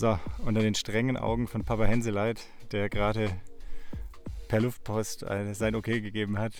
So, 0.00 0.18
unter 0.46 0.62
den 0.62 0.74
strengen 0.74 1.18
Augen 1.18 1.46
von 1.46 1.62
Papa 1.62 1.84
Henseleit, 1.84 2.46
der 2.72 2.88
gerade 2.88 3.28
per 4.48 4.58
Luftpost 4.58 5.24
äh, 5.24 5.52
sein 5.52 5.74
Okay 5.74 6.00
gegeben 6.00 6.38
hat, 6.38 6.54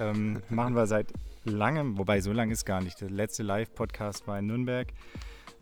ähm, 0.00 0.40
machen 0.48 0.74
wir 0.74 0.86
seit 0.86 1.12
langem, 1.44 1.98
wobei 1.98 2.22
so 2.22 2.32
lang 2.32 2.50
ist 2.50 2.64
gar 2.64 2.80
nicht. 2.80 3.02
Der 3.02 3.10
letzte 3.10 3.42
Live-Podcast 3.42 4.26
war 4.26 4.38
in 4.38 4.46
Nürnberg. 4.46 4.88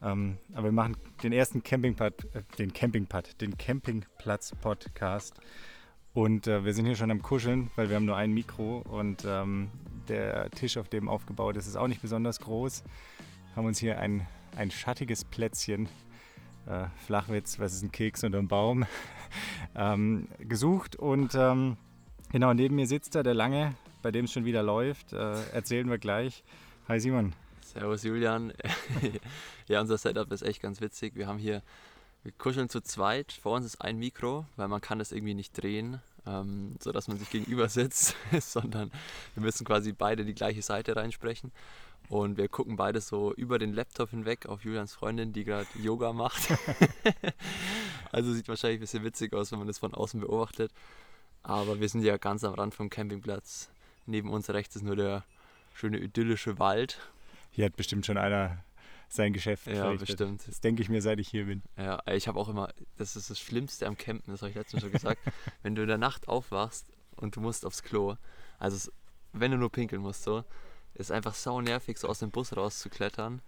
Ähm, 0.05 0.39
aber 0.55 0.67
wir 0.69 0.73
machen 0.73 0.97
den 1.25 1.33
ersten 1.33 1.65
Campingpad, 1.65 2.27
äh, 2.33 2.43
den 2.61 2.73
Campingpad, 2.73 3.41
den 3.41 3.59
Campingplatz-Podcast. 3.59 5.35
Und 6.15 6.47
äh, 6.47 6.65
wir 6.65 6.75
sind 6.75 6.87
hier 6.87 6.95
schon 6.95 7.11
am 7.11 7.23
Kuscheln, 7.23 7.73
weil 7.75 7.89
wir 7.89 7.97
haben 7.97 8.07
nur 8.07 8.17
ein 8.17 8.31
Mikro 8.31 8.85
und 8.89 9.25
ähm, 9.27 9.73
der 10.07 10.49
Tisch, 10.51 10.77
auf 10.77 10.89
dem 10.89 11.09
aufgebaut 11.09 11.57
ist, 11.57 11.67
ist 11.67 11.75
auch 11.75 11.89
nicht 11.89 12.03
besonders 12.03 12.39
groß. 12.39 12.85
Haben 13.57 13.67
uns 13.67 13.81
hier 13.81 13.99
ein, 13.99 14.29
ein 14.55 14.71
schattiges 14.71 15.25
Plätzchen, 15.25 15.89
äh, 16.67 16.87
Flachwitz, 17.07 17.59
was 17.59 17.75
ist 17.75 17.83
ein 17.83 17.93
Keks 17.93 18.25
unter 18.25 18.39
dem 18.39 18.49
Baum, 18.49 18.87
ähm, 19.75 20.29
gesucht. 20.41 20.97
Und 20.97 21.35
ähm, 21.35 21.77
genau 22.31 22.53
neben 22.53 22.77
mir 22.77 22.87
sitzt 22.87 23.15
da 23.15 23.23
der 23.23 23.35
Lange, 23.35 23.75
bei 24.03 24.11
dem 24.11 24.27
es 24.27 24.33
schon 24.33 24.45
wieder 24.45 24.63
läuft. 24.63 25.13
Äh, 25.13 25.43
erzählen 25.53 25.89
wir 25.89 25.99
gleich. 25.99 26.45
Hi 26.89 27.01
Simon. 27.01 27.33
Servus 27.61 28.05
Julian. 28.05 28.53
ja, 29.69 29.81
unser 29.81 29.99
Setup 29.99 30.31
ist 30.33 30.43
echt 30.43 30.63
ganz 30.63 30.81
witzig. 30.81 31.15
Wir 31.17 31.27
haben 31.27 31.39
hier, 31.39 31.63
wir 32.23 32.33
kuscheln 32.33 32.69
zu 32.69 32.81
zweit. 32.81 33.33
Vor 33.33 33.57
uns 33.57 33.67
ist 33.67 33.81
ein 33.81 33.99
Mikro, 33.99 34.47
weil 34.57 34.69
man 34.69 34.81
kann 34.81 34.99
das 34.99 35.13
irgendwie 35.13 35.35
nicht 35.35 35.61
drehen, 35.61 36.01
ähm, 36.27 36.77
sodass 36.81 37.09
man 37.09 37.19
sich 37.19 37.31
gegenüber 37.31 37.69
sitzt, 37.69 38.17
sondern 38.41 38.91
wir 39.35 39.43
müssen 39.43 39.65
quasi 39.65 39.93
beide 39.93 40.25
die 40.25 40.35
gleiche 40.35 40.63
Seite 40.63 40.97
reinsprechen. 40.97 41.53
Und 42.09 42.37
wir 42.37 42.49
gucken 42.49 42.77
beide 42.77 43.01
so 43.01 43.35
über 43.35 43.59
den 43.59 43.73
Laptop 43.73 44.11
hinweg 44.11 44.47
auf 44.47 44.65
Julians 44.65 44.95
Freundin, 44.95 45.33
die 45.33 45.45
gerade 45.45 45.67
Yoga 45.75 46.13
macht. 46.13 46.49
also 48.13 48.33
sieht 48.33 48.49
wahrscheinlich 48.49 48.79
ein 48.79 48.81
bisschen 48.81 49.05
witzig 49.05 49.33
aus, 49.33 49.53
wenn 49.53 49.59
man 49.59 49.69
das 49.69 49.79
von 49.79 49.95
außen 49.95 50.21
beobachtet. 50.21 50.73
Aber 51.43 51.81
wir 51.81 51.89
sind 51.89 52.03
ja 52.03 52.17
ganz 52.17 52.45
am 52.45 52.55
Rand 52.55 52.75
vom 52.75 52.91
Campingplatz. 52.91 53.71
Neben 54.07 54.31
uns 54.31 54.51
rechts 54.51 54.77
ist 54.77 54.83
nur 54.83 54.97
der 54.97 55.25
schöne 55.75 55.99
idyllische 55.99 56.59
Wald 56.59 56.99
hier 57.57 57.65
hat 57.65 57.77
bestimmt 57.77 58.05
schon 58.05 58.19
einer 58.19 58.63
sein 59.09 59.33
Geschäft 59.33 59.67
Ja, 59.67 59.91
bestimmt. 59.93 60.47
Das 60.47 60.61
denke 60.61 60.83
ich 60.83 60.91
mir, 60.91 61.01
seit 61.01 61.19
ich 61.21 61.29
hier 61.29 61.47
bin. 61.47 61.63
Ja, 61.79 62.03
ich 62.07 62.29
habe 62.29 62.39
auch 62.39 62.51
immer, 62.51 62.69
das 62.99 63.17
ist 63.17 63.31
das 63.31 63.41
Schlimmste 63.41 63.87
am 63.87 63.97
Campen, 63.97 64.31
das 64.31 64.43
habe 64.43 64.51
ich 64.51 64.57
letztens 64.57 64.83
schon 64.83 64.93
gesagt. 64.93 65.19
wenn 65.63 65.75
du 65.75 65.81
in 65.81 65.89
der 65.89 65.97
Nacht 65.97 66.29
aufwachst 66.29 66.87
und 67.17 67.35
du 67.35 67.41
musst 67.41 67.65
aufs 67.65 67.83
Klo, 67.83 68.17
also 68.59 68.91
wenn 69.33 69.53
du 69.53 69.57
nur 69.57 69.73
pinkeln 69.73 70.03
musst, 70.03 70.23
so, 70.23 70.45
ist 70.99 71.13
einfach 71.13 71.35
sau 71.35 71.61
nervig, 71.61 71.99
so 71.99 72.09
aus 72.09 72.19
dem 72.19 72.31
Bus 72.31 72.57
rauszuklettern 72.57 73.43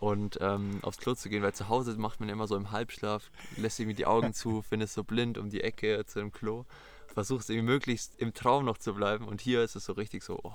und 0.00 0.38
ähm, 0.40 0.80
aufs 0.82 0.98
Klo 0.98 1.14
zu 1.14 1.28
gehen, 1.28 1.42
weil 1.42 1.54
zu 1.54 1.68
Hause 1.68 1.96
macht 1.96 2.20
man 2.20 2.28
immer 2.28 2.46
so 2.46 2.56
im 2.56 2.70
Halbschlaf, 2.70 3.30
lässt 3.56 3.78
irgendwie 3.80 3.96
die 3.96 4.06
Augen 4.06 4.34
zu, 4.34 4.62
findest 4.68 4.94
so 4.94 5.04
blind 5.04 5.38
um 5.38 5.50
die 5.50 5.62
Ecke 5.62 6.04
zu 6.06 6.18
dem 6.18 6.32
Klo, 6.32 6.64
versuchst 7.06 7.50
irgendwie 7.50 7.72
möglichst 7.72 8.18
im 8.18 8.34
Traum 8.34 8.64
noch 8.64 8.78
zu 8.78 8.94
bleiben 8.94 9.26
und 9.26 9.40
hier 9.40 9.62
ist 9.62 9.76
es 9.76 9.84
so 9.84 9.92
richtig 9.92 10.22
so, 10.22 10.40
oh, 10.42 10.52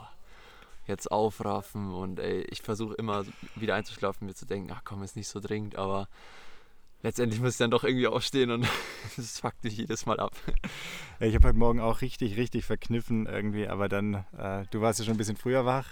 jetzt 0.87 1.11
aufraffen 1.11 1.93
und 1.93 2.19
ey, 2.19 2.41
ich 2.49 2.61
versuche 2.61 2.95
immer 2.95 3.25
wieder 3.55 3.75
einzuschlafen, 3.75 4.27
mir 4.27 4.33
zu 4.33 4.45
denken, 4.45 4.71
ach 4.73 4.81
komm, 4.83 5.03
ist 5.03 5.15
nicht 5.15 5.27
so 5.27 5.39
dringend, 5.39 5.75
aber 5.75 6.09
letztendlich 7.01 7.39
muss 7.39 7.53
ich 7.53 7.57
dann 7.57 7.71
doch 7.71 7.83
irgendwie 7.83 8.07
aufstehen 8.07 8.51
und 8.51 8.67
das 9.15 9.39
fuckt 9.39 9.63
mich 9.63 9.77
jedes 9.77 10.05
Mal 10.05 10.19
ab. 10.19 10.35
Ich 11.19 11.35
habe 11.35 11.47
heute 11.47 11.57
Morgen 11.57 11.79
auch 11.79 12.01
richtig, 12.01 12.37
richtig 12.37 12.65
verkniffen 12.65 13.25
irgendwie, 13.25 13.67
aber 13.67 13.87
dann, 13.87 14.25
äh, 14.37 14.65
du 14.71 14.81
warst 14.81 14.99
ja 14.99 15.05
schon 15.05 15.15
ein 15.15 15.17
bisschen 15.17 15.37
früher 15.37 15.65
wach. 15.65 15.87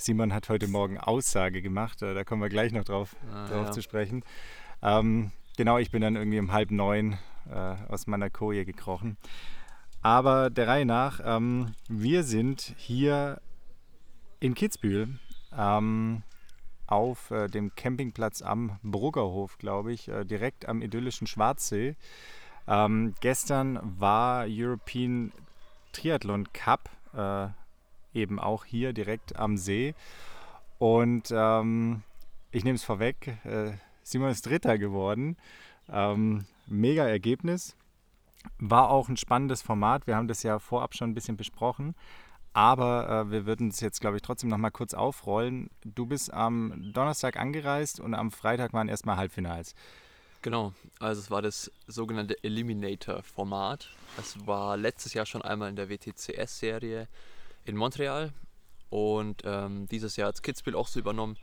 Simon 0.00 0.32
hat 0.32 0.48
heute 0.48 0.66
Morgen 0.66 0.98
Aussage 0.98 1.62
gemacht, 1.62 2.02
äh, 2.02 2.14
da 2.14 2.24
kommen 2.24 2.42
wir 2.42 2.48
gleich 2.48 2.72
noch 2.72 2.84
drauf, 2.84 3.16
ah, 3.32 3.46
drauf 3.48 3.66
ja. 3.66 3.72
zu 3.72 3.82
sprechen. 3.82 4.24
Ähm, 4.82 5.30
genau, 5.56 5.78
ich 5.78 5.90
bin 5.90 6.00
dann 6.00 6.16
irgendwie 6.16 6.38
um 6.38 6.52
halb 6.52 6.70
neun 6.70 7.18
äh, 7.50 7.74
aus 7.88 8.06
meiner 8.06 8.30
Koje 8.30 8.64
gekrochen. 8.64 9.16
Aber 10.02 10.48
der 10.48 10.68
Reihe 10.68 10.86
nach, 10.86 11.20
ähm, 11.22 11.74
wir 11.88 12.24
sind 12.24 12.74
hier 12.78 13.40
in 14.40 14.54
Kitzbühel 14.54 15.18
ähm, 15.56 16.22
auf 16.86 17.30
äh, 17.30 17.48
dem 17.48 17.74
Campingplatz 17.74 18.40
am 18.40 18.78
Bruggerhof, 18.82 19.58
glaube 19.58 19.92
ich, 19.92 20.08
äh, 20.08 20.24
direkt 20.24 20.66
am 20.66 20.80
idyllischen 20.80 21.26
Schwarzsee. 21.26 21.94
Ähm, 22.66 23.14
gestern 23.20 23.78
war 23.98 24.46
European 24.48 25.32
Triathlon 25.92 26.50
Cup, 26.52 26.88
äh, 27.12 27.48
eben 28.14 28.38
auch 28.38 28.64
hier 28.64 28.92
direkt 28.92 29.36
am 29.36 29.56
See. 29.56 29.94
Und 30.78 31.30
ähm, 31.30 32.02
ich 32.50 32.64
nehme 32.64 32.76
es 32.76 32.84
vorweg, 32.84 33.38
äh, 33.44 33.72
Simon 34.02 34.30
ist 34.30 34.46
Dritter 34.46 34.78
geworden. 34.78 35.36
Ähm, 35.88 36.46
mega 36.66 37.06
Ergebnis. 37.06 37.76
War 38.58 38.90
auch 38.90 39.08
ein 39.08 39.18
spannendes 39.18 39.60
Format. 39.60 40.06
Wir 40.06 40.16
haben 40.16 40.28
das 40.28 40.42
ja 40.42 40.58
vorab 40.58 40.94
schon 40.94 41.10
ein 41.10 41.14
bisschen 41.14 41.36
besprochen. 41.36 41.94
Aber 42.52 43.26
äh, 43.26 43.30
wir 43.30 43.46
würden 43.46 43.68
es 43.68 43.80
jetzt, 43.80 44.00
glaube 44.00 44.16
ich, 44.16 44.22
trotzdem 44.22 44.50
noch 44.50 44.58
mal 44.58 44.70
kurz 44.70 44.94
aufrollen. 44.94 45.70
Du 45.84 46.06
bist 46.06 46.32
am 46.32 46.92
Donnerstag 46.92 47.36
angereist 47.36 48.00
und 48.00 48.14
am 48.14 48.32
Freitag 48.32 48.72
waren 48.72 48.88
erstmal 48.88 49.16
Halbfinals. 49.16 49.74
Genau, 50.42 50.72
also 50.98 51.20
es 51.20 51.30
war 51.30 51.42
das 51.42 51.70
sogenannte 51.86 52.42
Eliminator-Format. 52.42 53.90
Es 54.16 54.46
war 54.46 54.76
letztes 54.76 55.12
Jahr 55.12 55.26
schon 55.26 55.42
einmal 55.42 55.68
in 55.68 55.76
der 55.76 55.90
WTCS-Serie 55.90 57.08
in 57.70 57.76
Montreal 57.76 58.32
und 58.90 59.42
ähm, 59.44 59.86
dieses 59.88 60.16
Jahr 60.16 60.28
hat 60.28 60.42
Kitzbühel 60.42 60.76
auch 60.76 60.88
so 60.88 61.00
übernommen. 61.00 61.36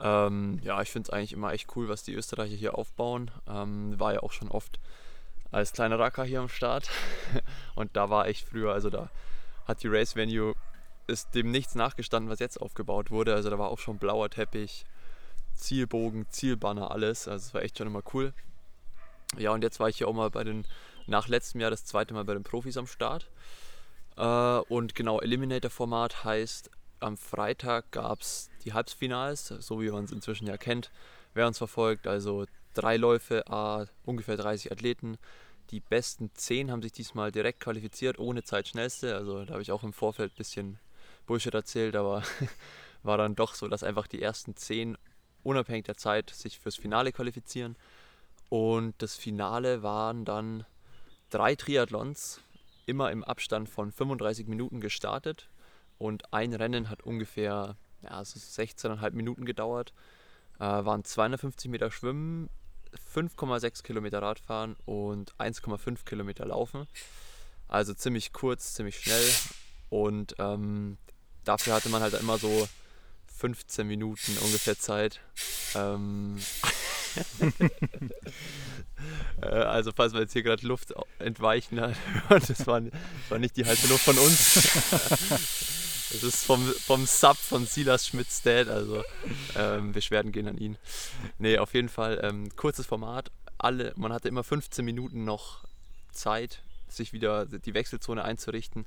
Ähm, 0.00 0.58
ja, 0.62 0.82
ich 0.82 0.90
finde 0.90 1.08
es 1.08 1.10
eigentlich 1.10 1.32
immer 1.32 1.52
echt 1.52 1.74
cool, 1.76 1.88
was 1.88 2.02
die 2.02 2.14
Österreicher 2.14 2.56
hier 2.56 2.76
aufbauen. 2.76 3.30
Ähm, 3.48 3.98
war 3.98 4.12
ja 4.12 4.22
auch 4.22 4.32
schon 4.32 4.48
oft 4.48 4.80
als 5.52 5.72
kleiner 5.72 5.98
Racker 5.98 6.24
hier 6.24 6.40
am 6.40 6.48
Start 6.48 6.90
und 7.76 7.96
da 7.96 8.10
war 8.10 8.28
ich 8.28 8.44
früher, 8.44 8.72
also 8.72 8.90
da 8.90 9.08
hat 9.66 9.82
die 9.82 9.88
Race 9.88 10.16
Venue 10.16 10.54
ist 11.06 11.34
dem 11.34 11.50
nichts 11.50 11.74
nachgestanden, 11.74 12.30
was 12.30 12.38
jetzt 12.38 12.60
aufgebaut 12.60 13.10
wurde. 13.10 13.34
Also 13.34 13.50
da 13.50 13.58
war 13.58 13.70
auch 13.70 13.78
schon 13.78 13.98
blauer 13.98 14.30
Teppich, 14.30 14.86
Zielbogen, 15.54 16.26
Zielbanner, 16.30 16.90
alles. 16.90 17.28
Also 17.28 17.46
es 17.46 17.54
war 17.54 17.62
echt 17.62 17.78
schon 17.78 17.86
immer 17.86 18.02
cool. 18.14 18.32
Ja, 19.36 19.50
und 19.50 19.62
jetzt 19.62 19.80
war 19.80 19.88
ich 19.88 19.98
hier 19.98 20.08
auch 20.08 20.14
mal 20.14 20.30
bei 20.30 20.44
den, 20.44 20.66
nach 21.06 21.28
letztem 21.28 21.60
Jahr 21.60 21.70
das 21.70 21.84
zweite 21.84 22.14
Mal 22.14 22.24
bei 22.24 22.34
den 22.34 22.42
Profis 22.42 22.76
am 22.76 22.86
Start. 22.86 23.30
Äh, 24.16 24.58
und 24.68 24.94
genau, 24.94 25.20
Eliminator-Format 25.20 26.24
heißt, 26.24 26.70
am 27.00 27.16
Freitag 27.16 27.90
gab 27.90 28.20
es 28.20 28.50
die 28.64 28.72
Halbfinals, 28.72 29.48
so 29.48 29.80
wie 29.80 29.90
man 29.90 30.04
es 30.04 30.12
inzwischen 30.12 30.46
ja 30.46 30.56
kennt. 30.56 30.90
Wer 31.34 31.46
uns 31.46 31.58
verfolgt, 31.58 32.06
also 32.06 32.46
drei 32.72 32.96
Läufe, 32.96 33.46
a, 33.48 33.86
ungefähr 34.04 34.36
30 34.36 34.72
Athleten, 34.72 35.18
die 35.70 35.80
besten 35.80 36.30
10 36.34 36.70
haben 36.70 36.82
sich 36.82 36.92
diesmal 36.92 37.32
direkt 37.32 37.60
qualifiziert, 37.60 38.18
ohne 38.18 38.42
Zeitschnellste. 38.42 39.16
Also 39.16 39.44
da 39.44 39.52
habe 39.52 39.62
ich 39.62 39.72
auch 39.72 39.82
im 39.82 39.92
Vorfeld 39.92 40.32
ein 40.32 40.36
bisschen 40.36 40.78
Bullshit 41.26 41.54
erzählt, 41.54 41.96
aber 41.96 42.22
war 43.02 43.18
dann 43.18 43.34
doch 43.34 43.54
so, 43.54 43.68
dass 43.68 43.82
einfach 43.82 44.06
die 44.06 44.22
ersten 44.22 44.56
10 44.56 44.96
unabhängig 45.42 45.84
der 45.84 45.96
Zeit 45.96 46.30
sich 46.30 46.58
fürs 46.58 46.76
Finale 46.76 47.12
qualifizieren. 47.12 47.76
Und 48.48 48.94
das 48.98 49.16
Finale 49.16 49.82
waren 49.82 50.24
dann 50.24 50.64
drei 51.30 51.54
Triathlons, 51.54 52.40
immer 52.86 53.10
im 53.10 53.24
Abstand 53.24 53.68
von 53.68 53.92
35 53.92 54.46
Minuten 54.46 54.80
gestartet. 54.80 55.48
Und 55.98 56.32
ein 56.32 56.52
Rennen 56.52 56.90
hat 56.90 57.02
ungefähr 57.02 57.76
ja, 58.02 58.10
also 58.10 58.38
16,5 58.38 59.10
Minuten 59.12 59.44
gedauert. 59.44 59.92
Äh, 60.58 60.64
waren 60.64 61.04
250 61.04 61.70
Meter 61.70 61.90
Schwimmen, 61.90 62.48
5,6 63.14 63.82
Kilometer 63.82 64.22
Radfahren 64.22 64.76
und 64.84 65.34
1,5 65.36 66.04
Kilometer 66.04 66.46
Laufen. 66.46 66.86
Also 67.68 67.94
ziemlich 67.94 68.32
kurz, 68.32 68.74
ziemlich 68.74 68.98
schnell. 68.98 69.30
Und 69.90 70.34
ähm, 70.38 70.98
dafür 71.44 71.74
hatte 71.74 71.88
man 71.88 72.02
halt 72.02 72.14
immer 72.14 72.38
so 72.38 72.68
15 73.36 73.86
Minuten 73.86 74.36
ungefähr 74.38 74.78
Zeit. 74.78 75.20
Ähm 75.74 76.36
äh, 76.38 77.03
also 79.40 79.92
falls 79.94 80.12
man 80.12 80.22
jetzt 80.22 80.32
hier 80.32 80.42
gerade 80.42 80.66
Luft 80.66 80.94
entweichen 81.18 81.80
hat, 81.80 81.94
das 82.28 82.66
war, 82.66 82.80
das 82.80 82.92
war 83.28 83.38
nicht 83.38 83.56
die 83.56 83.64
heiße 83.64 83.88
Luft 83.88 84.04
von 84.04 84.18
uns. 84.18 84.68
Das 86.12 86.22
ist 86.22 86.44
vom, 86.44 86.64
vom 86.64 87.06
Sub 87.06 87.36
von 87.36 87.66
Silas 87.66 88.06
Schmidts 88.06 88.42
Dad, 88.42 88.68
also 88.68 89.02
ähm, 89.56 89.90
Beschwerden 89.90 90.30
gehen 90.30 90.46
an 90.46 90.58
ihn. 90.58 90.76
Nee, 91.38 91.58
auf 91.58 91.74
jeden 91.74 91.88
Fall 91.88 92.20
ähm, 92.22 92.54
kurzes 92.54 92.86
Format. 92.86 93.32
Alle, 93.58 93.92
man 93.96 94.12
hatte 94.12 94.28
immer 94.28 94.44
15 94.44 94.84
Minuten 94.84 95.24
noch 95.24 95.64
Zeit, 96.12 96.62
sich 96.88 97.12
wieder 97.12 97.46
die 97.46 97.74
Wechselzone 97.74 98.22
einzurichten 98.22 98.86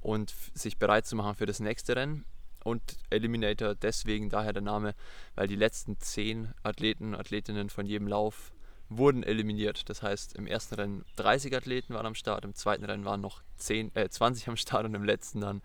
und 0.00 0.34
sich 0.54 0.76
bereit 0.76 1.06
zu 1.06 1.14
machen 1.14 1.36
für 1.36 1.46
das 1.46 1.60
nächste 1.60 1.94
Rennen. 1.94 2.24
Und 2.66 2.82
Eliminator 3.10 3.76
deswegen 3.76 4.28
daher 4.28 4.52
der 4.52 4.60
Name, 4.60 4.96
weil 5.36 5.46
die 5.46 5.54
letzten 5.54 6.00
10 6.00 6.52
Athleten, 6.64 7.14
Athletinnen 7.14 7.70
von 7.70 7.86
jedem 7.86 8.08
Lauf 8.08 8.50
wurden 8.88 9.22
eliminiert. 9.22 9.88
Das 9.88 10.02
heißt, 10.02 10.34
im 10.34 10.48
ersten 10.48 10.74
Rennen 10.74 11.04
30 11.14 11.54
Athleten 11.54 11.94
waren 11.94 12.06
am 12.06 12.16
Start, 12.16 12.44
im 12.44 12.56
zweiten 12.56 12.84
Rennen 12.84 13.04
waren 13.04 13.20
noch 13.20 13.40
10, 13.58 13.94
äh, 13.94 14.08
20 14.08 14.48
am 14.48 14.56
Start 14.56 14.84
und 14.84 14.96
im 14.96 15.04
letzten 15.04 15.40
dann 15.40 15.62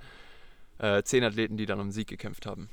äh, 0.78 1.02
zehn 1.02 1.24
Athleten, 1.24 1.58
die 1.58 1.66
dann 1.66 1.80
um 1.80 1.90
Sieg 1.90 2.08
gekämpft 2.08 2.46
haben. 2.46 2.70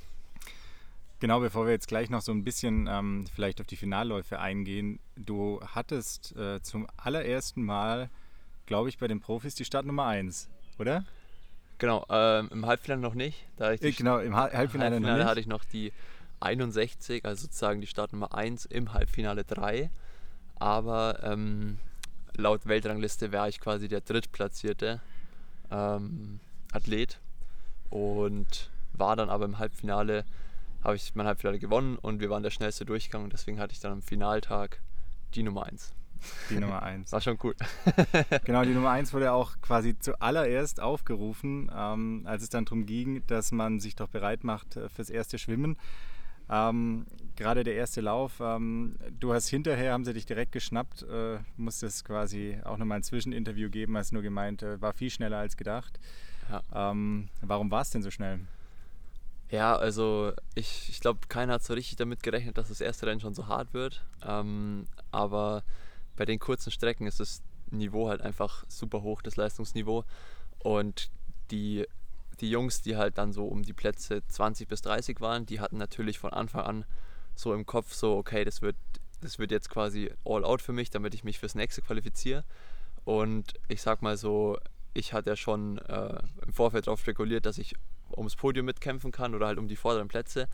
Genau, 1.20 1.40
bevor 1.40 1.64
wir 1.64 1.72
jetzt 1.72 1.88
gleich 1.88 2.10
noch 2.10 2.20
so 2.20 2.31
ein 2.31 2.44
bisschen 2.44 2.86
ähm, 2.86 3.24
vielleicht 3.34 3.62
auf 3.62 3.66
die 3.66 3.76
Finalläufe 3.76 4.38
eingehen, 4.38 5.00
du 5.16 5.58
hattest 5.74 6.36
äh, 6.36 6.60
zum 6.60 6.86
allerersten 6.98 7.62
Mal, 7.62 8.10
glaube 8.66 8.90
ich, 8.90 8.98
bei 8.98 9.08
den 9.08 9.20
Profis 9.20 9.54
die 9.54 9.64
Startnummer 9.64 10.04
1, 10.04 10.50
oder? 10.78 11.06
Genau, 11.78 12.04
ähm, 12.10 12.48
im 12.52 12.66
Halbfinale 12.66 13.00
noch 13.00 13.14
nicht. 13.14 13.46
Da 13.56 13.72
ich 13.72 13.82
äh, 13.82 13.92
genau, 13.92 14.19
im 14.19 14.34
ha 14.34 14.50
Halbfinale, 14.52 14.58
Halbfinale 14.58 15.00
noch 15.00 15.16
nicht. 15.16 15.26
hatte 15.26 15.40
ich 15.40 15.46
noch 15.46 15.64
die 15.64 15.92
61, 16.40 17.25
also 17.25 17.42
sozusagen 17.42 17.80
die 17.80 17.86
Startnummer 17.86 18.34
1 18.34 18.66
im 18.66 18.92
Halbfinale 18.92 19.44
3. 19.44 19.90
Aber 20.58 21.20
ähm, 21.22 21.78
laut 22.36 22.66
Weltrangliste 22.66 23.30
wäre 23.30 23.48
ich 23.48 23.60
quasi 23.60 23.88
der 23.88 24.00
drittplatzierte 24.00 25.00
ähm, 25.70 26.40
Athlet 26.72 27.19
und 27.90 28.70
war 28.92 29.16
dann 29.16 29.31
aber 29.31 29.44
im 29.44 29.58
Halbfinale, 29.58 30.24
habe 30.82 30.96
ich 30.96 31.14
mein 31.14 31.26
Halbfinale 31.26 31.58
gewonnen 31.58 31.96
und 31.96 32.20
wir 32.20 32.31
waren 32.31 32.42
der 32.42 32.50
schnellste 32.50 32.84
Durchgang 32.84 33.24
und 33.24 33.32
deswegen 33.32 33.60
hatte 33.60 33.72
ich 33.72 33.81
dann 33.81 33.92
am 33.92 34.02
Finaltag 34.02 34.81
die 35.34 35.42
Nummer 35.42 35.66
1. 35.66 35.92
Die 36.50 36.59
Nummer 36.59 36.82
1. 36.82 37.12
War 37.12 37.20
schon 37.20 37.38
cool. 37.43 37.55
genau, 38.44 38.62
die 38.62 38.75
Nummer 38.75 38.91
1 38.91 39.12
wurde 39.12 39.32
auch 39.32 39.61
quasi 39.61 39.99
zuallererst 39.99 40.81
aufgerufen, 40.81 41.70
ähm, 41.75 42.23
als 42.25 42.43
es 42.43 42.50
dann 42.50 42.65
darum 42.65 42.87
ging, 42.87 43.23
dass 43.26 43.53
man 43.53 43.81
sich 43.81 43.97
doch 43.97 44.09
bereit 44.09 44.44
macht 44.44 44.76
äh, 44.76 44.88
fürs 44.88 45.11
erste 45.11 45.38
Schwimmen. 45.38 45.76
Ähm, 46.50 47.06
Gerade 47.37 47.62
der 47.62 47.75
erste 47.75 48.00
Lauf, 48.00 48.41
ähm, 48.41 48.97
du 49.20 49.32
hast 49.32 49.49
hinterher, 49.49 49.93
haben 49.93 50.05
sie 50.05 50.15
dich 50.15 50.26
direkt 50.26 50.53
geschnappt, 50.53 51.03
äh, 51.03 51.38
musstest 51.56 52.05
quasi 52.05 52.59
auch 52.65 52.79
nochmal 52.79 52.99
ein 52.99 53.03
Zwischeninterview 53.03 53.69
geben, 53.69 53.97
hast 53.97 54.12
nur 54.12 54.23
gemeint, 54.23 54.62
äh, 54.62 54.81
war 54.81 54.93
viel 54.93 55.11
schneller 55.11 55.38
als 55.38 55.56
gedacht. 55.56 56.00
Ja. 56.50 56.91
Ähm, 56.91 57.29
warum 57.43 57.70
war 57.70 57.82
es 57.82 57.91
denn 57.91 58.03
so 58.03 58.11
schnell? 58.11 58.41
Ja, 59.50 59.76
also 59.76 60.32
ich, 60.55 60.88
ich 60.91 61.00
glaube, 61.00 61.20
keiner 61.29 61.55
hat 61.55 61.62
so 61.62 61.75
richtig 61.75 61.97
damit 61.97 62.23
gerechnet, 62.23 62.59
dass 62.59 62.69
das 62.69 62.81
erste 62.81 63.06
Rennen 63.06 63.20
schon 63.20 63.35
so 63.35 63.47
hart 63.47 63.73
wird. 63.73 64.05
Ähm, 64.26 64.87
aber 65.11 65.62
bei 66.19 66.26
den 66.26 66.38
kurzen 66.38 66.70
Strecken 66.70 67.06
ist 67.06 67.20
das 67.20 67.43
Niveau 67.70 68.09
halt 68.09 68.20
einfach 68.20 68.65
super 68.69 69.03
hoch, 69.03 69.23
das 69.23 69.37
Leistungsniveau. 69.37 70.05
Und 70.59 71.11
die 71.50 71.87
die 72.41 72.50
Jungs, 72.50 72.82
die 72.82 72.97
halt 72.97 73.19
dann 73.19 73.32
so 73.32 73.47
um 73.47 73.62
die 73.62 73.73
Plätze 73.73 74.23
20 74.26 74.69
bis 74.69 74.82
30 74.82 75.20
waren, 75.20 75.47
die 75.47 75.61
hatten 75.61 75.76
natürlich 75.76 76.19
von 76.19 76.32
Anfang 76.32 76.62
an 76.62 76.85
so 77.35 77.55
im 77.55 77.67
Kopf 77.67 77.93
so, 77.94 78.17
okay, 78.17 78.44
das 78.44 78.62
wird, 78.62 78.76
das 79.20 79.38
wird 79.38 79.50
jetzt 79.50 79.70
quasi 79.70 80.12
all 80.25 80.44
out 80.44 80.62
für 80.62 80.73
mich, 80.73 80.91
damit 80.91 81.15
ich 81.15 81.25
mich 81.25 81.38
fürs 81.38 81.55
nächste 81.55 81.82
qualifiziere. 81.82 82.44
Und 83.05 83.55
ich 83.69 83.82
sag 83.82 84.03
mal 84.03 84.17
so, 84.17 84.59
ich 84.94 85.12
hatte 85.12 85.31
ja 85.31 85.37
schon 85.37 85.79
äh, 85.79 86.20
im 86.47 86.53
Vorfeld 86.53 86.87
darauf 86.87 87.00
spekuliert, 87.00 87.47
dass 87.47 87.59
ich 87.59 87.75
ums 88.17 88.37
Podium 88.37 88.67
mitkämpfen 88.67 89.12
kann 89.12 89.35
oder 89.35 89.47
halt 89.47 89.59
um 89.59 89.69
die 89.69 89.76
vorderen 89.76 90.09
Plätze. 90.09 90.49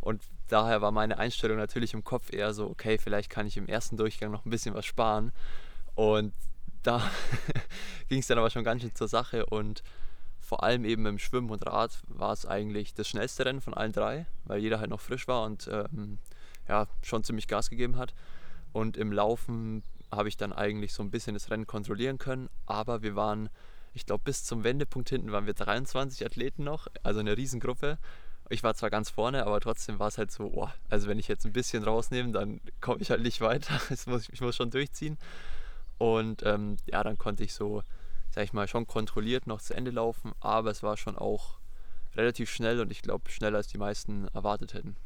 Und 0.00 0.22
daher 0.52 0.82
war 0.82 0.90
meine 0.90 1.18
Einstellung 1.18 1.56
natürlich 1.56 1.94
im 1.94 2.04
Kopf 2.04 2.32
eher 2.32 2.52
so, 2.52 2.68
okay, 2.68 2.98
vielleicht 2.98 3.30
kann 3.30 3.46
ich 3.46 3.56
im 3.56 3.66
ersten 3.66 3.96
Durchgang 3.96 4.30
noch 4.30 4.44
ein 4.44 4.50
bisschen 4.50 4.74
was 4.74 4.86
sparen. 4.86 5.32
Und 5.94 6.32
da 6.82 7.02
ging 8.08 8.20
es 8.20 8.26
dann 8.26 8.38
aber 8.38 8.50
schon 8.50 8.64
ganz 8.64 8.82
schön 8.82 8.94
zur 8.94 9.08
Sache 9.08 9.46
und 9.46 9.82
vor 10.40 10.64
allem 10.64 10.84
eben 10.84 11.06
im 11.06 11.18
Schwimmen 11.18 11.50
und 11.50 11.64
Rad 11.66 12.00
war 12.08 12.32
es 12.32 12.44
eigentlich 12.44 12.94
das 12.94 13.08
schnellste 13.08 13.44
Rennen 13.44 13.60
von 13.60 13.74
allen 13.74 13.92
drei, 13.92 14.26
weil 14.44 14.60
jeder 14.60 14.80
halt 14.80 14.90
noch 14.90 15.00
frisch 15.00 15.28
war 15.28 15.44
und 15.44 15.68
ähm, 15.72 16.18
ja, 16.68 16.86
schon 17.02 17.22
ziemlich 17.22 17.46
Gas 17.46 17.70
gegeben 17.70 17.96
hat. 17.96 18.14
Und 18.72 18.96
im 18.96 19.12
Laufen 19.12 19.84
habe 20.10 20.28
ich 20.28 20.36
dann 20.36 20.52
eigentlich 20.52 20.92
so 20.92 21.02
ein 21.02 21.10
bisschen 21.10 21.34
das 21.34 21.50
Rennen 21.50 21.66
kontrollieren 21.66 22.18
können, 22.18 22.48
aber 22.66 23.02
wir 23.02 23.14
waren, 23.14 23.48
ich 23.94 24.06
glaube, 24.06 24.24
bis 24.24 24.44
zum 24.44 24.64
Wendepunkt 24.64 25.08
hinten 25.08 25.30
waren 25.30 25.46
wir 25.46 25.54
23 25.54 26.26
Athleten 26.26 26.64
noch, 26.64 26.88
also 27.02 27.20
eine 27.20 27.36
Riesengruppe. 27.36 27.98
Ich 28.50 28.62
war 28.62 28.74
zwar 28.74 28.90
ganz 28.90 29.08
vorne, 29.08 29.46
aber 29.46 29.60
trotzdem 29.60 29.98
war 29.98 30.08
es 30.08 30.18
halt 30.18 30.30
so, 30.30 30.50
oh, 30.52 30.68
also 30.90 31.08
wenn 31.08 31.18
ich 31.18 31.28
jetzt 31.28 31.46
ein 31.46 31.52
bisschen 31.52 31.84
rausnehme, 31.84 32.32
dann 32.32 32.60
komme 32.80 33.00
ich 33.00 33.10
halt 33.10 33.22
nicht 33.22 33.40
weiter. 33.40 33.80
Ich 33.90 34.06
muss, 34.06 34.28
ich 34.28 34.40
muss 34.40 34.56
schon 34.56 34.70
durchziehen. 34.70 35.16
Und 35.98 36.42
ähm, 36.44 36.76
ja, 36.86 37.02
dann 37.02 37.16
konnte 37.16 37.44
ich 37.44 37.54
so 37.54 37.82
sag 38.30 38.44
ich 38.44 38.52
mal, 38.52 38.68
schon 38.68 38.86
kontrolliert 38.86 39.46
noch 39.46 39.60
zu 39.60 39.74
Ende 39.74 39.90
laufen, 39.90 40.32
aber 40.40 40.70
es 40.70 40.82
war 40.82 40.96
schon 40.96 41.18
auch 41.18 41.58
relativ 42.14 42.50
schnell 42.50 42.80
und 42.80 42.90
ich 42.90 43.02
glaube 43.02 43.30
schneller 43.30 43.58
als 43.58 43.68
die 43.68 43.78
meisten 43.78 44.28
erwartet 44.28 44.74
hätten. 44.74 44.96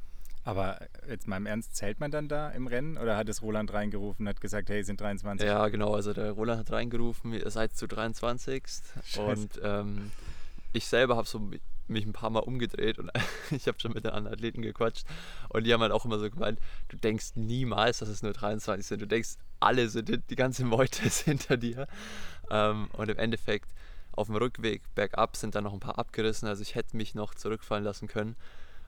Aber 0.47 0.79
jetzt 1.09 1.27
mal 1.27 1.39
im 1.39 1.47
Ernst, 1.47 1.75
zählt 1.75 2.01
man 2.01 2.11
dann 2.11 2.29
da 2.29 2.51
im 2.51 2.67
Rennen 2.67 2.99
oder 2.99 3.17
hat 3.17 3.31
es 3.31 3.41
Roland 3.41 3.73
reingerufen 3.73 4.27
und 4.27 4.29
hat 4.29 4.43
gesagt, 4.43 4.69
hey, 4.69 4.85
sind 4.85 5.01
23? 5.01 5.47
Ja, 5.47 5.69
genau, 5.69 5.95
also 5.95 6.13
der 6.13 6.33
Roland 6.33 6.61
hat 6.61 6.71
reingerufen, 6.71 7.33
ihr 7.33 7.51
seid 7.51 7.75
zu 7.75 7.87
23. 7.87 8.63
Scheiße. 9.05 9.23
Und 9.23 9.61
ähm, 9.63 10.11
ich 10.75 10.87
selber 10.87 11.17
habe 11.17 11.27
so 11.27 11.51
mich 11.89 12.07
ein 12.07 12.13
paar 12.13 12.31
Mal 12.31 12.41
umgedreht 12.41 12.99
und 12.99 13.11
ich 13.51 13.67
habe 13.69 13.79
schon 13.81 13.93
mit 13.93 14.05
den 14.05 14.13
anderen 14.13 14.35
Athleten 14.35 14.63
gequatscht 14.63 15.07
und 15.49 15.65
die 15.65 15.73
haben 15.73 15.81
halt 15.81 15.93
auch 15.93 16.05
immer 16.05 16.19
so 16.19 16.31
gemeint, 16.31 16.59
du 16.89 16.97
denkst 16.97 17.33
niemals, 17.35 17.99
dass 17.99 18.09
es 18.09 18.23
nur 18.23 18.33
23 18.33 18.87
sind, 18.87 19.03
du 19.03 19.07
denkst, 19.07 19.37
alle 19.61 19.89
sind, 19.89 20.31
die 20.31 20.37
ganze 20.37 20.65
Meute 20.65 21.03
ist 21.07 21.21
hinter 21.21 21.57
dir. 21.57 21.87
Ähm, 22.51 22.89
und 22.93 23.11
im 23.11 23.19
Endeffekt 23.19 23.71
auf 24.13 24.27
dem 24.29 24.37
Rückweg 24.37 24.83
bergab 24.95 25.37
sind 25.37 25.55
dann 25.55 25.65
noch 25.65 25.73
ein 25.73 25.81
paar 25.81 25.99
abgerissen, 25.99 26.49
also 26.49 26.63
ich 26.63 26.75
hätte 26.75 26.97
mich 26.97 27.15
noch 27.15 27.35
zurückfallen 27.35 27.85
lassen 27.85 28.09
können, 28.09 28.37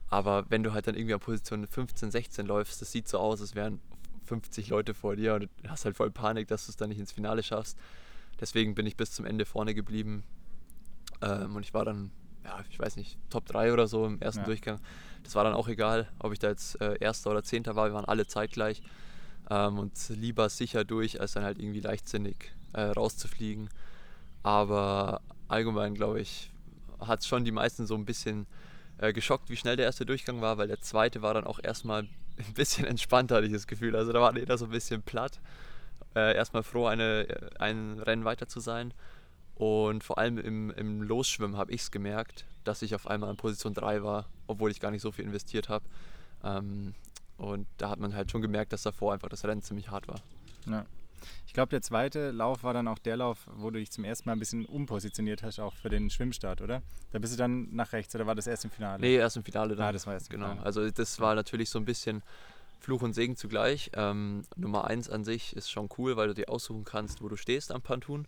aber 0.09 0.45
wenn 0.49 0.63
du 0.63 0.73
halt 0.73 0.87
dann 0.87 0.95
irgendwie 0.95 1.13
an 1.13 1.19
Position 1.19 1.67
15, 1.67 2.11
16 2.11 2.45
läufst, 2.45 2.81
das 2.81 2.91
sieht 2.91 3.07
so 3.07 3.19
aus, 3.19 3.41
als 3.41 3.55
wären 3.55 3.81
50 4.27 4.69
Leute 4.69 4.93
vor 4.93 5.15
dir 5.15 5.35
und 5.35 5.43
du 5.43 5.69
hast 5.69 5.85
halt 5.85 5.95
voll 5.97 6.11
Panik, 6.11 6.47
dass 6.47 6.65
du 6.65 6.71
es 6.71 6.77
dann 6.77 6.89
nicht 6.89 6.99
ins 6.99 7.11
Finale 7.11 7.43
schaffst. 7.43 7.77
Deswegen 8.39 8.75
bin 8.75 8.85
ich 8.85 8.95
bis 8.95 9.11
zum 9.11 9.25
Ende 9.25 9.45
vorne 9.45 9.73
geblieben. 9.73 10.23
Ähm, 11.21 11.55
und 11.55 11.63
ich 11.63 11.73
war 11.73 11.85
dann 11.85 12.11
ja, 12.47 12.63
ich 12.69 12.79
weiß 12.79 12.95
nicht, 12.95 13.17
Top 13.29 13.45
3 13.45 13.73
oder 13.73 13.87
so 13.87 14.05
im 14.05 14.19
ersten 14.21 14.41
ja. 14.41 14.45
Durchgang. 14.45 14.79
Das 15.23 15.35
war 15.35 15.43
dann 15.43 15.53
auch 15.53 15.67
egal, 15.67 16.07
ob 16.19 16.31
ich 16.31 16.39
da 16.39 16.47
jetzt 16.47 16.79
äh, 16.81 16.97
Erster 16.99 17.31
oder 17.31 17.43
Zehnter 17.43 17.75
war, 17.75 17.87
wir 17.87 17.93
waren 17.93 18.05
alle 18.05 18.25
zeitgleich. 18.25 18.81
Ähm, 19.49 19.77
und 19.77 19.93
lieber 20.09 20.49
sicher 20.49 20.85
durch, 20.85 21.19
als 21.19 21.33
dann 21.33 21.43
halt 21.43 21.59
irgendwie 21.59 21.81
leichtsinnig 21.81 22.53
äh, 22.73 22.81
rauszufliegen. 22.81 23.69
Aber 24.43 25.21
allgemein, 25.49 25.93
glaube 25.93 26.21
ich, 26.21 26.51
hat 26.99 27.19
es 27.19 27.27
schon 27.27 27.43
die 27.43 27.51
meisten 27.51 27.85
so 27.85 27.95
ein 27.95 28.05
bisschen 28.05 28.47
äh, 28.97 29.11
geschockt, 29.13 29.49
wie 29.49 29.57
schnell 29.57 29.75
der 29.75 29.85
erste 29.85 30.05
Durchgang 30.05 30.41
war, 30.41 30.57
weil 30.57 30.67
der 30.67 30.81
zweite 30.81 31.21
war 31.21 31.33
dann 31.33 31.45
auch 31.45 31.59
erstmal 31.61 32.03
ein 32.37 32.53
bisschen 32.53 32.85
entspannter, 32.85 33.35
hatte 33.35 33.47
ich 33.47 33.53
das 33.53 33.67
Gefühl. 33.67 33.95
Also 33.95 34.13
da 34.13 34.21
war 34.21 34.35
jeder 34.37 34.57
so 34.57 34.65
ein 34.65 34.71
bisschen 34.71 35.01
platt. 35.01 35.39
Äh, 36.15 36.35
erstmal 36.35 36.63
froh, 36.63 36.87
eine, 36.87 37.27
äh, 37.27 37.49
ein 37.59 37.99
Rennen 37.99 38.25
weiter 38.25 38.47
zu 38.47 38.59
sein. 38.61 38.93
Und 39.57 40.03
vor 40.03 40.19
allem 40.19 40.37
im, 40.37 40.69
im 40.71 41.01
Losschwimmen 41.01 41.57
habe 41.57 41.71
ich 41.71 41.81
es 41.81 41.91
gemerkt, 41.91 42.45
dass 42.63 42.83
ich 42.83 42.93
auf 42.93 43.07
einmal 43.07 43.31
in 43.31 43.37
Position 43.37 43.73
3 43.73 44.03
war, 44.03 44.29
obwohl 44.45 44.69
ich 44.69 44.79
gar 44.79 44.91
nicht 44.91 45.01
so 45.01 45.11
viel 45.11 45.25
investiert 45.25 45.67
habe. 45.67 45.83
Ähm, 46.43 46.93
und 47.37 47.65
da 47.77 47.89
hat 47.89 47.99
man 47.99 48.13
halt 48.13 48.29
schon 48.29 48.41
gemerkt, 48.41 48.71
dass 48.71 48.83
davor 48.83 49.13
einfach 49.13 49.29
das 49.29 49.43
Rennen 49.45 49.63
ziemlich 49.63 49.89
hart 49.89 50.07
war. 50.07 50.21
Ja. 50.67 50.85
Ich 51.47 51.53
glaube, 51.53 51.69
der 51.69 51.81
zweite 51.81 52.29
Lauf 52.29 52.63
war 52.63 52.73
dann 52.75 52.87
auch 52.87 52.99
der 52.99 53.17
Lauf, 53.17 53.39
wo 53.55 53.71
du 53.71 53.79
dich 53.79 53.89
zum 53.89 54.03
ersten 54.03 54.29
Mal 54.29 54.33
ein 54.33 54.39
bisschen 54.39 54.65
umpositioniert 54.65 55.41
hast, 55.41 55.59
auch 55.59 55.73
für 55.73 55.89
den 55.89 56.11
Schwimmstart, 56.11 56.61
oder? 56.61 56.83
Da 57.11 57.17
bist 57.17 57.33
du 57.33 57.37
dann 57.37 57.73
nach 57.73 57.93
rechts 57.93 58.13
oder 58.13 58.27
war 58.27 58.35
das 58.35 58.45
erst 58.45 58.65
im 58.65 58.69
Finale? 58.69 59.01
Nee, 59.01 59.15
erst 59.15 59.37
im 59.37 59.43
Finale 59.43 59.75
dann. 59.75 59.87
Ah, 59.87 59.91
das 59.91 60.05
war 60.05 60.13
erst 60.13 60.31
im 60.31 60.39
Genau. 60.39 60.61
Also 60.61 60.87
das 60.91 61.19
war 61.19 61.33
natürlich 61.33 61.71
so 61.71 61.79
ein 61.79 61.85
bisschen 61.85 62.21
Fluch 62.79 63.01
und 63.01 63.13
Segen 63.13 63.35
zugleich. 63.35 63.89
Ähm, 63.95 64.43
Nummer 64.55 64.85
1 64.85 65.09
an 65.09 65.23
sich 65.23 65.55
ist 65.55 65.71
schon 65.71 65.89
cool, 65.97 66.15
weil 66.15 66.27
du 66.27 66.35
dir 66.35 66.49
aussuchen 66.49 66.83
kannst, 66.83 67.23
wo 67.23 67.27
du 67.29 67.35
stehst 67.35 67.71
am 67.71 67.81
Pantun. 67.81 68.27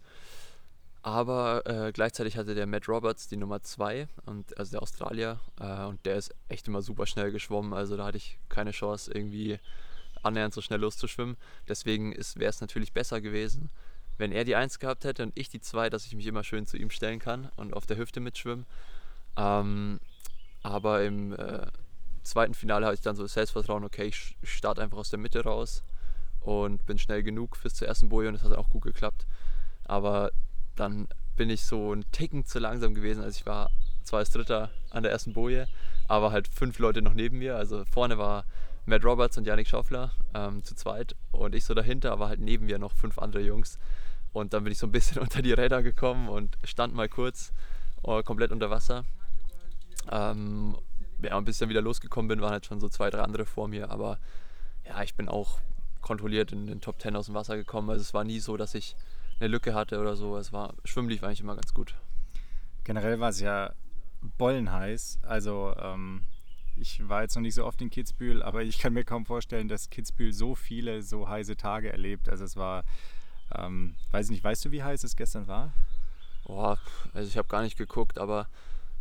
Aber 1.01 1.65
äh, 1.65 1.91
gleichzeitig 1.93 2.35
hatte 2.35 2.55
der 2.55 2.67
Matt 2.67 2.89
Roberts 2.89 3.27
die 3.27 3.37
Nummer 3.37 3.61
2, 3.61 4.07
also 4.57 4.71
der 4.71 4.81
Australier, 4.81 5.39
äh, 5.59 5.85
und 5.85 6.05
der 6.05 6.17
ist 6.17 6.35
echt 6.49 6.67
immer 6.67 6.81
super 6.81 7.05
schnell 7.05 7.31
geschwommen. 7.31 7.73
Also 7.73 7.95
da 7.95 8.05
hatte 8.05 8.17
ich 8.17 8.37
keine 8.49 8.71
Chance, 8.71 9.11
irgendwie 9.13 9.59
annähernd 10.23 10.53
so 10.53 10.61
schnell 10.61 10.79
loszuschwimmen. 10.79 11.37
Deswegen 11.69 12.13
wäre 12.13 12.49
es 12.49 12.59
natürlich 12.59 12.91
besser 12.91 13.21
gewesen, 13.21 13.69
wenn 14.17 14.33
er 14.33 14.43
die 14.43 14.55
1 14.55 14.79
gehabt 14.79 15.05
hätte 15.05 15.23
und 15.23 15.31
ich 15.35 15.47
die 15.47 15.61
2, 15.61 15.89
dass 15.89 16.05
ich 16.05 16.15
mich 16.15 16.27
immer 16.27 16.43
schön 16.43 16.65
zu 16.65 16.75
ihm 16.75 16.89
stellen 16.89 17.19
kann 17.19 17.49
und 17.55 17.73
auf 17.73 17.85
der 17.85 17.97
Hüfte 17.97 18.19
mitschwimmen. 18.19 18.65
Ähm, 19.37 20.01
aber 20.63 21.03
im 21.05 21.31
äh, 21.33 21.67
zweiten 22.23 22.53
Finale 22.53 22.85
hatte 22.85 22.95
ich 22.95 23.01
dann 23.01 23.15
so 23.15 23.23
das 23.23 23.33
Selbstvertrauen, 23.33 23.85
okay, 23.85 24.07
ich 24.07 24.35
starte 24.43 24.81
einfach 24.81 24.97
aus 24.97 25.09
der 25.09 25.19
Mitte 25.19 25.45
raus 25.45 25.83
und 26.41 26.85
bin 26.85 26.97
schnell 26.97 27.23
genug 27.23 27.55
fürs 27.55 27.75
zur 27.75 27.87
ersten 27.87 28.09
Boje 28.09 28.27
und 28.27 28.35
es 28.35 28.43
hat 28.43 28.51
auch 28.53 28.69
gut 28.69 28.83
geklappt. 28.83 29.25
Aber 29.85 30.31
dann 30.79 31.07
bin 31.35 31.49
ich 31.49 31.63
so 31.63 31.93
ein 31.93 32.05
Ticken 32.11 32.45
zu 32.45 32.59
langsam 32.59 32.93
gewesen. 32.93 33.23
Also 33.23 33.37
ich 33.39 33.45
war 33.45 33.71
zwar 34.03 34.19
als 34.19 34.31
Dritter 34.31 34.69
an 34.89 35.03
der 35.03 35.11
ersten 35.11 35.33
Boje, 35.33 35.67
aber 36.07 36.31
halt 36.31 36.47
fünf 36.47 36.79
Leute 36.79 37.01
noch 37.01 37.13
neben 37.13 37.37
mir. 37.37 37.55
Also 37.55 37.85
vorne 37.85 38.17
war 38.17 38.45
Matt 38.85 39.05
Roberts 39.05 39.37
und 39.37 39.45
Yannick 39.45 39.67
Schaufler 39.67 40.11
ähm, 40.33 40.63
zu 40.63 40.75
zweit 40.75 41.15
und 41.31 41.53
ich 41.53 41.63
so 41.63 41.73
dahinter, 41.73 42.11
aber 42.11 42.27
halt 42.27 42.39
neben 42.39 42.65
mir 42.65 42.79
noch 42.79 42.93
fünf 42.93 43.19
andere 43.19 43.43
Jungs. 43.43 43.77
Und 44.33 44.53
dann 44.53 44.63
bin 44.63 44.71
ich 44.71 44.79
so 44.79 44.87
ein 44.87 44.91
bisschen 44.91 45.17
unter 45.21 45.41
die 45.41 45.53
Räder 45.53 45.83
gekommen 45.83 46.29
und 46.29 46.57
stand 46.63 46.93
mal 46.93 47.09
kurz 47.09 47.51
uh, 48.03 48.21
komplett 48.23 48.51
unter 48.51 48.69
Wasser. 48.69 49.05
Ähm, 50.11 50.75
ja, 51.21 51.37
und 51.37 51.45
bis 51.45 51.55
ich 51.55 51.59
dann 51.59 51.69
wieder 51.69 51.81
losgekommen 51.81 52.27
bin, 52.27 52.41
waren 52.41 52.51
halt 52.51 52.65
schon 52.65 52.79
so 52.79 52.89
zwei, 52.89 53.09
drei 53.09 53.21
andere 53.21 53.45
vor 53.45 53.67
mir. 53.67 53.91
Aber 53.91 54.17
ja, 54.85 55.03
ich 55.03 55.15
bin 55.15 55.27
auch 55.27 55.59
kontrolliert 56.01 56.51
in 56.51 56.67
den 56.67 56.81
Top 56.81 56.97
Ten 56.99 57.15
aus 57.15 57.25
dem 57.25 57.35
Wasser 57.35 57.57
gekommen. 57.57 57.89
Also 57.89 58.01
es 58.01 58.13
war 58.13 58.23
nie 58.23 58.39
so, 58.39 58.57
dass 58.57 58.75
ich 58.75 58.95
eine 59.39 59.49
Lücke 59.49 59.73
hatte 59.73 59.99
oder 59.99 60.15
so. 60.15 60.37
Es 60.37 60.51
war, 60.51 60.73
Schwimmen 60.83 61.09
lief 61.09 61.23
eigentlich 61.23 61.41
immer 61.41 61.55
ganz 61.55 61.73
gut. 61.73 61.95
Generell 62.83 63.19
war 63.19 63.29
es 63.29 63.39
ja 63.39 63.73
bollenheiß. 64.37 65.19
Also 65.23 65.75
ähm, 65.79 66.23
ich 66.77 67.07
war 67.07 67.21
jetzt 67.21 67.35
noch 67.35 67.41
nicht 67.41 67.55
so 67.55 67.65
oft 67.65 67.81
in 67.81 67.89
Kitzbühel, 67.89 68.41
aber 68.43 68.63
ich 68.63 68.79
kann 68.79 68.93
mir 68.93 69.03
kaum 69.03 69.25
vorstellen, 69.25 69.67
dass 69.67 69.89
Kitzbühel 69.89 70.33
so 70.33 70.55
viele 70.55 71.01
so 71.01 71.27
heiße 71.27 71.57
Tage 71.57 71.91
erlebt. 71.91 72.29
Also 72.29 72.45
es 72.45 72.55
war, 72.55 72.83
ähm, 73.55 73.95
weiß 74.11 74.27
ich 74.27 74.31
nicht, 74.31 74.43
weißt 74.43 74.65
du, 74.65 74.71
wie 74.71 74.83
heiß 74.83 75.03
es 75.03 75.15
gestern 75.15 75.47
war? 75.47 75.73
Boah, 76.45 76.77
also 77.13 77.27
ich 77.27 77.37
habe 77.37 77.47
gar 77.47 77.61
nicht 77.61 77.77
geguckt, 77.77 78.17
aber 78.17 78.47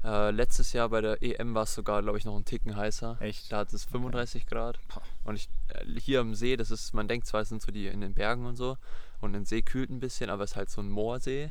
äh, 0.04 0.30
letztes 0.30 0.72
Jahr 0.72 0.88
bei 0.90 1.00
der 1.00 1.22
EM 1.22 1.54
war 1.54 1.64
es 1.64 1.74
sogar, 1.74 2.02
glaube 2.02 2.18
ich, 2.18 2.24
noch 2.24 2.34
einen 2.34 2.44
Ticken 2.44 2.76
heißer. 2.76 3.16
Echt? 3.20 3.50
Da 3.50 3.58
hat 3.58 3.72
es 3.72 3.84
35 3.84 4.42
okay. 4.42 4.54
Grad. 4.54 4.78
Und 5.24 5.36
ich, 5.36 5.48
äh, 5.68 6.00
hier 6.00 6.20
am 6.20 6.34
See, 6.34 6.56
das 6.56 6.70
ist, 6.70 6.94
man 6.94 7.08
denkt 7.08 7.26
zwar, 7.26 7.40
es 7.40 7.48
sind 7.48 7.62
so 7.62 7.72
die 7.72 7.86
in 7.86 8.00
den 8.00 8.14
Bergen 8.14 8.46
und 8.46 8.56
so, 8.56 8.76
und 9.20 9.32
der 9.32 9.44
See 9.44 9.62
kühlt 9.62 9.90
ein 9.90 10.00
bisschen, 10.00 10.30
aber 10.30 10.44
es 10.44 10.52
ist 10.52 10.56
halt 10.56 10.70
so 10.70 10.80
ein 10.80 10.90
Moorsee. 10.90 11.50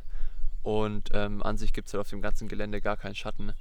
Und 0.63 1.09
ähm, 1.13 1.43
an 1.43 1.57
sich 1.57 1.73
gibt 1.73 1.87
es 1.87 1.93
halt 1.93 2.01
auf 2.01 2.09
dem 2.09 2.21
ganzen 2.21 2.47
Gelände 2.47 2.81
gar 2.81 2.97
keinen 2.97 3.15
Schatten. 3.15 3.53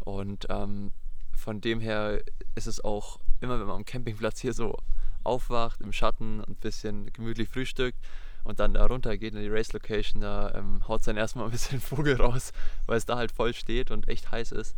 Und 0.00 0.46
ähm, 0.48 0.92
von 1.32 1.60
dem 1.60 1.80
her 1.80 2.22
ist 2.54 2.66
es 2.66 2.82
auch 2.82 3.18
immer, 3.40 3.58
wenn 3.58 3.66
man 3.66 3.76
am 3.76 3.84
Campingplatz 3.84 4.40
hier 4.40 4.52
so 4.52 4.76
aufwacht, 5.24 5.80
im 5.80 5.92
Schatten 5.92 6.40
und 6.40 6.50
ein 6.50 6.54
bisschen 6.56 7.12
gemütlich 7.12 7.48
frühstückt 7.48 7.98
und 8.44 8.60
dann 8.60 8.74
da 8.74 8.86
runter 8.86 9.16
geht 9.16 9.34
in 9.34 9.40
die 9.40 9.48
Race 9.48 9.72
Location, 9.72 10.20
da 10.20 10.52
ähm, 10.54 10.86
haut 10.88 11.00
es 11.00 11.06
dann 11.06 11.16
erstmal 11.16 11.46
ein 11.46 11.50
bisschen 11.50 11.80
Vogel 11.80 12.16
raus, 12.16 12.52
weil 12.86 12.96
es 12.96 13.06
da 13.06 13.16
halt 13.16 13.32
voll 13.32 13.54
steht 13.54 13.90
und 13.90 14.08
echt 14.08 14.30
heiß 14.30 14.52
ist. 14.52 14.76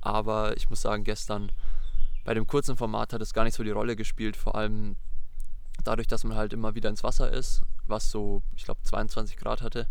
Aber 0.00 0.56
ich 0.56 0.70
muss 0.70 0.82
sagen, 0.82 1.04
gestern 1.04 1.50
bei 2.24 2.34
dem 2.34 2.46
kurzen 2.46 2.76
Format 2.76 3.12
hat 3.12 3.20
es 3.20 3.34
gar 3.34 3.44
nicht 3.44 3.54
so 3.54 3.62
die 3.62 3.70
Rolle 3.70 3.96
gespielt, 3.96 4.36
vor 4.36 4.54
allem 4.54 4.96
dadurch, 5.84 6.08
dass 6.08 6.24
man 6.24 6.36
halt 6.36 6.52
immer 6.52 6.74
wieder 6.74 6.88
ins 6.88 7.04
Wasser 7.04 7.30
ist, 7.30 7.62
was 7.88 8.10
so, 8.10 8.42
ich 8.54 8.64
glaube, 8.64 8.82
22 8.82 9.36
Grad 9.36 9.62
hatte 9.62 9.86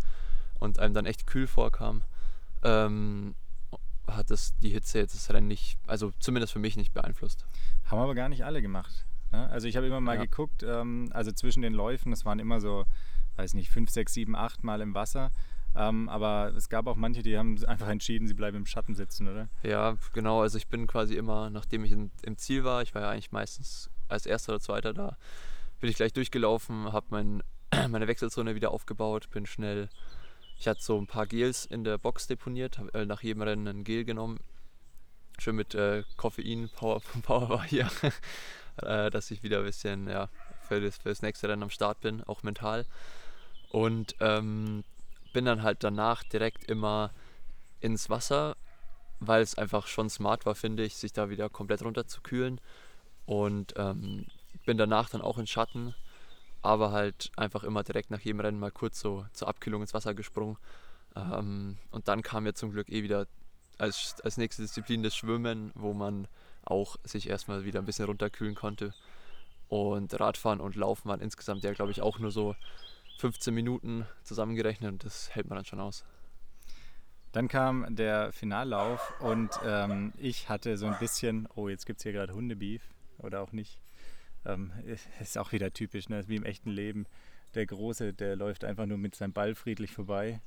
und 0.60 0.80
einem 0.80 0.94
dann 0.94 1.06
echt 1.06 1.28
kühl 1.28 1.48
vorkam, 1.48 2.04
ähm, 2.64 3.36
hat 4.08 4.32
es 4.32 4.58
die 4.60 4.70
Hitze 4.70 5.00
jetzt 5.00 5.16
das 5.16 5.34
Rennen 5.34 5.48
nicht, 5.48 5.78
also 5.88 6.12
zumindest 6.20 6.54
für 6.54 6.60
mich 6.60 6.78
nicht 6.78 6.94
beeinflusst. 6.94 7.46
Haben 7.86 8.00
aber 8.00 8.16
gar 8.16 8.30
nicht 8.30 8.46
alle 8.46 8.62
gemacht. 8.62 9.06
Ne? 9.32 9.50
Also 9.50 9.68
ich 9.68 9.75
habe 9.78 9.88
immer 9.88 10.02
mal 10.02 10.16
ja. 10.16 10.24
geguckt, 10.24 10.64
ähm, 10.64 11.10
also 11.12 11.32
zwischen 11.32 11.62
den 11.62 11.74
Läufen, 11.74 12.12
es 12.12 12.25
waren 12.25 12.40
immer 12.40 12.62
so, 12.62 12.86
weiß 13.38 13.54
nicht, 13.54 13.70
fünf, 13.70 13.90
sechs, 13.90 14.14
sieben, 14.14 14.36
acht 14.36 14.64
Mal 14.64 14.82
im 14.82 14.94
Wasser. 14.94 15.32
Ähm, 15.75 16.08
aber 16.08 16.54
es 16.56 16.70
gab 16.70 16.88
auch 16.88 16.96
manche, 16.96 17.22
die 17.22 17.38
haben 17.38 17.64
einfach 17.66 17.88
entschieden, 17.88 18.28
sie 18.28 18.34
bleiben 18.34 18.58
im 18.58 18.66
Schatten 18.66 18.96
sitzen, 18.96 19.28
oder? 19.28 19.50
Ja, 19.64 19.98
genau. 20.14 20.42
Also 20.42 20.58
ich 20.58 20.68
bin 20.68 20.88
quasi 20.88 21.16
immer, 21.16 21.50
nachdem 21.50 21.84
ich 21.84 21.92
in, 21.92 22.12
im 22.24 22.38
Ziel 22.38 22.64
war, 22.64 22.82
ich 22.82 22.96
war 22.96 23.02
ja 23.02 23.10
eigentlich 23.10 23.32
meistens 23.32 23.90
als 24.08 24.25
erster 24.25 24.54
oder 24.54 24.62
zweiter 24.62 24.94
da, 24.94 25.18
bin 25.82 25.90
ich 25.90 25.98
gleich 25.98 26.14
durchgelaufen, 26.14 26.94
habe 26.94 27.08
mein, 27.10 27.44
meine 27.89 28.08
Wechselzone 28.08 28.55
wieder 28.55 28.72
aufgebaut, 28.72 29.29
bin 29.32 29.46
schnell 29.46 29.89
ich 30.58 30.67
hatte 30.67 30.82
so 30.82 30.98
ein 30.98 31.08
paar 31.08 31.27
Gels 31.27 31.65
in 31.65 31.84
der 31.84 31.98
Box 31.98 32.27
deponiert, 32.27 32.77
habe 32.77 32.94
äh, 32.94 33.05
nach 33.05 33.22
jedem 33.22 33.41
Rennen 33.41 33.67
ein 33.67 33.84
Gel 33.84 34.05
genommen. 34.05 34.39
Schön 35.38 35.55
mit 35.55 35.75
äh, 35.75 36.03
Koffein, 36.15 36.70
Power, 36.70 37.01
Power 37.24 37.50
war 37.50 37.63
hier, 37.63 37.89
äh, 38.77 39.10
dass 39.10 39.32
ich 39.32 39.44
wieder 39.44 39.60
ein 39.60 39.65
bisschen 39.65 40.08
ja, 40.08 40.29
für, 40.67 40.79
das, 40.79 40.98
für 40.98 41.10
das 41.10 41.22
nächste 41.22 41.50
Rennen 41.50 41.63
am 41.63 41.70
Start 41.70 42.01
bin, 42.01 42.24
auch 42.24 42.44
mental. 42.44 42.86
Und 43.70 44.15
ähm, 44.22 44.84
bin 45.34 45.46
dann 45.46 45.63
halt 45.63 45.84
danach 45.84 46.24
direkt 46.24 46.63
immer 46.65 47.12
ins 47.82 48.10
Wasser, 48.10 48.55
weil 49.20 49.41
es 49.41 49.58
einfach 49.58 49.88
schon 49.88 50.10
smart 50.10 50.46
war, 50.46 50.55
finde 50.55 50.84
ich, 50.84 50.96
sich 50.96 51.12
da 51.12 51.29
wieder 51.29 51.50
komplett 51.50 51.84
runter 51.84 52.08
zu 52.08 52.22
kühlen. 52.22 52.62
Und 53.25 53.74
ähm, 53.75 54.27
bin 54.65 54.77
danach 54.77 55.10
dann 55.10 55.22
auch 55.22 55.38
in 55.38 55.48
Schatten 55.48 55.94
aber 56.66 56.92
halt 56.92 57.32
einfach 57.38 57.64
immer 57.64 57.84
direkt 57.84 58.12
nach 58.12 58.20
jedem 58.20 58.40
Rennen 58.40 58.60
mal 58.60 58.72
kurz 58.72 59.00
so 59.00 59.26
zur 59.34 59.48
Abkühlung 59.48 59.82
ins 59.82 59.94
Wasser 59.94 60.14
gesprungen. 60.14 60.58
Ähm, 61.16 61.78
und 61.92 62.08
dann 62.08 62.22
kam 62.22 62.46
ja 62.46 62.54
zum 62.54 62.72
Glück 62.72 62.90
eh 62.90 63.04
wieder 63.04 63.28
als, 63.78 64.16
als 64.24 64.38
nächste 64.38 64.64
Disziplin 64.64 65.04
das 65.04 65.16
Schwimmen, 65.16 65.72
wo 65.76 65.94
man 65.94 66.28
auch 66.64 66.98
sich 67.04 67.30
erstmal 67.30 67.66
wieder 67.66 67.80
ein 67.80 67.86
bisschen 67.86 68.06
runterkühlen 68.06 68.56
konnte. 68.56 68.94
Und 69.68 70.20
Radfahren 70.20 70.60
und 70.60 70.76
Laufen 70.76 71.10
waren 71.10 71.22
insgesamt 71.22 71.64
ja, 71.64 71.74
glaube 71.74 71.92
ich, 71.92 72.02
auch 72.02 72.20
nur 72.20 72.32
so 72.32 72.56
15 73.18 73.54
Minuten 73.54 74.06
zusammengerechnet 74.24 74.92
und 74.92 75.04
das 75.06 75.34
hält 75.34 75.48
man 75.48 75.58
dann 75.58 75.66
schon 75.66 75.80
aus. 75.80 76.04
Dann 77.32 77.48
kam 77.48 77.96
der 77.96 78.32
Finallauf 78.32 79.14
und 79.20 79.52
ähm, 79.66 80.14
ich 80.18 80.50
hatte 80.50 80.78
so 80.78 80.88
ein 80.88 80.98
bisschen, 81.00 81.48
oh, 81.56 81.68
jetzt 81.68 81.86
gibt 81.86 82.00
es 82.00 82.04
hier 82.04 82.14
gerade 82.14 82.34
Hundebeef 82.34 82.82
oder 83.18 83.42
auch 83.42 83.52
nicht. 83.52 83.80
Ähm, 84.46 84.72
ist 85.20 85.38
auch 85.38 85.52
wieder 85.52 85.72
typisch, 85.72 86.10
ne? 86.10 86.24
wie 86.28 86.36
im 86.36 86.44
echten 86.44 86.70
Leben. 86.70 87.06
Der 87.54 87.66
Große, 87.66 88.14
der 88.14 88.36
läuft 88.36 88.66
einfach 88.66 88.86
nur 88.86 88.98
mit 88.98 89.16
seinem 89.16 89.34
Ball 89.34 89.56
friedlich 89.56 89.92
vorbei 89.92 90.42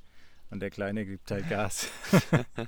und 0.50 0.60
der 0.60 0.70
Kleine 0.70 1.04
gibt 1.04 1.30
halt 1.30 1.48
Gas. 1.48 1.88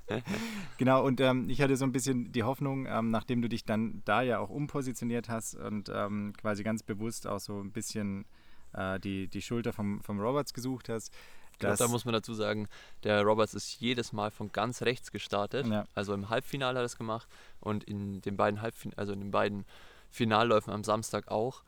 genau, 0.79 1.05
und 1.05 1.21
ähm, 1.21 1.49
ich 1.49 1.61
hatte 1.63 1.77
so 1.77 1.85
ein 1.85 1.93
bisschen 1.93 2.33
die 2.33 2.43
Hoffnung, 2.43 2.87
ähm, 2.87 3.11
nachdem 3.11 3.43
du 3.43 3.49
dich 3.49 3.65
dann 3.65 4.03
da 4.05 4.23
ja 4.23 4.39
auch 4.39 4.51
umpositioniert 4.51 5.29
hast 5.29 5.55
und 5.55 5.91
ähm, 5.93 6.33
quasi 6.37 6.63
ganz 6.63 6.83
bewusst 6.83 7.27
auch 7.27 7.41
so 7.41 7.61
ein 7.61 7.73
bisschen 7.73 8.27
äh, 8.75 9.01
die, 9.01 9.29
die 9.29 9.43
Schulter 9.43 9.73
vom, 9.73 10.03
vom 10.03 10.21
Roberts 10.21 10.53
gesucht 10.53 10.89
hast. 10.89 11.13
Glaub, 11.59 11.77
da 11.77 11.89
muss 11.89 12.07
man 12.07 12.15
dazu 12.15 12.33
sagen, 12.33 12.69
der 13.05 13.23
Roberts 13.23 13.53
ist 13.53 13.81
jedes 13.81 14.15
Mal 14.15 14.31
von 14.31 14.51
ganz 14.51 14.81
rechts 14.81 15.11
gestartet. 15.11 15.67
Ja. 15.67 15.85
Also 15.95 16.15
im 16.15 16.31
Halbfinale 16.31 16.79
hat 16.79 16.83
er 16.83 16.87
es 16.87 16.97
gemacht 16.97 17.29
und 17.61 17.85
in 17.85 18.23
den 18.23 18.37
beiden 18.37 18.63
Halbfinalen, 18.63 18.99
also 18.99 19.13
in 19.13 19.21
den 19.21 19.31
beiden 19.31 19.67
Finalläufen 20.11 20.73
am 20.73 20.85
Samstag 20.85 21.29
auch. 21.29 21.63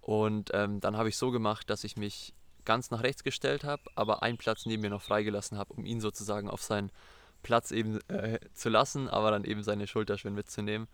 Und 0.00 0.50
ähm, 0.54 0.80
dann 0.80 0.96
habe 0.96 1.08
ich 1.08 1.16
so 1.16 1.30
gemacht, 1.30 1.68
dass 1.68 1.84
ich 1.84 1.96
mich 1.96 2.32
ganz 2.64 2.90
nach 2.90 3.02
rechts 3.02 3.24
gestellt 3.24 3.64
habe, 3.64 3.82
aber 3.94 4.22
einen 4.22 4.38
Platz 4.38 4.66
neben 4.66 4.82
mir 4.82 4.90
noch 4.90 5.02
freigelassen 5.02 5.58
habe, 5.58 5.72
um 5.74 5.84
ihn 5.84 6.00
sozusagen 6.00 6.48
auf 6.48 6.62
seinen 6.62 6.90
Platz 7.42 7.70
eben 7.70 7.98
äh, 8.08 8.38
zu 8.52 8.68
lassen, 8.68 9.08
aber 9.08 9.30
dann 9.30 9.44
eben 9.44 9.62
seine 9.62 9.86
Schulter 9.86 10.18
schön 10.18 10.34
mitzunehmen. 10.34 10.88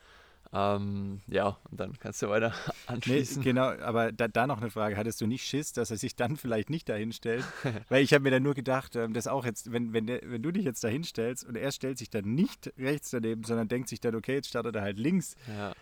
Ähm, 0.52 1.20
ja, 1.26 1.56
und 1.70 1.80
dann 1.80 1.98
kannst 1.98 2.22
du 2.22 2.28
weiter 2.28 2.54
anschließen. 2.86 3.38
Nee, 3.38 3.44
genau, 3.44 3.70
aber 3.82 4.12
da, 4.12 4.28
da, 4.28 4.46
noch 4.46 4.60
eine 4.60 4.70
Frage. 4.70 4.96
Hattest 4.96 5.20
du 5.20 5.26
nicht 5.26 5.44
Schiss, 5.46 5.72
dass 5.72 5.90
er 5.90 5.96
sich 5.96 6.14
dann 6.14 6.36
vielleicht 6.36 6.70
nicht 6.70 6.88
dahin 6.88 7.12
stellt? 7.12 7.44
Weil 7.88 8.04
ich 8.04 8.12
habe 8.12 8.22
mir 8.22 8.30
dann 8.30 8.42
nur 8.42 8.54
gedacht, 8.54 8.94
ähm, 8.94 9.14
dass 9.14 9.26
auch 9.26 9.44
jetzt, 9.44 9.72
wenn, 9.72 9.92
wenn, 9.92 10.06
der, 10.06 10.20
wenn 10.22 10.42
du 10.42 10.52
dich 10.52 10.64
jetzt 10.64 10.84
dahin 10.84 11.02
stellst 11.02 11.44
und 11.44 11.56
er 11.56 11.72
stellt 11.72 11.98
sich 11.98 12.10
dann 12.10 12.34
nicht 12.34 12.72
rechts 12.78 13.10
daneben, 13.10 13.42
sondern 13.42 13.68
denkt 13.68 13.88
sich 13.88 14.00
dann, 14.00 14.14
okay, 14.14 14.34
jetzt 14.34 14.48
startet 14.48 14.76
er 14.76 14.82
halt 14.82 14.98
links. 14.98 15.34
Ja 15.48 15.72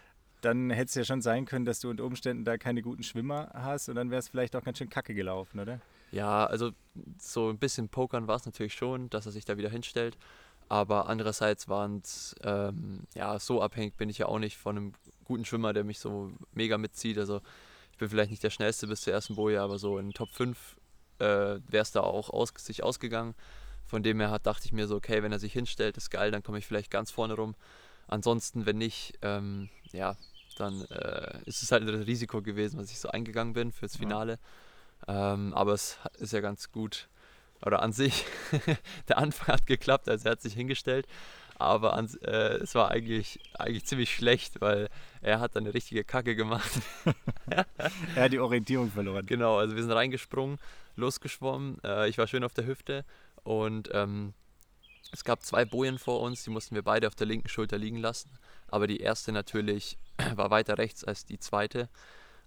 dann 0.44 0.70
hätte 0.70 0.88
es 0.88 0.94
ja 0.94 1.04
schon 1.04 1.22
sein 1.22 1.44
können, 1.44 1.64
dass 1.64 1.80
du 1.80 1.90
unter 1.90 2.04
Umständen 2.04 2.44
da 2.44 2.58
keine 2.58 2.82
guten 2.82 3.02
Schwimmer 3.02 3.50
hast 3.54 3.88
und 3.88 3.94
dann 3.94 4.11
wäre 4.11 4.18
es 4.18 4.28
vielleicht 4.28 4.54
auch 4.56 4.62
ganz 4.62 4.78
schön 4.78 4.90
kacke 4.90 5.14
gelaufen, 5.14 5.61
oder? 5.61 5.80
Ja, 6.11 6.44
also 6.44 6.72
so 7.18 7.49
ein 7.49 7.58
bisschen 7.58 7.88
Pokern 7.88 8.26
war 8.26 8.37
es 8.37 8.44
natürlich 8.44 8.75
schon, 8.75 9.08
dass 9.11 9.26
er 9.26 9.32
sich 9.32 9.44
da 9.44 9.56
wieder 9.56 9.70
hinstellt. 9.70 10.18
Aber 10.68 11.08
andererseits 11.08 11.68
waren 11.68 12.00
es, 12.02 12.34
ähm, 12.44 13.00
ja, 13.14 13.38
so 13.38 13.61
abhängig 13.61 13.96
bin 13.96 14.08
ich 14.08 14.18
ja 14.18 14.26
auch 14.26 14.38
nicht 14.38 14.56
von 14.56 14.76
einem 14.76 14.92
guten 15.25 15.44
Schwimmer, 15.44 15.72
der 15.72 15.84
mich 15.84 15.99
so 15.99 16.32
mega 16.52 16.78
mitzieht. 16.78 17.18
Also 17.18 17.40
ich 17.92 17.99
bin 17.99 18.08
vielleicht 18.08 18.30
nicht 18.30 18.42
der 18.42 18.50
Schnellste 18.50 18.87
bis 18.87 19.02
zur 19.02 19.12
ersten 19.12 19.34
Boje, 19.34 19.61
aber 19.61 19.78
so 19.78 19.99
in 19.99 20.12
Top 20.12 20.30
5 20.30 20.76
äh, 21.18 21.25
wäre 21.25 21.82
es 21.82 21.92
da 21.92 22.00
auch 22.00 22.30
aus, 22.30 22.52
sich 22.56 22.82
ausgegangen. 22.82 23.34
Von 23.84 24.02
dem 24.02 24.20
her 24.20 24.30
hat, 24.30 24.46
dachte 24.46 24.64
ich 24.64 24.72
mir 24.72 24.87
so, 24.87 24.96
okay, 24.96 25.22
wenn 25.22 25.32
er 25.32 25.38
sich 25.38 25.52
hinstellt, 25.52 25.96
ist 25.96 26.11
geil, 26.11 26.30
dann 26.30 26.42
komme 26.42 26.58
ich 26.58 26.66
vielleicht 26.66 26.90
ganz 26.90 27.11
vorne 27.11 27.34
rum. 27.34 27.54
Ansonsten, 28.08 28.66
wenn 28.66 28.78
nicht, 28.78 29.18
ähm, 29.22 29.68
ja, 29.92 30.16
dann 30.54 30.85
äh, 30.87 31.38
ist 31.47 31.62
es 31.62 31.73
halt 31.73 31.82
ein 31.82 32.02
Risiko 32.02 32.42
gewesen, 32.42 32.78
was 32.78 32.90
ich 32.90 32.99
so 32.99 33.09
eingegangen 33.09 33.52
bin 33.52 33.73
fürs 33.73 33.97
Finale. 33.97 34.38
Ja. 35.06 35.35
Ähm, 35.35 35.52
aber 35.54 35.73
es 35.73 35.99
ist 36.18 36.32
ja 36.32 36.40
ganz 36.40 36.71
gut. 36.73 37.09
Oder 37.64 37.82
an 37.82 37.92
sich, 37.92 38.25
der 39.09 39.18
Anfang 39.18 39.54
hat 39.54 39.66
geklappt, 39.66 40.09
also 40.09 40.26
er 40.26 40.32
hat 40.32 40.42
sich 40.42 40.54
hingestellt. 40.54 41.06
Aber 41.59 41.94
an, 41.94 42.11
äh, 42.23 42.56
es 42.56 42.75
war 42.75 42.90
eigentlich, 42.90 43.38
eigentlich 43.56 43.85
ziemlich 43.85 44.12
schlecht, 44.12 44.61
weil 44.61 44.88
er 45.21 45.38
hat 45.38 45.54
dann 45.54 45.64
eine 45.64 45.75
richtige 45.75 46.02
Kacke 46.02 46.35
gemacht. 46.35 46.80
er 48.16 48.25
hat 48.25 48.32
die 48.32 48.40
Orientierung 48.40 48.90
verloren. 48.90 49.25
Genau, 49.26 49.59
also 49.59 49.76
wir 49.76 49.82
sind 49.82 49.92
reingesprungen, 49.92 50.59
losgeschwommen. 50.97 51.78
Äh, 51.85 52.09
ich 52.09 52.18
war 52.18 52.26
schön 52.26 52.42
auf 52.42 52.54
der 52.54 52.66
Hüfte 52.66 53.04
und 53.44 53.90
ähm, 53.92 54.35
es 55.12 55.25
gab 55.25 55.44
zwei 55.44 55.64
Bojen 55.64 55.99
vor 55.99 56.21
uns, 56.21 56.42
die 56.42 56.50
mussten 56.50 56.75
wir 56.75 56.82
beide 56.82 57.06
auf 57.06 57.14
der 57.14 57.26
linken 57.26 57.49
Schulter 57.49 57.78
liegen 57.78 57.99
lassen. 57.99 58.30
Aber 58.68 58.87
die 58.87 58.99
erste 58.99 59.30
natürlich 59.30 59.99
war 60.35 60.50
weiter 60.50 60.78
rechts 60.78 61.04
als 61.04 61.25
die 61.25 61.38
zweite. 61.38 61.88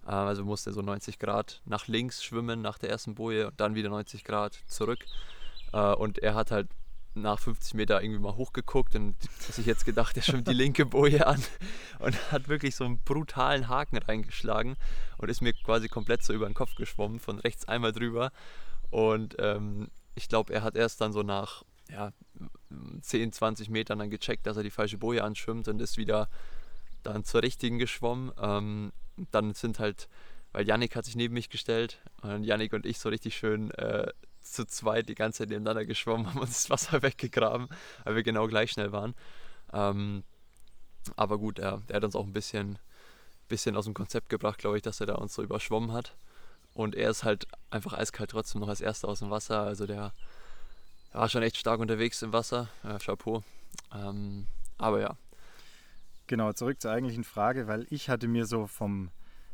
Äh, 0.06 0.10
also 0.10 0.44
musste 0.44 0.72
so 0.72 0.82
90 0.82 1.18
Grad 1.18 1.62
nach 1.64 1.86
links 1.86 2.22
schwimmen 2.22 2.62
nach 2.62 2.78
der 2.78 2.90
ersten 2.90 3.14
Boje 3.14 3.48
und 3.48 3.60
dann 3.60 3.74
wieder 3.74 3.88
90 3.88 4.24
Grad 4.24 4.58
zurück. 4.66 5.04
Äh, 5.72 5.94
und 5.94 6.18
er 6.18 6.34
hat 6.34 6.50
halt 6.50 6.68
nach 7.16 7.38
50 7.38 7.74
Meter 7.74 8.02
irgendwie 8.02 8.20
mal 8.20 8.36
hochgeguckt 8.36 8.94
und 8.94 9.16
sich 9.40 9.64
jetzt 9.64 9.86
gedacht, 9.86 10.16
er 10.16 10.22
schwimmt 10.22 10.48
die 10.48 10.52
linke 10.54 10.84
Boje 10.84 11.26
an 11.26 11.42
und 11.98 12.30
hat 12.30 12.48
wirklich 12.48 12.76
so 12.76 12.84
einen 12.84 12.98
brutalen 13.00 13.68
Haken 13.68 13.96
reingeschlagen 13.96 14.76
und 15.16 15.30
ist 15.30 15.40
mir 15.40 15.54
quasi 15.54 15.88
komplett 15.88 16.22
so 16.22 16.34
über 16.34 16.46
den 16.46 16.54
Kopf 16.54 16.74
geschwommen, 16.74 17.18
von 17.18 17.38
rechts 17.38 17.66
einmal 17.68 17.92
drüber. 17.92 18.32
Und 18.90 19.36
ähm, 19.38 19.88
ich 20.14 20.28
glaube, 20.28 20.52
er 20.52 20.62
hat 20.62 20.76
erst 20.76 21.00
dann 21.00 21.12
so 21.12 21.22
nach 21.22 21.64
ja, 21.90 22.12
10, 23.00 23.32
20 23.32 23.70
Metern 23.70 23.98
dann 23.98 24.10
gecheckt, 24.10 24.46
dass 24.46 24.56
er 24.56 24.62
die 24.62 24.70
falsche 24.70 24.98
Boje 24.98 25.24
anschwimmt 25.24 25.68
und 25.68 25.80
ist 25.80 25.96
wieder 25.96 26.28
dann 27.06 27.24
zur 27.24 27.42
richtigen 27.42 27.78
geschwommen. 27.78 28.32
Ähm, 28.40 28.92
dann 29.30 29.54
sind 29.54 29.78
halt, 29.78 30.08
weil 30.52 30.66
Yannick 30.66 30.96
hat 30.96 31.04
sich 31.06 31.16
neben 31.16 31.34
mich 31.34 31.48
gestellt 31.50 32.00
und 32.22 32.44
Yannick 32.44 32.72
und 32.72 32.86
ich 32.86 32.98
so 32.98 33.08
richtig 33.08 33.36
schön 33.36 33.70
äh, 33.72 34.12
zu 34.42 34.66
zweit 34.66 35.08
die 35.08 35.14
ganze 35.14 35.38
Zeit 35.38 35.48
nebeneinander 35.50 35.84
geschwommen, 35.86 36.26
haben 36.34 36.40
uns 36.40 36.52
das 36.52 36.70
Wasser 36.70 37.02
weggegraben, 37.02 37.68
weil 38.04 38.16
wir 38.16 38.22
genau 38.22 38.46
gleich 38.48 38.72
schnell 38.72 38.92
waren. 38.92 39.14
Ähm, 39.72 40.24
Aber 41.16 41.38
gut, 41.38 41.58
er, 41.58 41.82
er 41.88 41.96
hat 41.96 42.04
uns 42.04 42.16
auch 42.16 42.24
ein 42.26 42.32
bisschen, 42.32 42.78
bisschen 43.48 43.76
aus 43.76 43.84
dem 43.84 43.94
Konzept 43.94 44.28
gebracht, 44.28 44.58
glaube 44.58 44.76
ich, 44.76 44.82
dass 44.82 45.00
er 45.00 45.06
da 45.06 45.14
uns 45.16 45.34
so 45.34 45.42
überschwommen 45.42 45.92
hat. 45.92 46.16
Und 46.74 46.94
er 46.94 47.10
ist 47.10 47.24
halt 47.24 47.46
einfach 47.70 47.94
eiskalt 47.94 48.30
trotzdem 48.30 48.60
noch 48.60 48.68
als 48.68 48.80
erster 48.80 49.08
aus 49.08 49.20
dem 49.20 49.30
Wasser. 49.30 49.62
Also 49.62 49.86
der, 49.86 50.12
der 51.12 51.20
war 51.20 51.28
schon 51.28 51.42
echt 51.42 51.56
stark 51.56 51.80
unterwegs 51.80 52.22
im 52.22 52.32
Wasser. 52.32 52.68
Ja, 52.84 52.98
Chapeau. 52.98 53.42
Ähm, 53.94 54.46
aber 54.78 55.00
ja. 55.00 55.16
Genau, 56.28 56.52
zurück 56.52 56.80
zur 56.80 56.90
eigentlichen 56.90 57.22
Frage, 57.22 57.68
weil 57.68 57.86
ich 57.88 58.10
hatte 58.10 58.26
mir 58.26 58.46
so 58.46 58.66
vom, 58.66 59.10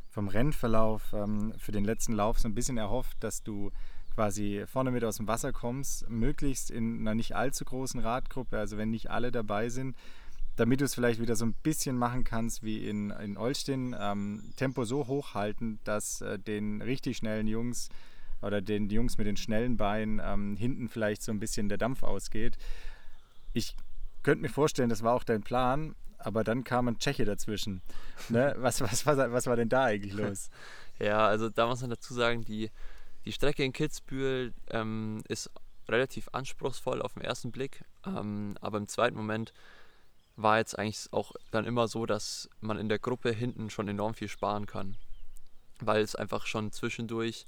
vom 0.09 0.29
Rennverlauf 0.29 1.13
ähm, 1.13 1.53
für 1.59 1.73
den 1.73 1.85
letzten 1.85 2.15
Lauf 2.15 2.39
so 2.39 2.49
ein 2.49 2.55
bisschen 2.55 2.79
erhofft, 2.79 3.19
dass 3.21 3.43
du 3.43 3.71
quasi 4.15 4.65
vorne 4.67 4.91
mit 4.91 5.05
aus 5.05 5.19
dem 5.19 5.29
Wasser 5.29 5.53
kommst, 5.53 6.09
möglichst 6.09 6.71
in 6.71 7.01
einer 7.01 7.15
nicht 7.15 7.37
allzu 7.37 7.67
großen 7.67 8.01
Radgruppe, 8.01 8.59
also 8.59 8.79
wenn 8.79 8.91
nicht 8.91 9.11
alle 9.11 9.31
dabei 9.31 9.69
sind, 9.69 9.97
damit 10.57 10.81
du 10.81 10.87
es 10.87 10.95
vielleicht 10.95 11.21
wieder 11.21 11.37
so 11.37 11.45
ein 11.45 11.55
bisschen 11.63 11.97
machen 11.97 12.25
kannst 12.25 12.63
wie 12.63 12.87
in, 12.87 13.11
in 13.11 13.37
Olsztyn, 13.37 13.95
ähm, 13.99 14.53
Tempo 14.57 14.85
so 14.85 15.07
hoch 15.07 15.35
halten, 15.35 15.79
dass 15.85 16.23
äh, 16.23 16.39
den 16.39 16.81
richtig 16.81 17.19
schnellen 17.19 17.49
Jungs 17.49 17.91
oder 18.41 18.63
den 18.63 18.89
Jungs 18.89 19.19
mit 19.19 19.27
den 19.27 19.37
schnellen 19.37 19.77
Beinen 19.77 20.23
ähm, 20.25 20.57
hinten 20.57 20.89
vielleicht 20.89 21.23
so 21.23 21.33
ein 21.33 21.39
bisschen 21.39 21.69
der 21.69 21.79
Dampf 21.79 22.03
ausgeht. 22.03 22.57
Ich 23.53 23.77
könnte 24.23 24.43
mir 24.43 24.49
vorstellen, 24.49 24.89
das 24.89 25.03
war 25.03 25.15
auch 25.15 25.25
dein 25.25 25.43
Plan, 25.43 25.95
aber 26.25 26.45
dann 26.45 26.65
kam 26.65 26.89
ein 26.89 26.99
Tscheche 26.99 27.25
dazwischen. 27.25 27.83
Ne? 28.29 28.55
Was, 28.59 28.81
was, 28.81 29.07
was, 29.07 29.19
was 29.19 29.47
war 29.47 29.57
denn 29.57 29.69
da 29.69 29.85
eigentlich 29.85 30.15
los? 30.15 30.51
ja, 30.99 31.27
also 31.27 31.49
da 31.49 31.67
muss 31.67 31.81
man 31.81 31.91
dazu 31.91 32.15
sagen, 32.15 32.45
die, 32.45 32.71
die 33.25 33.33
Strecke 33.33 33.65
in 33.65 33.73
Kitzbühel 33.73 34.53
ähm, 34.71 35.23
ist 35.29 35.51
relativ 35.89 36.29
anspruchsvoll 36.33 37.03
auf 37.03 37.15
den 37.15 37.23
ersten 37.23 37.51
Blick, 37.51 37.85
ähm, 38.07 38.57
aber 38.61 38.79
im 38.79 38.89
zweiten 38.89 39.17
Moment 39.17 39.53
war 40.37 40.59
jetzt 40.59 40.79
eigentlich 40.79 41.09
auch 41.13 41.33
dann 41.51 41.65
immer 41.65 41.89
so, 41.89 42.07
dass 42.07 42.49
man 42.61 42.79
in 42.79 42.89
der 42.89 42.99
Gruppe 42.99 43.33
hinten 43.33 43.71
schon 43.71 43.89
enorm 43.89 44.15
viel 44.15 44.29
sparen 44.29 44.67
kann. 44.67 44.97
Weil 45.81 46.03
es 46.03 46.15
einfach 46.15 46.47
schon 46.47 46.73
zwischendurch 46.73 47.45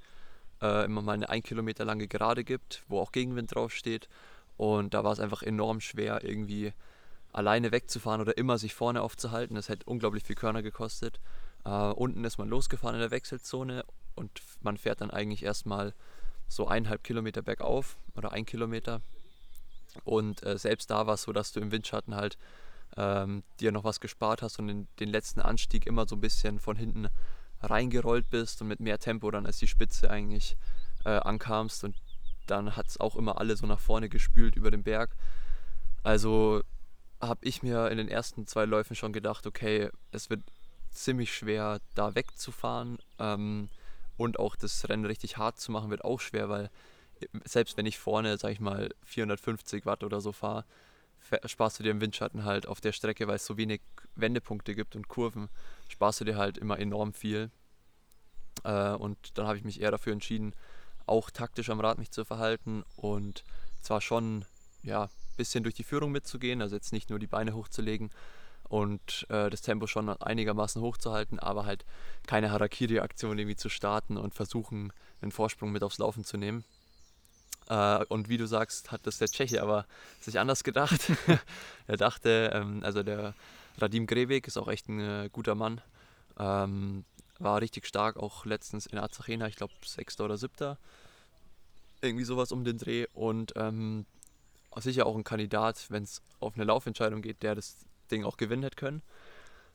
äh, 0.61 0.85
immer 0.85 1.03
mal 1.03 1.13
eine 1.13 1.29
ein 1.29 1.43
Kilometer 1.43 1.85
lange 1.85 2.09
Gerade 2.09 2.45
gibt, 2.45 2.83
wo 2.89 3.01
auch 3.01 3.13
Gegenwind 3.13 3.55
draufsteht. 3.55 4.09
Und 4.57 4.95
da 4.95 5.03
war 5.05 5.13
es 5.13 5.21
einfach 5.21 5.43
enorm 5.43 5.81
schwer, 5.81 6.23
irgendwie 6.25 6.73
alleine 7.35 7.73
wegzufahren 7.73 8.21
oder 8.21 8.39
immer 8.39 8.59
sich 8.59 8.75
vorne 8.75 9.03
aufzuhalten. 9.03 9.57
Das 9.57 9.69
hätte 9.69 9.87
unglaublich 9.87 10.23
viel 10.25 10.37
Körner 10.37 10.63
gekostet. 10.63 11.21
Äh, 11.65 11.71
unten 11.71 12.25
ist 12.25 12.39
man 12.39 12.49
losgefahren 12.49 12.95
in 12.95 13.01
der 13.01 13.11
Wechselzone 13.11 13.85
und 14.15 14.41
man 14.63 14.77
fährt 14.77 15.01
dann 15.01 15.11
eigentlich 15.11 15.43
erstmal 15.43 15.95
so 16.49 16.69
eineinhalb 16.69 17.03
Kilometer 17.03 17.43
bergauf 17.43 17.99
oder 18.15 18.33
ein 18.33 18.47
Kilometer. 18.47 19.01
Und 20.05 20.45
äh, 20.45 20.57
selbst 20.59 20.91
da 20.91 21.07
war 21.07 21.15
es 21.15 21.23
so, 21.23 21.33
dass 21.33 21.53
du 21.53 21.61
im 21.61 21.73
Windschatten 21.73 22.15
halt 22.15 22.39
ähm, 22.97 23.43
dir 23.59 23.73
noch 23.73 23.85
was 23.85 24.01
gespart 24.01 24.43
hast 24.43 24.59
und 24.59 24.69
in 24.69 24.87
den 25.01 25.09
letzten 25.09 25.41
Anstieg 25.41 25.87
immer 25.87 26.07
so 26.07 26.15
ein 26.15 26.21
bisschen 26.21 26.61
von 26.61 26.77
hinten 26.77 27.09
reingerollt 27.61 28.31
bist 28.31 28.61
und 28.63 28.69
mit 28.69 28.79
mehr 28.79 28.99
Tempo 28.99 29.31
dann 29.31 29.47
als 29.47 29.59
die 29.59 29.67
Spitze 29.69 30.11
eigentlich 30.11 30.57
äh, 31.05 31.11
ankamst 31.11 31.83
und 31.83 31.97
dann 32.47 32.77
hat 32.77 32.89
es 32.89 33.01
auch 33.01 33.17
immer 33.17 33.41
alle 33.41 33.57
so 33.57 33.67
nach 33.67 33.81
vorne 33.81 34.09
gespült 34.09 34.55
über 34.55 34.71
den 34.71 34.85
Berg. 34.85 35.17
Also 36.03 36.63
habe 37.21 37.45
ich 37.45 37.63
mir 37.63 37.91
in 37.91 37.99
den 37.99 38.09
ersten 38.09 38.47
zwei 38.47 38.65
Läufen 38.65 38.97
schon 38.97 39.13
gedacht, 39.13 39.47
okay, 39.47 39.91
es 40.11 40.31
wird 40.31 40.43
ziemlich 40.91 41.35
schwer 41.35 41.81
da 41.95 42.15
wegzufahren 42.15 42.99
ähm, 43.19 43.69
und 44.17 44.39
auch 44.39 44.57
das 44.57 44.89
Rennen 44.89 45.05
richtig 45.05 45.37
hart 45.37 45.59
zu 45.59 45.73
machen 45.73 45.91
wird 45.91 46.05
auch 46.05 46.21
schwer, 46.21 46.49
weil 46.49 46.71
äh, 47.21 47.27
selbst 47.45 47.77
wenn 47.77 47.87
ich 47.87 47.99
vorne, 47.99 48.39
sag 48.39 48.53
ich 48.53 48.61
mal, 48.61 48.91
450 49.05 49.87
Watt 49.87 50.05
oder 50.05 50.21
so 50.21 50.33
fahre, 50.33 50.65
sparst 51.47 51.79
du 51.79 51.83
dir 51.83 51.91
im 51.91 52.01
Windschatten 52.01 52.45
halt 52.45 52.67
auf 52.67 52.81
der 52.81 52.93
Strecke, 52.93 53.27
weil 53.27 53.37
es 53.37 53.47
so 53.47 53.57
wenig 53.57 53.81
Wendepunkte 54.15 54.75
gibt 54.75 54.95
und 54.95 55.09
Kurven, 55.09 55.49
sparst 55.89 56.21
du 56.21 56.25
dir 56.25 56.37
halt 56.37 56.59
immer 56.59 56.79
enorm 56.79 57.13
viel. 57.13 57.51
Äh, 58.63 58.93
und 58.93 59.17
dann 59.39 59.47
habe 59.47 59.59
ich 59.59 59.65
mich 59.65 59.81
eher 59.81 59.91
dafür 59.91 60.13
entschieden, 60.13 60.55
auch 61.07 61.31
taktisch 61.31 61.71
am 61.71 61.81
Rad 61.81 61.99
mich 61.99 62.11
zu 62.11 62.25
verhalten 62.25 62.85
und 62.97 63.45
zwar 63.81 64.01
schon 64.01 64.45
ja, 64.83 65.09
bisschen 65.37 65.63
durch 65.63 65.75
die 65.75 65.85
Führung 65.85 66.13
mitzugehen, 66.13 66.63
also 66.63 66.77
jetzt 66.77 66.93
nicht 66.93 67.11
nur 67.11 67.19
die 67.19 67.27
Beine 67.27 67.55
hochzulegen 67.55 68.11
und 68.69 69.27
äh, 69.29 69.51
das 69.51 69.63
Tempo 69.63 69.87
schon 69.87 70.09
einigermaßen 70.09 70.81
hochzuhalten, 70.81 71.39
aber 71.39 71.67
halt 71.67 71.85
keine 72.27 72.51
Harakiri-Aktion 72.51 73.39
irgendwie 73.39 73.57
zu 73.57 73.69
starten 73.69 74.17
und 74.17 74.35
versuchen, 74.35 74.93
einen 75.21 75.33
Vorsprung 75.33 75.73
mit 75.73 75.83
aufs 75.83 75.99
Laufen 75.99 76.25
zu 76.25 76.37
nehmen. 76.37 76.65
Äh, 77.69 78.05
und 78.07 78.29
wie 78.29 78.37
du 78.37 78.47
sagst, 78.47 78.93
hat 78.93 79.07
das 79.07 79.19
der 79.19 79.29
Tscheche 79.29 79.63
aber 79.63 79.87
sich 80.21 80.39
anders 80.39 80.65
gedacht. 80.65 81.13
er 81.87 81.97
dachte, 81.97 82.51
ähm, 82.53 82.81
also 82.83 83.03
der 83.03 83.35
Radim 83.79 84.07
Grevik 84.07 84.47
ist 84.47 84.57
auch 84.57 84.69
echt 84.69 84.89
ein 84.89 85.01
äh, 85.01 85.29
guter 85.33 85.55
Mann. 85.55 85.81
Ähm, 86.39 87.05
war 87.39 87.61
richtig 87.61 87.87
stark, 87.87 88.17
auch 88.17 88.45
letztens 88.45 88.87
in 88.87 88.99
Azachena, 88.99 89.49
ich 89.49 89.57
glaube 89.57 89.73
Sechster 89.85 90.25
oder 90.25 90.37
Siebter. 90.37 90.79
Irgendwie 92.01 92.25
sowas 92.25 92.53
um 92.53 92.65
den 92.65 92.79
Dreh. 92.79 93.07
Und 93.13 93.53
ähm, 93.57 94.07
sicher 94.83 95.07
auch 95.07 95.17
ein 95.17 95.25
Kandidat, 95.25 95.87
wenn 95.91 96.03
es 96.03 96.23
auf 96.41 96.55
eine 96.55 96.65
Laufentscheidung 96.65 97.23
geht, 97.23 97.43
der 97.43 97.55
das 97.55 97.77
Ding 98.11 98.25
auch 98.25 98.37
gewinnen 98.37 98.63
hätte 98.63 98.77
können. 98.77 99.03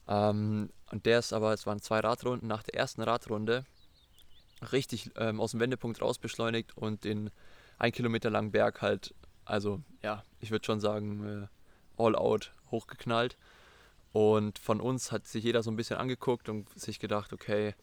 Ähm, 0.07 0.71
und 0.91 1.05
der 1.05 1.19
ist 1.19 1.33
aber, 1.33 1.53
es 1.53 1.65
waren 1.65 1.81
zwei 1.81 1.99
Radrunden, 1.99 2.47
nach 2.47 2.63
der 2.63 2.75
ersten 2.75 3.01
Radrunde 3.01 3.65
richtig 4.71 5.12
ähm, 5.15 5.39
aus 5.39 5.51
dem 5.51 5.59
Wendepunkt 5.59 6.01
raus 6.01 6.17
beschleunigt 6.17 6.75
und 6.75 7.03
den 7.03 7.31
ein 7.77 7.91
Kilometer 7.91 8.29
langen 8.29 8.51
Berg 8.51 8.81
halt, 8.81 9.13
also 9.45 9.81
ja, 10.03 10.23
ich 10.41 10.51
würde 10.51 10.65
schon 10.65 10.81
sagen, 10.81 11.43
äh, 11.43 12.01
all 12.01 12.15
out 12.15 12.51
hochgeknallt. 12.71 13.38
Und 14.12 14.57
von 14.57 14.81
uns 14.81 15.12
hat 15.12 15.27
sich 15.27 15.43
jeder 15.43 15.63
so 15.63 15.71
ein 15.71 15.75
bisschen 15.75 15.97
angeguckt 15.97 16.49
und 16.49 16.67
sich 16.77 16.99
gedacht, 16.99 17.31
okay, 17.31 17.75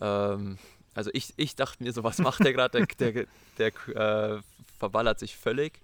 ähm, 0.00 0.58
also 0.94 1.10
ich, 1.14 1.32
ich 1.36 1.54
dachte 1.54 1.82
mir 1.82 1.92
so, 1.92 2.02
was 2.02 2.18
macht 2.18 2.44
der 2.44 2.52
gerade? 2.52 2.84
Der, 2.86 3.12
der, 3.12 3.26
der 3.58 4.36
äh, 4.36 4.42
verballert 4.78 5.18
sich 5.18 5.36
völlig. 5.36 5.80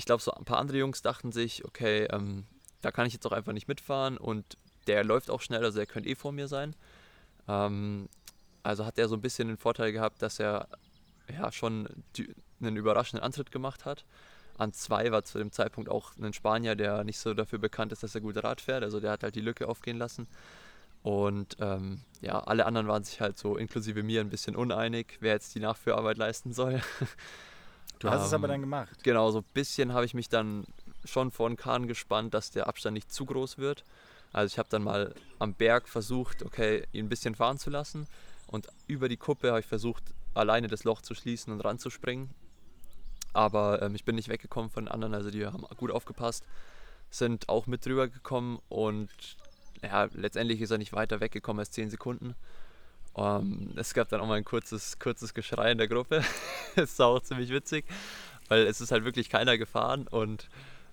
Ich 0.00 0.06
glaube, 0.06 0.22
so 0.22 0.32
ein 0.32 0.46
paar 0.46 0.56
andere 0.56 0.78
Jungs 0.78 1.02
dachten 1.02 1.30
sich, 1.30 1.62
okay, 1.66 2.04
ähm, 2.04 2.46
da 2.80 2.90
kann 2.90 3.04
ich 3.04 3.12
jetzt 3.12 3.26
auch 3.26 3.32
einfach 3.32 3.52
nicht 3.52 3.68
mitfahren 3.68 4.16
und 4.16 4.56
der 4.86 5.04
läuft 5.04 5.30
auch 5.30 5.42
schnell, 5.42 5.62
also 5.62 5.76
der 5.76 5.84
könnte 5.84 6.08
eh 6.08 6.14
vor 6.14 6.32
mir 6.32 6.48
sein. 6.48 6.74
Ähm, 7.46 8.08
also 8.62 8.86
hat 8.86 8.96
er 8.96 9.08
so 9.08 9.14
ein 9.14 9.20
bisschen 9.20 9.48
den 9.48 9.58
Vorteil 9.58 9.92
gehabt, 9.92 10.22
dass 10.22 10.40
er 10.40 10.68
ja 11.30 11.52
schon 11.52 11.86
einen 12.62 12.76
überraschenden 12.78 13.22
Antritt 13.22 13.52
gemacht 13.52 13.84
hat. 13.84 14.06
An 14.56 14.72
zwei 14.72 15.12
war 15.12 15.22
zu 15.22 15.36
dem 15.36 15.52
Zeitpunkt 15.52 15.90
auch 15.90 16.16
ein 16.16 16.32
Spanier, 16.32 16.76
der 16.76 17.04
nicht 17.04 17.18
so 17.18 17.34
dafür 17.34 17.58
bekannt 17.58 17.92
ist, 17.92 18.02
dass 18.02 18.14
er 18.14 18.22
gut 18.22 18.42
Rad 18.42 18.62
fährt. 18.62 18.82
Also 18.82 19.00
der 19.00 19.10
hat 19.10 19.22
halt 19.22 19.34
die 19.34 19.42
Lücke 19.42 19.68
aufgehen 19.68 19.98
lassen. 19.98 20.28
Und 21.02 21.58
ähm, 21.60 22.00
ja, 22.22 22.38
alle 22.38 22.64
anderen 22.64 22.88
waren 22.88 23.04
sich 23.04 23.20
halt 23.20 23.36
so, 23.36 23.58
inklusive 23.58 24.02
mir, 24.02 24.22
ein 24.22 24.30
bisschen 24.30 24.56
uneinig, 24.56 25.18
wer 25.20 25.34
jetzt 25.34 25.54
die 25.54 25.60
Nachführarbeit 25.60 26.16
leisten 26.16 26.54
soll. 26.54 26.80
Du 28.00 28.10
hast 28.10 28.22
ähm, 28.22 28.26
es 28.26 28.32
aber 28.32 28.44
ähm, 28.46 28.50
dann 28.50 28.60
gemacht. 28.62 29.04
Genau, 29.04 29.30
so 29.30 29.38
ein 29.38 29.44
bisschen 29.54 29.92
habe 29.92 30.04
ich 30.04 30.14
mich 30.14 30.28
dann 30.28 30.64
schon 31.04 31.30
vor 31.30 31.48
den 31.48 31.56
Kahn 31.56 31.86
gespannt, 31.86 32.34
dass 32.34 32.50
der 32.50 32.66
Abstand 32.66 32.94
nicht 32.94 33.12
zu 33.12 33.24
groß 33.24 33.58
wird. 33.58 33.84
Also 34.32 34.52
ich 34.52 34.58
habe 34.58 34.68
dann 34.68 34.82
mal 34.82 35.14
am 35.38 35.54
Berg 35.54 35.88
versucht, 35.88 36.42
okay, 36.42 36.86
ihn 36.92 37.06
ein 37.06 37.08
bisschen 37.08 37.34
fahren 37.34 37.58
zu 37.58 37.70
lassen. 37.70 38.06
Und 38.46 38.68
über 38.86 39.08
die 39.08 39.16
Kuppe 39.16 39.48
habe 39.50 39.60
ich 39.60 39.66
versucht, 39.66 40.02
alleine 40.34 40.68
das 40.68 40.84
Loch 40.84 41.02
zu 41.02 41.14
schließen 41.14 41.52
und 41.52 41.60
ranzuspringen. 41.60 42.30
Aber 43.32 43.82
ähm, 43.82 43.94
ich 43.94 44.04
bin 44.04 44.16
nicht 44.16 44.28
weggekommen 44.28 44.70
von 44.70 44.86
den 44.86 44.92
anderen, 44.92 45.14
also 45.14 45.30
die 45.30 45.46
haben 45.46 45.62
gut 45.76 45.90
aufgepasst, 45.90 46.44
sind 47.10 47.48
auch 47.48 47.66
mit 47.66 47.86
drüber 47.86 48.08
gekommen 48.08 48.60
und 48.68 49.08
ja, 49.82 50.08
letztendlich 50.12 50.60
ist 50.60 50.70
er 50.70 50.78
nicht 50.78 50.92
weiter 50.92 51.20
weggekommen 51.20 51.60
als 51.60 51.70
10 51.70 51.90
Sekunden. 51.90 52.34
Ähm, 53.20 53.70
es 53.76 53.92
gab 53.92 54.08
dann 54.08 54.20
auch 54.20 54.26
mal 54.26 54.38
ein 54.38 54.44
kurzes, 54.44 54.98
kurzes 54.98 55.34
Geschrei 55.34 55.72
in 55.72 55.78
der 55.78 55.88
Gruppe. 55.88 56.24
das 56.76 56.98
war 56.98 57.08
auch 57.08 57.20
ziemlich 57.20 57.50
witzig, 57.50 57.84
weil 58.48 58.66
es 58.66 58.80
ist 58.80 58.92
halt 58.92 59.04
wirklich 59.04 59.28
keiner 59.28 59.58
gefahren 59.58 60.06
und 60.08 60.48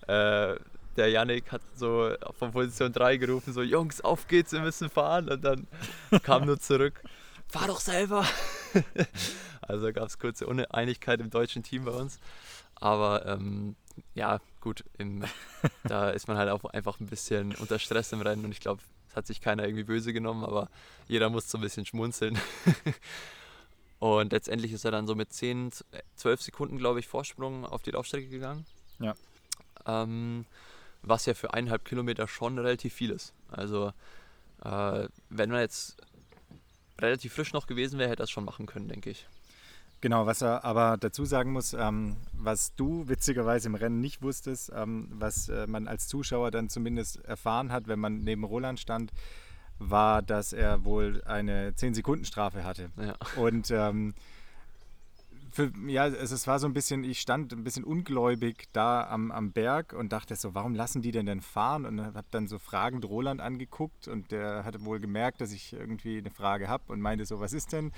äh, 0.06 0.56
der 0.96 1.10
Yannick 1.10 1.52
hat 1.52 1.62
so 1.76 2.12
von 2.36 2.50
Position 2.50 2.92
3 2.92 3.18
gerufen, 3.18 3.52
so 3.52 3.62
Jungs, 3.62 4.00
auf 4.00 4.26
geht's, 4.26 4.52
wir 4.52 4.60
müssen 4.60 4.90
fahren 4.90 5.28
und 5.28 5.42
dann 5.42 5.66
kam 6.22 6.44
nur 6.44 6.58
zurück, 6.58 7.02
fahr 7.48 7.68
doch 7.68 7.80
selber. 7.80 8.26
also 9.62 9.92
gab 9.92 10.08
es 10.08 10.18
kurze 10.18 10.46
Uneinigkeit 10.46 11.20
im 11.20 11.30
deutschen 11.30 11.62
Team 11.62 11.84
bei 11.84 11.92
uns. 11.92 12.18
Aber 12.74 13.26
ähm, 13.26 13.76
ja, 14.14 14.40
gut, 14.60 14.84
im, 14.98 15.24
da 15.84 16.10
ist 16.10 16.28
man 16.28 16.36
halt 16.36 16.50
auch 16.50 16.64
einfach 16.64 17.00
ein 17.00 17.06
bisschen 17.06 17.54
unter 17.56 17.78
Stress 17.78 18.12
im 18.12 18.20
Rennen 18.20 18.44
und 18.44 18.52
ich 18.52 18.60
glaube, 18.60 18.82
es 18.82 18.97
hat 19.18 19.26
sich 19.26 19.40
keiner 19.40 19.64
irgendwie 19.64 19.84
böse 19.84 20.12
genommen, 20.12 20.44
aber 20.44 20.68
jeder 21.06 21.28
muss 21.28 21.50
so 21.50 21.58
ein 21.58 21.60
bisschen 21.60 21.84
schmunzeln. 21.84 22.38
und 23.98 24.32
letztendlich 24.32 24.72
ist 24.72 24.84
er 24.84 24.90
dann 24.90 25.06
so 25.06 25.14
mit 25.14 25.32
10, 25.32 25.72
12 26.16 26.42
Sekunden, 26.42 26.78
glaube 26.78 27.00
ich, 27.00 27.08
Vorsprung 27.08 27.66
auf 27.66 27.82
die 27.82 27.90
Laufstrecke 27.90 28.28
gegangen. 28.28 28.64
Ja. 28.98 29.14
Ähm, 29.86 30.46
was 31.02 31.26
ja 31.26 31.34
für 31.34 31.54
eineinhalb 31.54 31.84
Kilometer 31.84 32.26
schon 32.26 32.58
relativ 32.58 32.94
viel 32.94 33.10
ist. 33.10 33.34
Also, 33.50 33.92
äh, 34.64 35.08
wenn 35.30 35.50
man 35.50 35.60
jetzt 35.60 35.96
relativ 36.98 37.34
frisch 37.34 37.52
noch 37.52 37.66
gewesen 37.66 37.98
wäre, 37.98 38.10
hätte 38.10 38.22
er 38.22 38.24
es 38.24 38.30
schon 38.30 38.44
machen 38.44 38.66
können, 38.66 38.88
denke 38.88 39.10
ich. 39.10 39.26
Genau, 40.00 40.26
was 40.26 40.42
er 40.42 40.64
aber 40.64 40.96
dazu 40.96 41.24
sagen 41.24 41.52
muss, 41.52 41.74
ähm, 41.74 42.16
was 42.32 42.74
du 42.76 43.08
witzigerweise 43.08 43.68
im 43.68 43.74
Rennen 43.74 44.00
nicht 44.00 44.22
wusstest, 44.22 44.70
ähm, 44.74 45.08
was 45.10 45.48
äh, 45.48 45.66
man 45.66 45.88
als 45.88 46.06
Zuschauer 46.06 46.52
dann 46.52 46.68
zumindest 46.68 47.24
erfahren 47.24 47.72
hat, 47.72 47.88
wenn 47.88 47.98
man 47.98 48.22
neben 48.22 48.44
Roland 48.44 48.78
stand, 48.78 49.12
war, 49.80 50.22
dass 50.22 50.52
er 50.52 50.84
wohl 50.84 51.22
eine 51.24 51.70
10-Sekunden-Strafe 51.72 52.64
hatte. 52.64 52.90
Ja. 52.96 53.14
Und 53.42 53.70
ähm, 53.72 54.14
für, 55.52 55.72
ja, 55.86 56.02
also 56.02 56.34
es 56.34 56.46
war 56.46 56.58
so 56.58 56.66
ein 56.66 56.72
bisschen, 56.72 57.04
ich 57.04 57.20
stand 57.20 57.52
ein 57.52 57.64
bisschen 57.64 57.84
ungläubig 57.84 58.68
da 58.72 59.06
am, 59.08 59.30
am 59.30 59.52
Berg 59.52 59.92
und 59.92 60.12
dachte 60.12 60.36
so, 60.36 60.54
warum 60.54 60.74
lassen 60.74 61.02
die 61.02 61.10
denn 61.10 61.26
denn 61.26 61.40
fahren? 61.40 61.84
Und 61.84 62.00
habe 62.00 62.26
dann 62.30 62.48
so 62.48 62.58
fragend 62.58 63.04
Roland 63.04 63.40
angeguckt 63.40 64.08
und 64.08 64.30
der 64.30 64.64
hatte 64.64 64.84
wohl 64.84 65.00
gemerkt, 65.00 65.40
dass 65.40 65.52
ich 65.52 65.72
irgendwie 65.72 66.18
eine 66.18 66.30
Frage 66.30 66.68
habe 66.68 66.92
und 66.92 67.00
meinte 67.00 67.24
so, 67.24 67.40
was 67.40 67.52
ist 67.52 67.72
denn? 67.72 67.92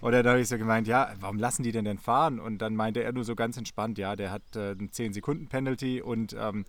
Oder 0.00 0.22
da 0.22 0.30
habe 0.30 0.40
ich 0.40 0.48
so 0.48 0.58
gemeint, 0.58 0.86
ja, 0.86 1.14
warum 1.20 1.38
lassen 1.38 1.62
die 1.62 1.72
denn 1.72 1.84
denn 1.84 1.98
fahren? 1.98 2.38
Und 2.40 2.58
dann 2.58 2.76
meinte 2.76 3.02
er 3.02 3.12
nur 3.12 3.24
so 3.24 3.34
ganz 3.34 3.56
entspannt, 3.56 3.98
ja, 3.98 4.16
der 4.16 4.30
hat 4.30 4.42
äh, 4.54 4.70
einen 4.70 4.90
10-Sekunden-Penalty 4.90 6.02
und 6.02 6.34
ähm, 6.38 6.64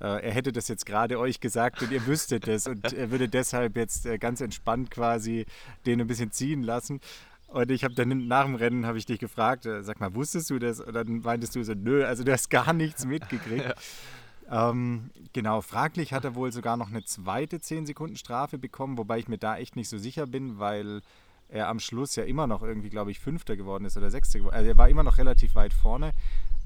äh, 0.00 0.24
er 0.26 0.32
hätte 0.32 0.52
das 0.52 0.68
jetzt 0.68 0.86
gerade 0.86 1.18
euch 1.18 1.40
gesagt 1.40 1.82
und 1.82 1.90
ihr 1.90 2.06
wüsstet 2.06 2.46
es 2.48 2.66
und 2.66 2.92
er 2.92 3.10
würde 3.10 3.28
deshalb 3.28 3.76
jetzt 3.76 4.06
äh, 4.06 4.18
ganz 4.18 4.40
entspannt 4.40 4.90
quasi 4.90 5.46
den 5.86 6.00
ein 6.00 6.06
bisschen 6.06 6.30
ziehen 6.30 6.62
lassen. 6.62 7.00
Und 7.48 7.70
ich 7.70 7.82
habe 7.82 7.94
dann 7.94 8.28
nach 8.28 8.44
dem 8.44 8.54
Rennen 8.54 8.86
habe 8.86 8.98
ich 8.98 9.06
dich 9.06 9.18
gefragt, 9.18 9.64
äh, 9.64 9.82
sag 9.82 10.00
mal, 10.00 10.14
wusstest 10.14 10.50
du 10.50 10.58
das? 10.58 10.80
Und 10.80 10.92
dann 10.92 11.20
meintest 11.20 11.56
du 11.56 11.64
so, 11.64 11.72
nö, 11.74 12.04
also 12.04 12.22
du 12.22 12.32
hast 12.32 12.50
gar 12.50 12.72
nichts 12.74 13.06
mitgekriegt. 13.06 13.64
ja. 14.50 14.70
ähm, 14.70 15.10
genau, 15.32 15.62
fraglich 15.62 16.12
hat 16.12 16.24
er 16.24 16.34
wohl 16.34 16.52
sogar 16.52 16.76
noch 16.76 16.90
eine 16.90 17.04
zweite 17.04 17.56
10-Sekunden-Strafe 17.56 18.58
bekommen, 18.58 18.98
wobei 18.98 19.18
ich 19.18 19.28
mir 19.28 19.38
da 19.38 19.56
echt 19.56 19.76
nicht 19.76 19.88
so 19.88 19.96
sicher 19.96 20.26
bin, 20.26 20.58
weil 20.58 21.00
er 21.48 21.68
am 21.68 21.80
Schluss 21.80 22.16
ja 22.16 22.24
immer 22.24 22.46
noch 22.46 22.62
irgendwie, 22.62 22.90
glaube 22.90 23.10
ich, 23.10 23.18
Fünfter 23.18 23.56
geworden 23.56 23.86
ist 23.86 23.96
oder 23.96 24.10
Sechster 24.10 24.40
geworden. 24.40 24.54
Also 24.54 24.68
er 24.68 24.76
war 24.76 24.90
immer 24.90 25.02
noch 25.02 25.16
relativ 25.16 25.54
weit 25.54 25.72
vorne. 25.72 26.12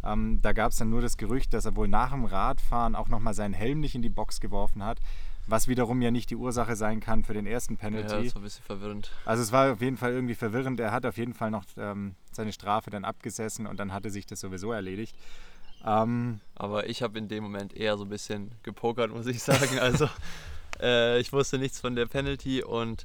Ähm, 0.04 0.40
da 0.42 0.52
gab 0.52 0.72
es 0.72 0.78
dann 0.78 0.90
nur 0.90 1.00
das 1.00 1.16
Gerücht, 1.16 1.54
dass 1.54 1.64
er 1.64 1.76
wohl 1.76 1.86
nach 1.86 2.10
dem 2.10 2.24
Radfahren 2.24 2.96
auch 2.96 3.08
nochmal 3.08 3.34
seinen 3.34 3.54
Helm 3.54 3.78
nicht 3.78 3.94
in 3.94 4.02
die 4.02 4.08
Box 4.08 4.40
geworfen 4.40 4.84
hat 4.84 4.98
was 5.46 5.68
wiederum 5.68 6.00
ja 6.02 6.10
nicht 6.10 6.30
die 6.30 6.36
Ursache 6.36 6.76
sein 6.76 7.00
kann 7.00 7.24
für 7.24 7.34
den 7.34 7.46
ersten 7.46 7.76
Penalty. 7.76 8.14
Ja, 8.14 8.22
das 8.22 8.34
war 8.34 8.42
ein 8.42 8.44
bisschen 8.44 8.64
verwirrend. 8.64 9.10
Also 9.24 9.42
es 9.42 9.52
war 9.52 9.72
auf 9.72 9.80
jeden 9.80 9.96
Fall 9.96 10.12
irgendwie 10.12 10.34
verwirrend. 10.34 10.78
Er 10.80 10.92
hat 10.92 11.04
auf 11.04 11.16
jeden 11.16 11.34
Fall 11.34 11.50
noch 11.50 11.64
ähm, 11.76 12.14
seine 12.30 12.52
Strafe 12.52 12.90
dann 12.90 13.04
abgesessen 13.04 13.66
und 13.66 13.78
dann 13.78 13.92
hatte 13.92 14.10
sich 14.10 14.26
das 14.26 14.40
sowieso 14.40 14.72
erledigt. 14.72 15.16
Ähm, 15.84 16.40
Aber 16.54 16.88
ich 16.88 17.02
habe 17.02 17.18
in 17.18 17.28
dem 17.28 17.42
Moment 17.42 17.74
eher 17.74 17.96
so 17.96 18.04
ein 18.04 18.08
bisschen 18.08 18.52
gepokert, 18.62 19.10
muss 19.10 19.26
ich 19.26 19.42
sagen. 19.42 19.78
Also 19.78 20.08
äh, 20.80 21.20
ich 21.20 21.32
wusste 21.32 21.58
nichts 21.58 21.80
von 21.80 21.96
der 21.96 22.06
Penalty 22.06 22.62
und 22.62 23.04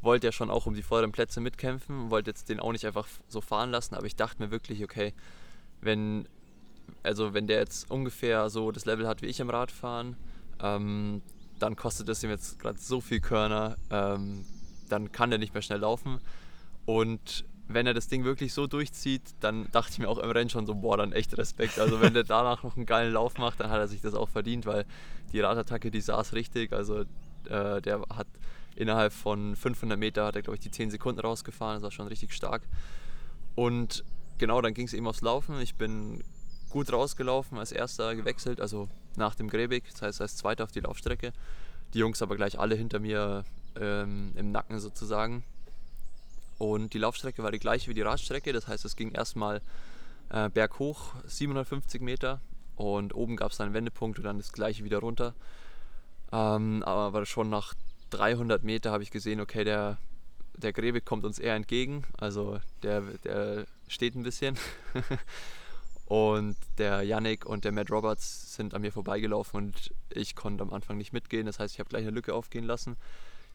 wollte 0.00 0.26
ja 0.26 0.32
schon 0.32 0.50
auch 0.50 0.66
um 0.66 0.74
die 0.74 0.82
vorderen 0.82 1.12
Plätze 1.12 1.40
mitkämpfen, 1.40 2.10
wollte 2.10 2.30
jetzt 2.30 2.48
den 2.48 2.60
auch 2.60 2.72
nicht 2.72 2.86
einfach 2.86 3.08
so 3.28 3.40
fahren 3.40 3.70
lassen, 3.70 3.94
aber 3.94 4.06
ich 4.06 4.16
dachte 4.16 4.42
mir 4.42 4.50
wirklich, 4.50 4.84
okay, 4.84 5.14
wenn, 5.80 6.28
also 7.02 7.32
wenn 7.32 7.46
der 7.46 7.58
jetzt 7.58 7.90
ungefähr 7.90 8.50
so 8.50 8.70
das 8.70 8.84
Level 8.84 9.08
hat 9.08 9.22
wie 9.22 9.26
ich 9.26 9.40
im 9.40 9.48
Radfahren, 9.50 10.16
ähm, 10.60 11.22
dann 11.64 11.76
kostet 11.76 12.10
es 12.10 12.22
ihm 12.22 12.28
jetzt 12.28 12.58
gerade 12.58 12.78
so 12.78 13.00
viel 13.00 13.20
Körner, 13.20 13.76
ähm, 13.88 14.44
dann 14.90 15.12
kann 15.12 15.32
er 15.32 15.38
nicht 15.38 15.54
mehr 15.54 15.62
schnell 15.62 15.78
laufen. 15.78 16.20
Und 16.84 17.46
wenn 17.68 17.86
er 17.86 17.94
das 17.94 18.06
Ding 18.06 18.24
wirklich 18.24 18.52
so 18.52 18.66
durchzieht, 18.66 19.22
dann 19.40 19.70
dachte 19.72 19.92
ich 19.92 19.98
mir 19.98 20.10
auch 20.10 20.18
im 20.18 20.30
Rennen 20.30 20.50
schon 20.50 20.66
so, 20.66 20.74
boah, 20.74 20.98
dann 20.98 21.12
echt 21.12 21.38
Respekt. 21.38 21.78
Also 21.78 22.02
wenn 22.02 22.12
der 22.12 22.24
danach 22.24 22.62
noch 22.64 22.76
einen 22.76 22.84
geilen 22.84 23.14
Lauf 23.14 23.38
macht, 23.38 23.60
dann 23.60 23.70
hat 23.70 23.78
er 23.78 23.88
sich 23.88 24.02
das 24.02 24.12
auch 24.12 24.28
verdient, 24.28 24.66
weil 24.66 24.84
die 25.32 25.40
Radattacke, 25.40 25.90
die 25.90 26.02
saß 26.02 26.34
richtig. 26.34 26.74
Also 26.74 27.00
äh, 27.48 27.80
der 27.80 28.02
hat 28.14 28.26
innerhalb 28.76 29.14
von 29.14 29.56
500 29.56 29.98
Meter, 29.98 30.26
hat 30.26 30.36
er 30.36 30.42
glaube 30.42 30.56
ich 30.56 30.62
die 30.62 30.70
10 30.70 30.90
Sekunden 30.90 31.20
rausgefahren, 31.20 31.76
das 31.76 31.82
war 31.82 31.90
schon 31.92 32.08
richtig 32.08 32.34
stark. 32.34 32.60
Und 33.54 34.04
genau, 34.36 34.60
dann 34.60 34.74
ging 34.74 34.86
es 34.86 34.92
eben 34.92 35.06
aufs 35.06 35.22
Laufen. 35.22 35.58
Ich 35.60 35.76
bin 35.76 36.22
gut 36.74 36.92
rausgelaufen, 36.92 37.56
als 37.56 37.70
erster 37.70 38.16
gewechselt, 38.16 38.60
also 38.60 38.88
nach 39.14 39.36
dem 39.36 39.48
Gräbig, 39.48 39.84
das 39.92 40.02
heißt 40.02 40.20
als 40.20 40.36
zweiter 40.36 40.64
auf 40.64 40.72
die 40.72 40.80
Laufstrecke. 40.80 41.32
Die 41.94 42.00
Jungs 42.00 42.20
aber 42.20 42.34
gleich 42.34 42.58
alle 42.58 42.74
hinter 42.74 42.98
mir 42.98 43.44
ähm, 43.80 44.32
im 44.34 44.50
Nacken 44.50 44.80
sozusagen. 44.80 45.44
Und 46.58 46.92
die 46.92 46.98
Laufstrecke 46.98 47.44
war 47.44 47.52
die 47.52 47.60
gleiche 47.60 47.88
wie 47.88 47.94
die 47.94 48.02
Radstrecke, 48.02 48.52
das 48.52 48.66
heißt 48.66 48.84
es 48.84 48.96
ging 48.96 49.12
erstmal 49.12 49.62
äh, 50.30 50.48
berghoch 50.48 51.14
750 51.28 52.00
Meter 52.00 52.40
und 52.74 53.14
oben 53.14 53.36
gab 53.36 53.52
es 53.52 53.60
einen 53.60 53.72
Wendepunkt 53.72 54.18
und 54.18 54.24
dann 54.24 54.38
das 54.38 54.52
gleiche 54.52 54.82
wieder 54.82 54.98
runter. 54.98 55.32
Ähm, 56.32 56.82
aber 56.82 57.24
schon 57.24 57.50
nach 57.50 57.74
300 58.10 58.64
Meter 58.64 58.90
habe 58.90 59.04
ich 59.04 59.12
gesehen, 59.12 59.40
okay, 59.40 59.62
der, 59.62 59.96
der 60.56 60.72
Gräbig 60.72 61.04
kommt 61.04 61.24
uns 61.24 61.38
eher 61.38 61.54
entgegen, 61.54 62.02
also 62.18 62.58
der, 62.82 63.02
der 63.22 63.66
steht 63.86 64.16
ein 64.16 64.24
bisschen. 64.24 64.58
Und 66.14 66.56
der 66.78 67.02
Yannick 67.02 67.44
und 67.44 67.64
der 67.64 67.72
Matt 67.72 67.90
Roberts 67.90 68.54
sind 68.54 68.72
an 68.72 68.82
mir 68.82 68.92
vorbeigelaufen 68.92 69.56
und 69.56 69.92
ich 70.10 70.36
konnte 70.36 70.62
am 70.62 70.72
Anfang 70.72 70.96
nicht 70.96 71.12
mitgehen. 71.12 71.44
Das 71.44 71.58
heißt, 71.58 71.74
ich 71.74 71.80
habe 71.80 71.88
gleich 71.88 72.02
eine 72.02 72.12
Lücke 72.12 72.34
aufgehen 72.34 72.62
lassen. 72.62 72.96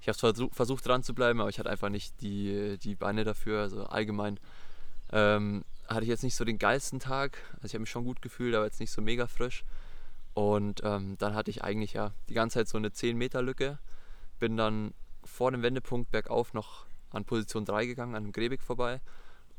Ich 0.02 0.10
habe 0.10 0.18
versuch, 0.18 0.54
versucht 0.54 0.86
dran 0.86 1.02
zu 1.02 1.14
bleiben, 1.14 1.40
aber 1.40 1.50
ich 1.50 1.58
hatte 1.58 1.70
einfach 1.70 1.88
nicht 1.88 2.20
die, 2.20 2.78
die 2.84 2.96
Beine 2.96 3.24
dafür. 3.24 3.62
Also 3.62 3.86
allgemein 3.86 4.42
ähm, 5.14 5.64
hatte 5.88 6.02
ich 6.02 6.10
jetzt 6.10 6.24
nicht 6.24 6.36
so 6.36 6.44
den 6.44 6.60
geilsten 6.60 7.00
Tag. 7.00 7.38
Also 7.54 7.68
ich 7.68 7.74
habe 7.76 7.80
mich 7.84 7.92
schon 7.92 8.04
gut 8.04 8.22
gefühlt, 8.22 8.54
aber 8.54 8.66
jetzt 8.66 8.82
nicht 8.82 8.92
so 8.92 9.02
mega 9.02 9.28
frisch. 9.28 9.64
Und 10.34 10.82
ähm, 10.84 11.16
dann 11.18 11.36
hatte 11.36 11.52
ich 11.52 11.64
eigentlich 11.64 11.94
ja 11.94 12.12
die 12.28 12.34
ganze 12.34 12.60
Zeit 12.60 12.68
so 12.68 12.78
eine 12.78 12.92
10 12.92 13.18
Meter 13.18 13.42
Lücke. 13.42 13.80
Bin 14.38 14.58
dann 14.58 14.94
vor 15.24 15.52
dem 15.52 15.62
Wendepunkt 15.62 16.12
bergauf 16.12 16.54
noch 16.54 16.88
an 17.12 17.24
Position 17.24 17.64
3 17.64 17.86
gegangen, 17.86 18.16
an 18.16 18.24
dem 18.26 18.34
Grebig 18.34 18.62
vorbei 18.62 19.00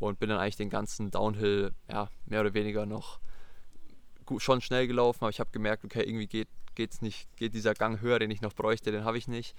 und 0.08 0.18
bin 0.18 0.28
dann 0.28 0.38
eigentlich 0.38 0.56
den 0.56 0.70
ganzen 0.70 1.10
Downhill 1.10 1.72
ja, 1.88 2.08
mehr 2.26 2.40
oder 2.40 2.54
weniger 2.54 2.86
noch 2.86 3.20
gut, 4.26 4.42
schon 4.42 4.60
schnell 4.60 4.86
gelaufen, 4.86 5.24
aber 5.24 5.30
ich 5.30 5.40
habe 5.40 5.50
gemerkt, 5.50 5.84
okay, 5.84 6.02
irgendwie 6.02 6.26
geht 6.26 6.48
geht's 6.74 7.02
nicht, 7.02 7.28
geht 7.36 7.54
dieser 7.54 7.74
Gang 7.74 8.00
höher, 8.00 8.18
den 8.18 8.30
ich 8.30 8.40
noch 8.40 8.54
bräuchte, 8.54 8.92
den 8.92 9.04
habe 9.04 9.18
ich 9.18 9.28
nicht. 9.28 9.54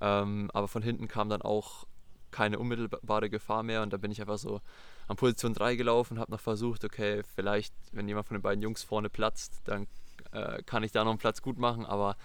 Ähm, 0.00 0.50
aber 0.52 0.68
von 0.68 0.82
hinten 0.82 1.08
kam 1.08 1.28
dann 1.28 1.42
auch 1.42 1.86
keine 2.30 2.58
unmittelbare 2.58 3.30
Gefahr 3.30 3.62
mehr 3.62 3.82
und 3.82 3.92
da 3.92 3.96
bin 3.96 4.10
ich 4.10 4.20
einfach 4.20 4.38
so 4.38 4.60
an 5.06 5.16
Position 5.16 5.54
3 5.54 5.76
gelaufen, 5.76 6.18
habe 6.18 6.30
noch 6.30 6.40
versucht, 6.40 6.84
okay, 6.84 7.22
vielleicht, 7.34 7.74
wenn 7.92 8.06
jemand 8.06 8.26
von 8.26 8.36
den 8.36 8.42
beiden 8.42 8.62
Jungs 8.62 8.82
vorne 8.82 9.08
platzt, 9.08 9.62
dann 9.64 9.86
äh, 10.32 10.62
kann 10.64 10.82
ich 10.82 10.92
da 10.92 11.04
noch 11.04 11.12
einen 11.12 11.18
Platz 11.18 11.40
gut 11.40 11.58
machen, 11.58 11.86
aber 11.86 12.16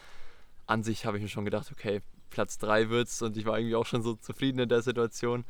an 0.66 0.84
sich 0.84 1.06
habe 1.06 1.18
ich 1.18 1.24
mir 1.24 1.30
schon 1.30 1.46
gedacht, 1.46 1.72
okay, 1.72 2.02
Platz 2.30 2.58
3 2.58 2.90
wird's 2.90 3.22
und 3.22 3.38
ich 3.38 3.46
war 3.46 3.58
irgendwie 3.58 3.76
auch 3.76 3.86
schon 3.86 4.04
so 4.04 4.16
zufrieden 4.16 4.60
in 4.60 4.70
der 4.70 4.82
Situation. 4.82 5.46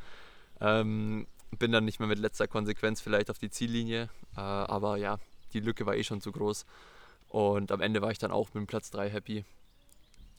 Ähm, 0.60 1.26
bin 1.58 1.72
dann 1.72 1.84
nicht 1.84 2.00
mehr 2.00 2.08
mit 2.08 2.18
letzter 2.18 2.48
Konsequenz 2.48 3.00
vielleicht 3.00 3.30
auf 3.30 3.38
die 3.38 3.50
Ziellinie. 3.50 4.08
Äh, 4.36 4.40
aber 4.40 4.96
ja, 4.96 5.18
die 5.52 5.60
Lücke 5.60 5.86
war 5.86 5.96
eh 5.96 6.04
schon 6.04 6.20
zu 6.20 6.32
groß. 6.32 6.66
Und 7.28 7.72
am 7.72 7.80
Ende 7.80 8.02
war 8.02 8.10
ich 8.10 8.18
dann 8.18 8.30
auch 8.30 8.48
mit 8.48 8.56
dem 8.56 8.66
Platz 8.66 8.90
3 8.90 9.10
happy. 9.10 9.44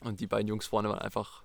Und 0.01 0.19
die 0.19 0.27
beiden 0.27 0.47
Jungs 0.47 0.67
vorne 0.67 0.89
waren 0.89 0.99
einfach 0.99 1.43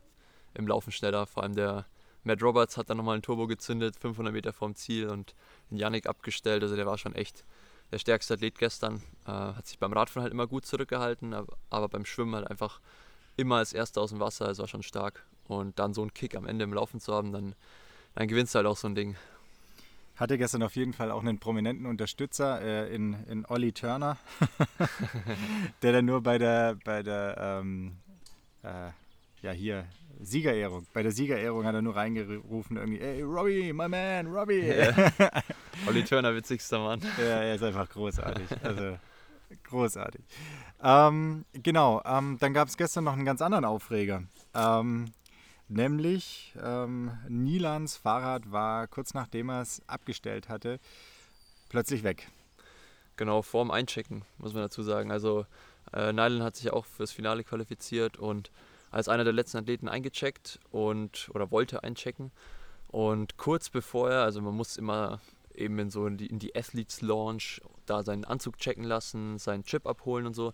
im 0.54 0.66
Laufen 0.66 0.92
schneller. 0.92 1.26
Vor 1.26 1.42
allem 1.42 1.54
der 1.54 1.86
Matt 2.22 2.42
Roberts 2.42 2.76
hat 2.76 2.90
dann 2.90 2.98
nochmal 2.98 3.16
ein 3.16 3.22
Turbo 3.22 3.46
gezündet, 3.46 3.96
500 3.96 4.32
Meter 4.32 4.52
vorm 4.52 4.74
Ziel 4.74 5.08
und 5.08 5.34
den 5.70 5.78
Yannick 5.78 6.06
abgestellt. 6.06 6.62
Also 6.62 6.76
der 6.76 6.86
war 6.86 6.98
schon 6.98 7.14
echt 7.14 7.44
der 7.92 7.98
stärkste 7.98 8.34
Athlet 8.34 8.58
gestern. 8.58 9.02
Äh, 9.26 9.30
hat 9.30 9.66
sich 9.66 9.78
beim 9.78 9.92
Radfahren 9.92 10.24
halt 10.24 10.32
immer 10.32 10.46
gut 10.46 10.66
zurückgehalten, 10.66 11.34
aber, 11.34 11.56
aber 11.70 11.88
beim 11.88 12.04
Schwimmen 12.04 12.34
halt 12.34 12.48
einfach 12.48 12.80
immer 13.36 13.56
als 13.56 13.72
Erster 13.72 14.02
aus 14.02 14.10
dem 14.10 14.20
Wasser. 14.20 14.46
Also 14.46 14.62
war 14.62 14.68
schon 14.68 14.82
stark. 14.82 15.24
Und 15.48 15.78
dann 15.78 15.94
so 15.94 16.02
einen 16.02 16.14
Kick 16.14 16.36
am 16.36 16.46
Ende 16.46 16.64
im 16.64 16.74
Laufen 16.74 17.00
zu 17.00 17.12
haben, 17.12 17.32
dann, 17.32 17.54
dann 18.14 18.28
gewinnst 18.28 18.54
du 18.54 18.58
halt 18.58 18.66
auch 18.66 18.76
so 18.76 18.86
ein 18.86 18.94
Ding 18.94 19.16
hatte 20.20 20.38
gestern 20.38 20.62
auf 20.62 20.76
jeden 20.76 20.92
Fall 20.92 21.10
auch 21.10 21.22
einen 21.22 21.38
prominenten 21.38 21.86
Unterstützer 21.86 22.60
äh, 22.60 22.94
in, 22.94 23.14
in 23.26 23.46
Olli 23.46 23.72
Turner, 23.72 24.18
der 25.82 25.92
dann 25.92 26.04
nur 26.04 26.22
bei 26.22 26.38
der, 26.38 26.76
bei 26.84 27.02
der 27.02 27.36
ähm, 27.62 27.96
äh, 28.62 28.90
ja 29.42 29.52
hier, 29.52 29.86
Siegerehrung, 30.22 30.86
bei 30.92 31.02
der 31.02 31.12
Siegerehrung 31.12 31.64
hat 31.64 31.74
er 31.74 31.80
nur 31.80 31.96
reingerufen, 31.96 32.76
irgendwie, 32.76 33.00
ey, 33.00 33.22
Robbie, 33.22 33.72
my 33.72 33.88
man, 33.88 34.26
Robbie. 34.26 34.66
Ja. 34.66 35.10
Olli 35.86 36.04
Turner, 36.04 36.34
witzigster 36.34 36.78
Mann. 36.78 37.00
Ja, 37.16 37.40
er 37.40 37.54
ist 37.54 37.62
einfach 37.62 37.88
großartig. 37.88 38.46
Also, 38.62 38.98
großartig. 39.64 40.20
Ähm, 40.82 41.46
genau, 41.54 42.02
ähm, 42.04 42.36
dann 42.38 42.52
gab 42.52 42.68
es 42.68 42.76
gestern 42.76 43.04
noch 43.04 43.14
einen 43.14 43.24
ganz 43.24 43.40
anderen 43.40 43.64
Aufreger. 43.64 44.22
Ähm, 44.54 45.06
Nämlich 45.72 46.52
ähm, 46.60 47.16
Nilans 47.28 47.96
Fahrrad 47.96 48.50
war 48.50 48.88
kurz 48.88 49.14
nachdem 49.14 49.50
er 49.50 49.62
es 49.62 49.80
abgestellt 49.86 50.48
hatte, 50.48 50.80
plötzlich 51.68 52.02
weg. 52.02 52.28
Genau, 53.14 53.40
vorm 53.42 53.70
Einchecken, 53.70 54.24
muss 54.38 54.52
man 54.52 54.64
dazu 54.64 54.82
sagen. 54.82 55.12
Also 55.12 55.46
äh, 55.92 56.12
Nylan 56.12 56.42
hat 56.42 56.56
sich 56.56 56.72
auch 56.72 56.86
fürs 56.86 57.12
Finale 57.12 57.44
qualifiziert 57.44 58.16
und 58.16 58.50
als 58.90 59.08
einer 59.08 59.22
der 59.22 59.32
letzten 59.32 59.58
Athleten 59.58 59.88
eingecheckt 59.88 60.58
und 60.72 61.30
oder 61.34 61.52
wollte 61.52 61.84
einchecken. 61.84 62.32
Und 62.88 63.36
kurz 63.36 63.70
bevor 63.70 64.10
er, 64.10 64.22
also 64.24 64.40
man 64.40 64.56
muss 64.56 64.76
immer 64.76 65.20
eben 65.54 65.78
in 65.78 65.90
so 65.90 66.04
in 66.04 66.16
die, 66.16 66.26
in 66.26 66.40
die 66.40 66.56
Athletes 66.56 67.00
Launch 67.00 67.60
da 67.86 68.02
seinen 68.02 68.24
Anzug 68.24 68.58
checken 68.58 68.82
lassen, 68.82 69.38
seinen 69.38 69.62
Chip 69.62 69.86
abholen 69.86 70.26
und 70.26 70.34
so. 70.34 70.52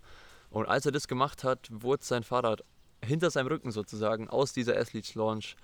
Und 0.51 0.67
als 0.67 0.85
er 0.85 0.93
das 0.93 1.09
gemacht 1.09 1.43
hat, 1.43 1.71
wurde 1.71 2.05
sein 2.05 2.23
Fahrrad 2.23 2.63
hinter 3.05 3.31
seinem 3.31 3.49
Rücken 3.49 3.71
sozusagen 3.71 4.29
aus 4.29 4.53
dieser 4.53 4.77
Athletes 4.79 5.15
Launch 5.15 5.57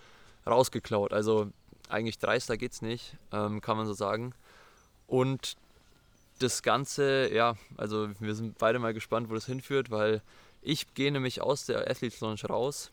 rausgeklaut. 0.46 1.12
Also 1.12 1.50
eigentlich 1.88 2.18
dreister 2.18 2.56
geht 2.56 2.72
es 2.72 2.82
nicht, 2.82 3.16
ähm, 3.32 3.60
kann 3.60 3.76
man 3.76 3.86
so 3.86 3.92
sagen. 3.92 4.34
Und 5.06 5.56
das 6.38 6.62
Ganze, 6.62 7.32
ja, 7.32 7.56
also 7.76 8.08
wir 8.18 8.34
sind 8.34 8.58
beide 8.58 8.78
mal 8.78 8.94
gespannt, 8.94 9.30
wo 9.30 9.34
das 9.34 9.46
hinführt, 9.46 9.90
weil 9.90 10.22
ich 10.60 10.94
gehe 10.94 11.12
nämlich 11.12 11.40
aus 11.40 11.66
der 11.66 11.90
Athletes 11.90 12.20
Lounge 12.20 12.44
raus, 12.48 12.92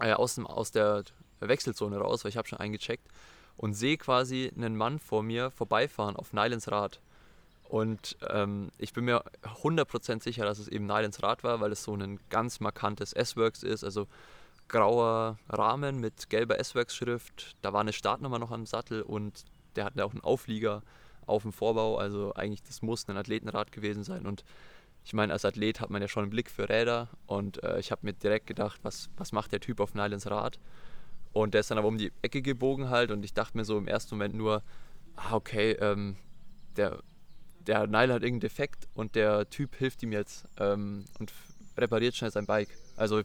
äh, 0.00 0.12
aus, 0.12 0.36
dem, 0.36 0.46
aus 0.46 0.70
der 0.70 1.04
Wechselzone 1.40 1.98
raus, 1.98 2.24
weil 2.24 2.30
ich 2.30 2.36
habe 2.36 2.48
schon 2.48 2.60
eingecheckt 2.60 3.06
und 3.56 3.74
sehe 3.74 3.96
quasi 3.96 4.52
einen 4.56 4.76
Mann 4.76 4.98
vor 4.98 5.22
mir 5.22 5.50
vorbeifahren 5.50 6.16
auf 6.16 6.32
Nylans 6.32 6.70
Rad. 6.70 7.00
Und 7.68 8.16
ähm, 8.30 8.70
ich 8.78 8.94
bin 8.94 9.04
mir 9.04 9.22
100% 9.62 10.22
sicher, 10.22 10.44
dass 10.44 10.58
es 10.58 10.68
eben 10.68 10.86
Nylans 10.86 11.22
Rad 11.22 11.44
war, 11.44 11.60
weil 11.60 11.70
es 11.70 11.84
so 11.84 11.94
ein 11.94 12.18
ganz 12.30 12.60
markantes 12.60 13.12
S-Works 13.12 13.62
ist, 13.62 13.84
also 13.84 14.08
grauer 14.68 15.38
Rahmen 15.50 16.00
mit 16.00 16.30
gelber 16.30 16.58
S-Works-Schrift. 16.58 17.56
Da 17.60 17.74
war 17.74 17.82
eine 17.82 17.92
Startnummer 17.92 18.38
noch 18.38 18.52
am 18.52 18.64
Sattel 18.64 19.02
und 19.02 19.44
der 19.76 19.84
hatte 19.84 20.04
auch 20.04 20.12
einen 20.12 20.22
Auflieger 20.22 20.82
auf 21.26 21.42
dem 21.42 21.52
Vorbau. 21.52 21.98
Also 21.98 22.34
eigentlich, 22.34 22.62
das 22.62 22.80
muss 22.80 23.06
ein 23.06 23.18
Athletenrad 23.18 23.70
gewesen 23.70 24.02
sein. 24.02 24.26
Und 24.26 24.44
ich 25.04 25.12
meine, 25.12 25.34
als 25.34 25.44
Athlet 25.44 25.80
hat 25.80 25.90
man 25.90 26.00
ja 26.00 26.08
schon 26.08 26.22
einen 26.22 26.30
Blick 26.30 26.50
für 26.50 26.68
Räder 26.70 27.08
und 27.26 27.62
äh, 27.62 27.78
ich 27.78 27.90
habe 27.90 28.06
mir 28.06 28.14
direkt 28.14 28.46
gedacht, 28.46 28.80
was, 28.82 29.10
was 29.16 29.32
macht 29.32 29.52
der 29.52 29.60
Typ 29.60 29.80
auf 29.80 29.94
Nylans 29.94 30.30
Rad? 30.30 30.58
Und 31.32 31.52
der 31.52 31.60
ist 31.60 31.70
dann 31.70 31.78
aber 31.78 31.88
um 31.88 31.98
die 31.98 32.12
Ecke 32.22 32.40
gebogen 32.40 32.88
halt 32.88 33.10
und 33.10 33.24
ich 33.24 33.34
dachte 33.34 33.56
mir 33.56 33.64
so 33.64 33.76
im 33.76 33.86
ersten 33.86 34.14
Moment 34.14 34.34
nur, 34.34 34.62
ah, 35.16 35.34
okay, 35.34 35.72
ähm, 35.72 36.16
der, 36.76 37.02
der 37.68 37.86
Nile 37.86 38.14
hat 38.14 38.22
irgendeinen 38.22 38.40
Defekt 38.40 38.88
und 38.94 39.14
der 39.14 39.48
Typ 39.50 39.76
hilft 39.76 40.02
ihm 40.02 40.12
jetzt 40.12 40.46
ähm, 40.58 41.04
und 41.18 41.32
repariert 41.76 42.16
schnell 42.16 42.30
sein 42.30 42.46
Bike. 42.46 42.70
Also, 42.96 43.22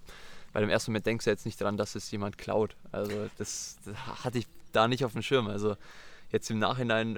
weil 0.51 0.63
im 0.63 0.69
ersten 0.69 0.91
Moment 0.91 1.06
denkst 1.06 1.25
du 1.25 1.32
jetzt 1.32 1.45
nicht 1.45 1.60
daran, 1.60 1.77
dass 1.77 1.95
es 1.95 2.12
jemand 2.12 2.38
klaut. 2.38 2.75
Also, 2.91 3.29
das, 3.38 3.77
das 3.86 3.95
hatte 4.23 4.38
ich 4.38 4.47
da 4.71 4.88
nicht 4.88 5.06
auf 5.06 5.13
dem 5.13 5.23
Schirm. 5.23 5.47
Also, 5.47 5.75
jetzt 6.32 6.51
im 6.51 6.60
Nachhinein 6.60 7.17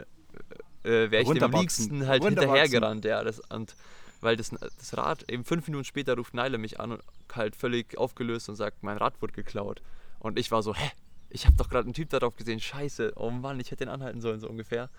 äh, 0.83 1.11
wäre 1.11 1.23
ich 1.23 1.29
dem 1.29 1.51
liebsten 1.51 2.07
halt 2.07 2.23
hinterhergerannt. 2.23 3.03
Ja, 3.03 3.23
das, 3.23 3.39
und 3.49 3.75
weil 4.21 4.37
das, 4.37 4.51
das 4.51 4.97
Rad, 4.97 5.29
eben 5.29 5.43
fünf 5.43 5.67
Minuten 5.67 5.85
später 5.85 6.15
ruft 6.15 6.33
Nile 6.33 6.57
mich 6.57 6.79
an 6.79 6.93
und 6.93 7.03
halt 7.33 7.55
völlig 7.55 7.97
aufgelöst 7.97 8.49
und 8.49 8.55
sagt, 8.55 8.83
mein 8.83 8.97
Rad 8.97 9.21
wurde 9.21 9.33
geklaut. 9.33 9.81
Und 10.19 10.39
ich 10.39 10.51
war 10.51 10.63
so, 10.63 10.73
hä? 10.73 10.91
Ich 11.29 11.45
habe 11.45 11.57
doch 11.57 11.69
gerade 11.69 11.85
einen 11.85 11.93
Typ 11.93 12.09
darauf 12.11 12.37
gesehen, 12.37 12.61
scheiße, 12.61 13.13
oh 13.17 13.29
Mann, 13.29 13.59
ich 13.59 13.71
hätte 13.71 13.83
den 13.83 13.89
anhalten 13.89 14.21
sollen, 14.21 14.39
so 14.39 14.47
ungefähr. 14.47 14.89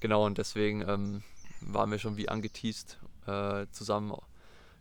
Genau, 0.00 0.24
und 0.24 0.38
deswegen 0.38 0.82
ähm, 0.88 1.22
waren 1.66 1.90
wir 1.90 1.98
schon 1.98 2.16
wie 2.16 2.28
angeteased 2.28 2.98
äh, 3.26 3.66
zusammen 3.70 4.14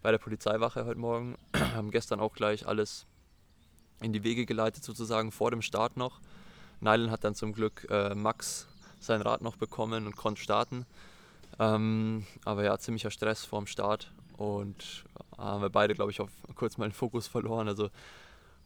bei 0.01 0.11
der 0.11 0.17
Polizeiwache 0.17 0.85
heute 0.85 0.99
Morgen. 0.99 1.37
haben 1.75 1.91
gestern 1.91 2.19
auch 2.19 2.33
gleich 2.33 2.67
alles 2.67 3.05
in 4.01 4.13
die 4.13 4.23
Wege 4.23 4.45
geleitet, 4.45 4.83
sozusagen 4.83 5.31
vor 5.31 5.51
dem 5.51 5.61
Start 5.61 5.97
noch. 5.97 6.19
Nylan 6.79 7.11
hat 7.11 7.23
dann 7.23 7.35
zum 7.35 7.53
Glück 7.53 7.87
äh, 7.89 8.15
Max 8.15 8.67
sein 8.99 9.21
Rad 9.21 9.41
noch 9.41 9.55
bekommen 9.55 10.07
und 10.07 10.15
konnte 10.15 10.41
starten. 10.41 10.85
Ähm, 11.59 12.25
aber 12.45 12.63
ja, 12.63 12.77
ziemlicher 12.77 13.11
Stress 13.11 13.45
vorm 13.45 13.67
Start 13.67 14.11
und 14.37 15.05
äh, 15.37 15.37
haben 15.37 15.61
wir 15.61 15.69
beide, 15.69 15.93
glaube 15.93 16.11
ich, 16.11 16.21
auf 16.21 16.29
kurz 16.55 16.77
mal 16.77 16.87
den 16.87 16.93
Fokus 16.93 17.27
verloren. 17.27 17.67
Also 17.67 17.89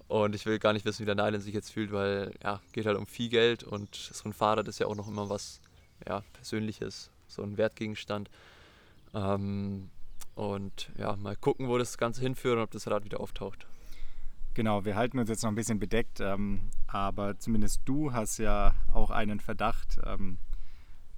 und 0.07 0.35
ich 0.35 0.45
will 0.45 0.59
gar 0.59 0.73
nicht 0.73 0.85
wissen, 0.85 1.01
wie 1.01 1.05
der 1.05 1.15
Nylan 1.15 1.41
sich 1.41 1.53
jetzt 1.53 1.71
fühlt, 1.71 1.91
weil 1.91 2.33
ja, 2.43 2.61
geht 2.73 2.85
halt 2.85 2.97
um 2.97 3.07
viel 3.07 3.29
Geld 3.29 3.63
und 3.63 3.95
so 3.95 4.29
ein 4.29 4.33
Fahrrad 4.33 4.67
ist 4.67 4.79
ja 4.79 4.87
auch 4.87 4.95
noch 4.95 5.07
immer 5.07 5.29
was 5.29 5.61
ja, 6.07 6.21
Persönliches, 6.33 7.09
so 7.35 7.43
ein 7.43 7.57
Wertgegenstand. 7.57 8.29
Ähm, 9.13 9.89
und 10.35 10.91
ja, 10.97 11.15
mal 11.15 11.35
gucken, 11.35 11.69
wo 11.69 11.77
das 11.77 11.97
Ganze 11.97 12.21
hinführt 12.21 12.57
und 12.57 12.63
ob 12.63 12.71
das 12.71 12.87
Rad 12.87 13.05
wieder 13.05 13.19
auftaucht. 13.19 13.65
Genau, 14.53 14.85
wir 14.85 14.95
halten 14.95 15.19
uns 15.19 15.29
jetzt 15.29 15.43
noch 15.43 15.51
ein 15.51 15.55
bisschen 15.55 15.79
bedeckt, 15.79 16.19
ähm, 16.21 16.69
aber 16.87 17.37
zumindest 17.37 17.81
du 17.85 18.13
hast 18.13 18.37
ja 18.37 18.73
auch 18.93 19.11
einen 19.11 19.39
Verdacht 19.39 19.99
ähm, 20.05 20.37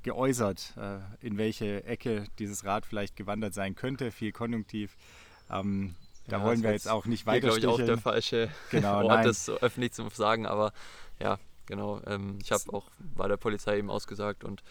geäußert, 0.01 0.75
äh, 0.77 0.99
in 1.25 1.37
welche 1.37 1.83
Ecke 1.83 2.25
dieses 2.39 2.65
Rad 2.65 2.85
vielleicht 2.85 3.15
gewandert 3.15 3.53
sein 3.53 3.75
könnte, 3.75 4.11
viel 4.11 4.31
konjunktiv. 4.31 4.95
Ähm, 5.51 5.95
da 6.27 6.37
ja, 6.37 6.43
wollen 6.43 6.63
wir 6.63 6.71
jetzt 6.71 6.89
auch 6.89 7.05
nicht 7.05 7.25
weiter 7.25 7.47
glaube 7.47 7.59
ich, 7.59 7.67
auch 7.67 7.77
der 7.77 7.97
falsche 7.97 8.49
genau, 8.71 8.97
Ort, 9.03 9.07
nein. 9.07 9.25
das 9.25 9.45
so 9.45 9.57
öffentlich 9.57 9.93
zu 9.93 10.07
sagen, 10.09 10.45
aber 10.45 10.71
ja, 11.19 11.37
genau. 11.67 12.01
Ähm, 12.05 12.39
ich 12.41 12.51
habe 12.51 12.63
auch 12.73 12.89
bei 12.99 13.27
der 13.27 13.37
Polizei 13.37 13.77
eben 13.77 13.89
ausgesagt 13.89 14.43
und 14.43 14.63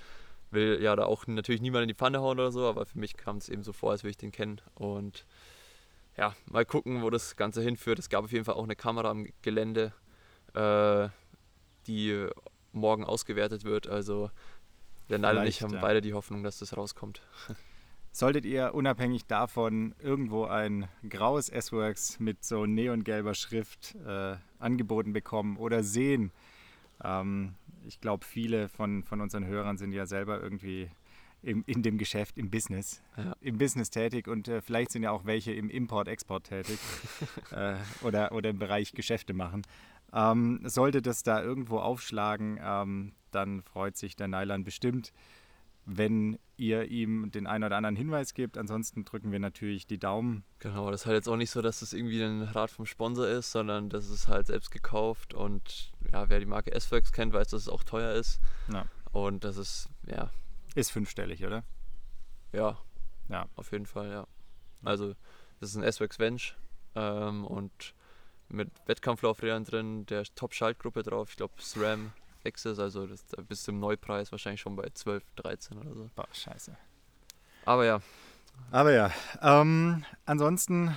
will 0.50 0.78
ja 0.82 0.94
da 0.96 1.04
auch 1.04 1.26
natürlich 1.26 1.60
niemand 1.60 1.82
in 1.82 1.88
die 1.88 1.94
Pfanne 1.94 2.20
hauen 2.20 2.38
oder 2.38 2.52
so, 2.52 2.66
aber 2.66 2.86
für 2.86 2.98
mich 2.98 3.16
kam 3.16 3.36
es 3.36 3.48
eben 3.48 3.62
so 3.62 3.72
vor, 3.72 3.90
als 3.90 4.02
würde 4.02 4.10
ich 4.10 4.16
den 4.16 4.32
kennen 4.32 4.60
und 4.74 5.26
ja, 6.16 6.34
mal 6.50 6.64
gucken, 6.64 7.02
wo 7.02 7.10
das 7.10 7.36
Ganze 7.36 7.62
hinführt. 7.62 7.98
Es 7.98 8.08
gab 8.08 8.24
auf 8.24 8.32
jeden 8.32 8.44
Fall 8.44 8.54
auch 8.54 8.64
eine 8.64 8.76
Kamera 8.76 9.10
am 9.10 9.26
Gelände, 9.42 9.92
äh, 10.54 11.08
die 11.86 12.28
morgen 12.72 13.04
ausgewertet 13.04 13.64
wird. 13.64 13.86
Also 13.86 14.30
der 15.08 15.18
Neil 15.18 15.38
und 15.38 15.46
ich 15.46 15.62
haben 15.62 15.74
ja. 15.74 15.80
beide 15.80 16.00
die 16.00 16.14
Hoffnung, 16.14 16.42
dass 16.42 16.58
das 16.58 16.76
rauskommt. 16.76 17.22
Solltet 18.12 18.46
ihr 18.46 18.74
unabhängig 18.74 19.26
davon 19.26 19.94
irgendwo 19.98 20.44
ein 20.44 20.88
graues 21.08 21.50
S-Works 21.50 22.18
mit 22.18 22.44
so 22.44 22.64
neongelber 22.64 23.34
Schrift 23.34 23.94
äh, 24.06 24.36
angeboten 24.58 25.12
bekommen 25.12 25.58
oder 25.58 25.82
sehen, 25.82 26.32
ähm, 27.04 27.56
ich 27.86 28.00
glaube, 28.00 28.24
viele 28.24 28.68
von, 28.68 29.02
von 29.02 29.20
unseren 29.20 29.46
Hörern 29.46 29.78
sind 29.78 29.92
ja 29.92 30.06
selber 30.06 30.40
irgendwie 30.40 30.90
im, 31.42 31.62
in 31.66 31.82
dem 31.82 31.98
Geschäft, 31.98 32.36
im 32.38 32.50
Business, 32.50 33.02
ja. 33.16 33.36
im 33.40 33.58
Business 33.58 33.90
tätig 33.90 34.26
und 34.26 34.48
äh, 34.48 34.60
vielleicht 34.60 34.90
sind 34.90 35.02
ja 35.02 35.10
auch 35.10 35.24
welche 35.24 35.52
im 35.52 35.70
Import-Export 35.70 36.44
tätig 36.44 36.78
äh, 37.52 37.76
oder, 38.02 38.32
oder 38.32 38.50
im 38.50 38.58
Bereich 38.58 38.92
Geschäfte 38.92 39.32
machen. 39.32 39.62
Ähm, 40.12 40.60
sollte 40.64 41.02
das 41.02 41.22
da 41.22 41.42
irgendwo 41.42 41.78
aufschlagen, 41.78 42.58
ähm, 42.62 43.12
dann 43.30 43.62
freut 43.62 43.96
sich 43.96 44.16
der 44.16 44.28
Neilan 44.28 44.64
bestimmt, 44.64 45.12
wenn 45.86 46.38
ihr 46.56 46.86
ihm 46.86 47.30
den 47.30 47.46
einen 47.46 47.64
oder 47.64 47.76
anderen 47.76 47.96
Hinweis 47.96 48.34
gebt. 48.34 48.58
Ansonsten 48.58 49.04
drücken 49.04 49.30
wir 49.30 49.38
natürlich 49.38 49.86
die 49.86 49.98
Daumen. 49.98 50.44
Genau, 50.58 50.90
das 50.90 51.02
ist 51.02 51.06
halt 51.06 51.14
jetzt 51.14 51.28
auch 51.28 51.36
nicht 51.36 51.50
so, 51.50 51.62
dass 51.62 51.76
es 51.76 51.90
das 51.90 51.98
irgendwie 51.98 52.22
ein 52.22 52.42
Rad 52.42 52.70
vom 52.70 52.86
Sponsor 52.86 53.26
ist, 53.26 53.52
sondern 53.52 53.88
das 53.88 54.10
ist 54.10 54.26
halt 54.26 54.48
selbst 54.48 54.70
gekauft 54.70 55.32
und 55.32 55.92
ja, 56.12 56.28
wer 56.28 56.40
die 56.40 56.46
Marke 56.46 56.72
S-Works 56.72 57.12
kennt, 57.12 57.32
weiß, 57.32 57.48
dass 57.48 57.62
es 57.62 57.68
auch 57.68 57.84
teuer 57.84 58.14
ist. 58.14 58.40
Ja. 58.72 58.86
Und 59.12 59.44
das 59.44 59.56
ist, 59.56 59.88
ja, 60.06 60.30
ist 60.74 60.90
fünfstellig, 60.90 61.44
oder? 61.46 61.62
Ja. 62.52 62.78
Ja. 63.28 63.46
Auf 63.54 63.70
jeden 63.72 63.86
Fall, 63.86 64.10
ja. 64.10 64.26
Also, 64.82 65.14
das 65.60 65.70
ist 65.70 65.76
ein 65.76 65.84
S-Wax 65.84 66.18
Venge 66.18 66.40
ähm, 66.96 67.44
und 67.44 67.94
mit 68.48 68.70
Wettkampflaufrädern 68.86 69.64
drin, 69.64 70.06
der 70.06 70.24
Top-Schaltgruppe 70.24 71.02
drauf, 71.02 71.30
ich 71.30 71.36
glaube 71.36 71.54
SRAM 71.58 72.12
Access, 72.46 72.78
also 72.78 73.06
das 73.06 73.24
bis 73.48 73.64
zum 73.64 73.80
Neupreis 73.80 74.32
wahrscheinlich 74.32 74.60
schon 74.60 74.76
bei 74.76 74.88
12, 74.92 75.22
13 75.36 75.78
oder 75.78 75.94
so. 75.94 76.10
Boah, 76.14 76.28
scheiße. 76.32 76.76
Aber 77.64 77.84
ja. 77.84 78.00
Aber 78.70 78.92
ja. 78.92 79.10
Ähm, 79.42 80.04
ansonsten 80.24 80.94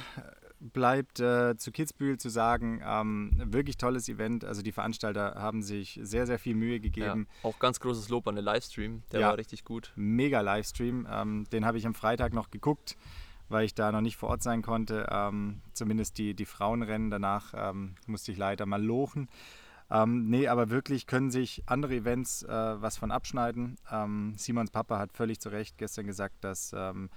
bleibt 0.60 1.20
äh, 1.20 1.56
zu 1.58 1.72
Kitzbühel 1.72 2.18
zu 2.18 2.30
sagen, 2.30 2.82
ähm, 2.86 3.32
wirklich 3.46 3.78
tolles 3.78 4.10
Event. 4.10 4.44
Also 4.44 4.62
die 4.62 4.72
Veranstalter 4.72 5.36
haben 5.36 5.62
sich 5.62 6.00
sehr, 6.04 6.28
sehr 6.28 6.40
viel 6.40 6.56
Mühe 6.56 6.80
gegeben. 6.80 7.28
Ja, 7.44 7.50
auch 7.50 7.60
ganz 7.60 7.80
großes 7.80 8.10
Lob 8.10 8.28
an 8.28 8.36
den 8.36 8.44
Livestream, 8.44 9.04
der 9.12 9.22
ja, 9.22 9.28
war 9.30 9.38
richtig 9.38 9.64
gut. 9.64 9.94
Mega 9.96 10.42
Livestream. 10.42 11.08
Ähm, 11.10 11.46
den 11.52 11.66
habe 11.66 11.78
ich 11.78 11.88
am 11.88 11.96
Freitag 11.96 12.34
noch 12.34 12.52
geguckt, 12.52 12.98
weil 13.48 13.66
ich 13.66 13.74
da 13.74 13.92
noch 13.92 14.02
nicht 14.02 14.18
vor 14.18 14.30
Ort 14.30 14.44
sein 14.44 14.62
konnte. 14.62 15.08
Ähm, 15.10 15.62
zumindest 15.74 16.18
die, 16.18 16.34
die 16.34 16.46
Frauenrennen. 16.46 17.10
Danach 17.10 17.54
ähm, 17.56 17.96
musste 18.06 18.32
ich 18.32 18.38
leider 18.38 18.66
mal 18.66 18.84
lochen. 18.84 19.30
Ähm, 19.92 20.30
nee, 20.30 20.48
aber 20.48 20.70
wirklich 20.70 21.08
können 21.08 21.32
sich 21.32 21.64
andere 21.66 21.96
Events 21.96 22.44
äh, 22.44 22.48
was 22.48 22.98
von 22.98 23.12
abschneiden. 23.12 23.78
Ähm, 23.92 24.34
Simons 24.38 24.72
Papa 24.72 25.00
hat 25.00 25.14
völlig 25.14 25.40
zu 25.40 25.50
Recht 25.50 25.78
gestern 25.78 26.06
gesagt, 26.06 26.36
dass 26.42 26.74
ähm, 26.78 27.10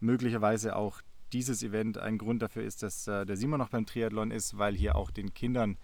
möglicherweise 0.00 0.74
auch 0.74 1.00
dieses 1.32 1.62
Event 1.62 1.98
ein 1.98 2.18
Grund 2.18 2.42
dafür 2.42 2.64
ist, 2.64 2.82
dass 2.82 3.06
äh, 3.06 3.24
der 3.24 3.36
Simon 3.36 3.58
noch 3.58 3.68
beim 3.68 3.86
Triathlon 3.86 4.30
ist, 4.30 4.58
weil 4.58 4.74
hier 4.74 4.96
auch 4.96 5.10
den 5.10 5.34
Kindern 5.34 5.76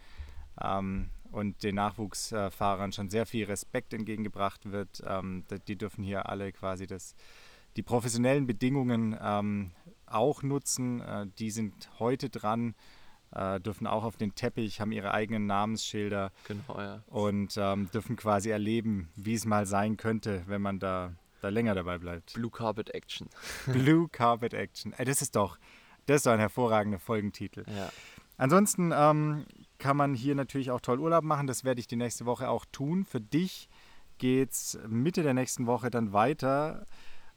ähm, 0.61 1.11
und 1.31 1.63
den 1.63 1.75
Nachwuchsfahrern 1.77 2.93
schon 2.93 3.11
sehr 3.11 3.27
viel 3.27 3.45
Respekt 3.47 3.93
entgegengebracht 3.93 4.71
wird. 4.71 5.03
Ähm, 5.07 5.45
die 5.69 5.77
dürfen 5.77 6.03
hier 6.03 6.29
alle 6.29 6.53
quasi 6.53 6.87
das, 6.87 7.15
die 7.77 7.83
professionellen 7.83 8.47
Bedingungen 8.47 9.17
ähm, 9.21 9.71
auch 10.07 10.43
nutzen. 10.43 11.01
Äh, 11.01 11.27
die 11.39 11.51
sind 11.51 11.91
heute 11.99 12.31
dran, 12.31 12.75
äh, 13.35 13.61
dürfen 13.61 13.87
auch 13.87 14.05
auf 14.05 14.17
den 14.17 14.35
Teppich, 14.35 14.81
haben 14.81 14.93
ihre 14.93 15.13
eigenen 15.13 15.47
Namensschilder 15.47 16.33
genau, 16.47 16.79
ja. 16.79 17.03
und 17.07 17.55
ähm, 17.57 17.91
dürfen 17.93 18.17
quasi 18.17 18.51
erleben, 18.51 19.09
wie 19.17 19.35
es 19.35 19.45
mal 19.45 19.67
sein 19.67 19.97
könnte, 19.97 20.43
wenn 20.47 20.63
man 20.63 20.79
da 20.79 21.13
da 21.45 21.51
länger 21.51 21.75
dabei 21.75 21.99
bleibt. 21.99 22.33
Blue 22.33 22.51
Carpet 22.51 22.95
Action. 22.95 23.29
Blue 23.67 24.09
Carpet 24.09 24.55
Action. 24.55 24.95
Das 24.99 25.23
ist 25.23 25.37
doch, 25.37 25.59
das 26.07 26.17
ist 26.17 26.27
doch 26.27 26.33
ein 26.33 26.39
hervorragender 26.41 26.99
Folgentitel. 26.99 27.65
Ja. 27.69 27.91
Ansonsten 28.37 28.93
ähm, 28.95 29.45
kann 29.79 29.97
man 29.97 30.15
hier 30.15 30.35
natürlich 30.35 30.71
auch 30.71 30.81
toll 30.81 30.99
Urlaub 30.99 31.23
machen. 31.23 31.47
Das 31.47 31.63
werde 31.63 31.81
ich 31.81 31.87
die 31.87 31.97
nächste 31.97 32.27
Woche 32.27 32.49
auch 32.49 32.65
tun. 32.73 33.05
Für 33.05 33.21
dich 33.21 33.69
geht 34.19 34.53
es 34.53 34.79
Mitte 34.89 35.23
der 35.23 35.35
nächsten 35.35 35.67
Woche 35.67 35.91
dann 35.91 36.13
weiter. 36.13 36.87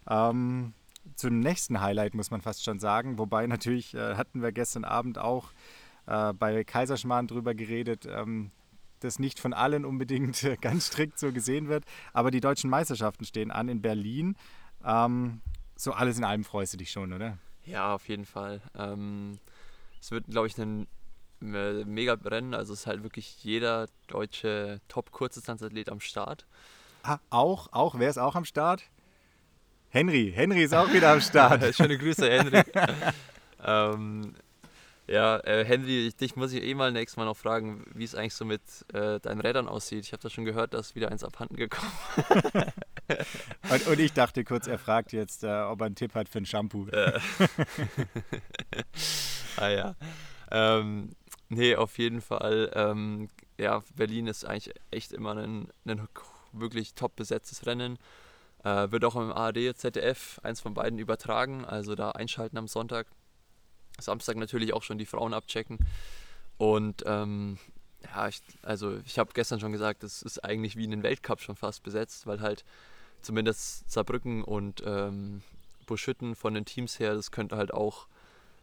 Ähm, 0.09 0.73
zum 1.15 1.39
nächsten 1.39 1.81
Highlight 1.81 2.15
muss 2.15 2.31
man 2.31 2.41
fast 2.41 2.63
schon 2.63 2.79
sagen. 2.79 3.17
Wobei 3.17 3.45
natürlich 3.45 3.93
äh, 3.93 4.15
hatten 4.15 4.41
wir 4.41 4.51
gestern 4.51 4.85
Abend 4.85 5.17
auch 5.17 5.51
äh, 6.07 6.33
bei 6.33 6.63
Kaiserschmarrn 6.63 7.27
drüber 7.27 7.53
geredet. 7.53 8.07
Ähm, 8.09 8.51
das 8.99 9.19
nicht 9.19 9.39
von 9.39 9.53
allen 9.53 9.85
unbedingt 9.85 10.43
äh, 10.43 10.57
ganz 10.59 10.87
strikt 10.87 11.19
so 11.19 11.31
gesehen 11.31 11.67
wird. 11.67 11.85
Aber 12.13 12.31
die 12.31 12.41
deutschen 12.41 12.69
Meisterschaften 12.69 13.25
stehen 13.25 13.51
an 13.51 13.69
in 13.69 13.81
Berlin. 13.81 14.35
Ähm, 14.83 15.41
so 15.75 15.91
alles 15.91 16.17
in 16.17 16.23
allem 16.23 16.43
freust 16.43 16.73
du 16.73 16.77
dich 16.77 16.91
schon, 16.91 17.13
oder? 17.13 17.37
Ja, 17.65 17.93
auf 17.93 18.07
jeden 18.07 18.25
Fall. 18.25 18.61
Ähm, 18.75 19.39
es 20.01 20.11
wird, 20.11 20.25
glaube 20.27 20.47
ich, 20.47 20.57
ein 20.57 20.87
äh, 21.41 21.83
mega 21.85 22.13
Rennen. 22.13 22.53
Also 22.53 22.73
es 22.73 22.81
ist 22.81 22.87
halt 22.87 23.03
wirklich 23.03 23.43
jeder 23.43 23.87
deutsche 24.07 24.81
Top-Kurzdistanzathlet 24.87 25.89
am 25.89 25.99
Start. 25.99 26.45
Ah, 27.03 27.19
auch, 27.29 27.71
auch, 27.71 27.99
wer 27.99 28.09
ist 28.09 28.17
auch 28.17 28.35
am 28.35 28.45
Start? 28.45 28.83
Henry, 29.89 30.31
Henry 30.35 30.63
ist 30.63 30.73
auch 30.73 30.91
wieder 30.91 31.11
am 31.11 31.21
Start. 31.21 31.75
Schöne 31.75 31.97
Grüße, 31.97 32.29
Henry. 32.29 32.63
ähm, 33.63 34.33
ja, 35.07 35.37
äh, 35.39 35.63
Henry, 35.63 36.11
dich 36.19 36.35
muss 36.35 36.51
ich 36.51 36.63
eh 36.63 36.73
mal 36.73 36.91
nächstes 36.91 37.17
Mal 37.17 37.25
noch 37.25 37.37
fragen, 37.37 37.85
wie 37.93 38.03
es 38.03 38.13
eigentlich 38.13 38.33
so 38.33 38.43
mit 38.43 38.61
äh, 38.93 39.19
deinen 39.19 39.39
Rädern 39.39 39.67
aussieht. 39.67 40.03
Ich 40.03 40.11
habe 40.11 40.21
da 40.21 40.29
schon 40.29 40.43
gehört, 40.43 40.73
dass 40.73 40.95
wieder 40.95 41.09
eins 41.09 41.23
abhanden 41.23 41.55
gekommen 41.55 41.91
und, 43.69 43.87
und, 43.87 43.99
ich 43.99 44.11
dachte 44.11 44.43
kurz, 44.43 44.67
er 44.67 44.77
fragt 44.77 45.13
jetzt, 45.13 45.43
äh, 45.43 45.61
ob 45.61 45.81
er 45.81 45.85
einen 45.85 45.95
Tipp 45.95 46.13
hat 46.13 46.27
für 46.27 46.39
ein 46.39 46.45
Shampoo. 46.45 46.87
Äh. 46.87 47.15
ah 49.55 49.69
ja. 49.69 49.95
Ähm, 50.51 51.11
nee, 51.47 51.75
auf 51.75 51.97
jeden 51.97 52.19
Fall. 52.19 52.69
Ähm, 52.73 53.29
ja, 53.57 53.83
Berlin 53.95 54.27
ist 54.27 54.43
eigentlich 54.43 54.75
echt 54.91 55.13
immer 55.13 55.35
ein, 55.35 55.69
ein 55.85 56.05
wirklich 56.51 56.95
top 56.95 57.15
besetztes 57.15 57.65
Rennen. 57.65 57.97
Äh, 58.63 58.91
wird 58.91 59.05
auch 59.05 59.15
im 59.15 59.31
ARD, 59.31 59.77
ZDF, 59.77 60.41
eins 60.43 60.59
von 60.59 60.73
beiden 60.73 60.99
übertragen. 60.99 61.63
Also 61.63 61.95
da 61.95 62.11
einschalten 62.11 62.57
am 62.57 62.67
Sonntag. 62.67 63.07
Samstag 63.99 64.37
natürlich 64.37 64.73
auch 64.73 64.83
schon 64.83 64.97
die 64.97 65.05
Frauen 65.05 65.33
abchecken. 65.33 65.79
Und 66.57 67.03
ähm, 67.05 67.57
ja, 68.03 68.27
ich, 68.27 68.41
also 68.63 68.97
ich 69.05 69.19
habe 69.19 69.31
gestern 69.33 69.59
schon 69.59 69.71
gesagt, 69.71 70.03
es 70.03 70.21
ist 70.21 70.43
eigentlich 70.43 70.75
wie 70.75 70.85
in 70.85 70.91
den 70.91 71.03
Weltcup 71.03 71.41
schon 71.41 71.55
fast 71.55 71.83
besetzt, 71.83 72.27
weil 72.27 72.41
halt 72.41 72.63
zumindest 73.21 73.89
Saarbrücken 73.89 74.43
und 74.43 74.83
ähm, 74.85 75.41
Buschütten 75.85 76.35
von 76.35 76.53
den 76.53 76.65
Teams 76.65 76.99
her, 76.99 77.15
das 77.15 77.31
könnte 77.31 77.57
halt 77.57 77.73
auch, 77.73 78.07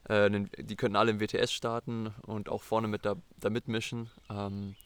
äh, 0.08 0.30
die 0.58 0.76
könnten 0.76 0.96
alle 0.96 1.10
im 1.10 1.20
WTS 1.20 1.52
starten 1.52 2.14
und 2.22 2.48
auch 2.48 2.62
vorne 2.62 2.88
mit 2.88 3.04
da, 3.04 3.16
da 3.40 3.50
mitmischen. 3.50 4.10
Ähm, 4.30 4.76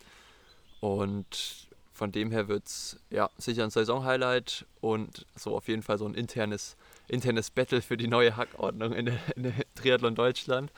und 0.80 1.67
von 1.98 2.12
dem 2.12 2.30
her 2.30 2.46
wird 2.46 2.66
es 2.66 2.96
ja, 3.10 3.28
sicher 3.38 3.64
ein 3.64 3.70
Saisonhighlight 3.70 4.66
und 4.80 5.26
so 5.34 5.56
auf 5.56 5.66
jeden 5.66 5.82
Fall 5.82 5.98
so 5.98 6.06
ein 6.06 6.14
internes, 6.14 6.76
internes 7.08 7.50
Battle 7.50 7.82
für 7.82 7.96
die 7.96 8.06
neue 8.06 8.36
Hackordnung 8.36 8.92
in 8.92 9.08
in 9.36 9.52
Triathlon 9.74 10.14
Deutschland. 10.14 10.72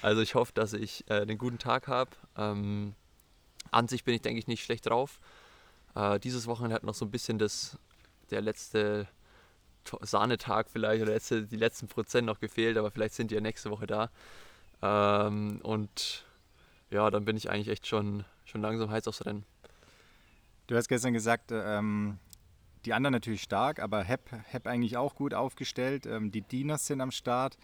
Also 0.00 0.22
ich 0.22 0.34
hoffe, 0.34 0.52
dass 0.54 0.72
ich 0.72 1.04
äh, 1.10 1.20
einen 1.20 1.36
guten 1.36 1.58
Tag 1.58 1.88
habe. 1.88 2.10
Ähm, 2.36 2.94
an 3.70 3.86
sich 3.86 4.02
bin 4.04 4.14
ich, 4.14 4.22
denke 4.22 4.38
ich, 4.38 4.46
nicht 4.46 4.64
schlecht 4.64 4.86
drauf. 4.86 5.20
Äh, 5.94 6.18
dieses 6.20 6.46
Wochenende 6.46 6.74
hat 6.74 6.84
noch 6.84 6.94
so 6.94 7.04
ein 7.04 7.10
bisschen 7.10 7.38
das, 7.38 7.78
der 8.30 8.40
letzte 8.40 9.06
Sahnetag 10.00 10.70
vielleicht 10.70 11.02
oder 11.02 11.12
letzte, 11.12 11.46
die 11.46 11.56
letzten 11.56 11.86
Prozent 11.86 12.26
noch 12.26 12.40
gefehlt, 12.40 12.78
aber 12.78 12.90
vielleicht 12.90 13.14
sind 13.14 13.30
die 13.30 13.34
ja 13.34 13.42
nächste 13.42 13.70
Woche 13.70 13.86
da. 13.86 14.10
Ähm, 14.80 15.60
und 15.62 16.24
ja, 16.90 17.10
dann 17.10 17.26
bin 17.26 17.36
ich 17.36 17.50
eigentlich 17.50 17.68
echt 17.68 17.86
schon, 17.86 18.24
schon 18.46 18.62
langsam 18.62 18.90
heiß 18.90 19.06
aufs 19.06 19.26
Rennen. 19.26 19.44
Du 20.66 20.76
hast 20.76 20.88
gestern 20.88 21.12
gesagt, 21.12 21.50
ähm, 21.52 22.18
die 22.84 22.92
anderen 22.92 23.12
natürlich 23.12 23.42
stark, 23.42 23.80
aber 23.80 24.02
Hep, 24.02 24.30
Hep 24.48 24.66
eigentlich 24.66 24.96
auch 24.96 25.14
gut 25.14 25.34
aufgestellt. 25.34 26.06
Ähm, 26.06 26.30
die 26.30 26.42
Dieners 26.42 26.86
sind 26.86 27.00
am 27.00 27.10
Start 27.10 27.56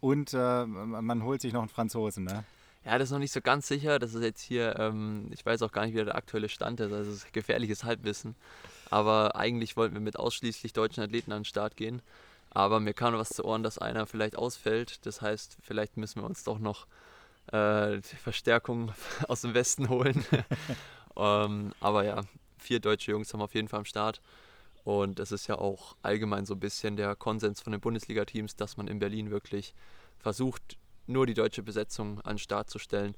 und 0.00 0.34
äh, 0.34 0.66
man 0.66 1.22
holt 1.22 1.40
sich 1.40 1.52
noch 1.52 1.60
einen 1.60 1.68
Franzosen, 1.68 2.24
ne? 2.24 2.44
Ja, 2.84 2.98
das 2.98 3.08
ist 3.08 3.12
noch 3.12 3.20
nicht 3.20 3.32
so 3.32 3.40
ganz 3.40 3.68
sicher. 3.68 3.98
Das 4.00 4.14
ist 4.14 4.22
jetzt 4.22 4.42
hier, 4.42 4.76
ähm, 4.78 5.28
ich 5.30 5.46
weiß 5.46 5.62
auch 5.62 5.70
gar 5.70 5.86
nicht, 5.86 5.94
wie 5.94 6.04
der 6.04 6.16
aktuelle 6.16 6.48
Stand 6.48 6.80
ist. 6.80 6.92
Also 6.92 7.12
es 7.12 7.18
ist 7.18 7.32
gefährliches 7.32 7.84
Halbwissen. 7.84 8.34
Aber 8.90 9.36
eigentlich 9.36 9.76
wollten 9.76 9.94
wir 9.94 10.00
mit 10.00 10.18
ausschließlich 10.18 10.72
deutschen 10.72 11.02
Athleten 11.04 11.30
an 11.30 11.40
den 11.40 11.44
Start 11.44 11.76
gehen. 11.76 12.02
Aber 12.50 12.80
mir 12.80 12.92
kam 12.92 13.14
was 13.14 13.30
zu 13.30 13.44
Ohren, 13.44 13.62
dass 13.62 13.78
einer 13.78 14.06
vielleicht 14.06 14.36
ausfällt. 14.36 15.06
Das 15.06 15.22
heißt, 15.22 15.58
vielleicht 15.62 15.96
müssen 15.96 16.22
wir 16.22 16.26
uns 16.26 16.42
doch 16.42 16.58
noch 16.58 16.86
äh, 17.52 18.02
Verstärkung 18.02 18.92
aus 19.28 19.42
dem 19.42 19.54
Westen 19.54 19.88
holen. 19.88 20.24
ähm, 21.16 21.72
aber 21.80 22.04
ja, 22.04 22.22
vier 22.62 22.80
deutsche 22.80 23.10
Jungs 23.10 23.32
haben 23.32 23.42
auf 23.42 23.54
jeden 23.54 23.68
Fall 23.68 23.80
am 23.80 23.84
Start. 23.84 24.20
Und 24.84 25.20
es 25.20 25.30
ist 25.30 25.46
ja 25.46 25.58
auch 25.58 25.96
allgemein 26.02 26.46
so 26.46 26.54
ein 26.54 26.60
bisschen 26.60 26.96
der 26.96 27.14
Konsens 27.14 27.60
von 27.60 27.72
den 27.72 27.80
Bundesliga-Teams, 27.80 28.56
dass 28.56 28.76
man 28.76 28.88
in 28.88 28.98
Berlin 28.98 29.30
wirklich 29.30 29.74
versucht, 30.18 30.76
nur 31.06 31.26
die 31.26 31.34
deutsche 31.34 31.62
Besetzung 31.62 32.20
an 32.22 32.34
den 32.34 32.38
Start 32.38 32.70
zu 32.70 32.78
stellen. 32.78 33.14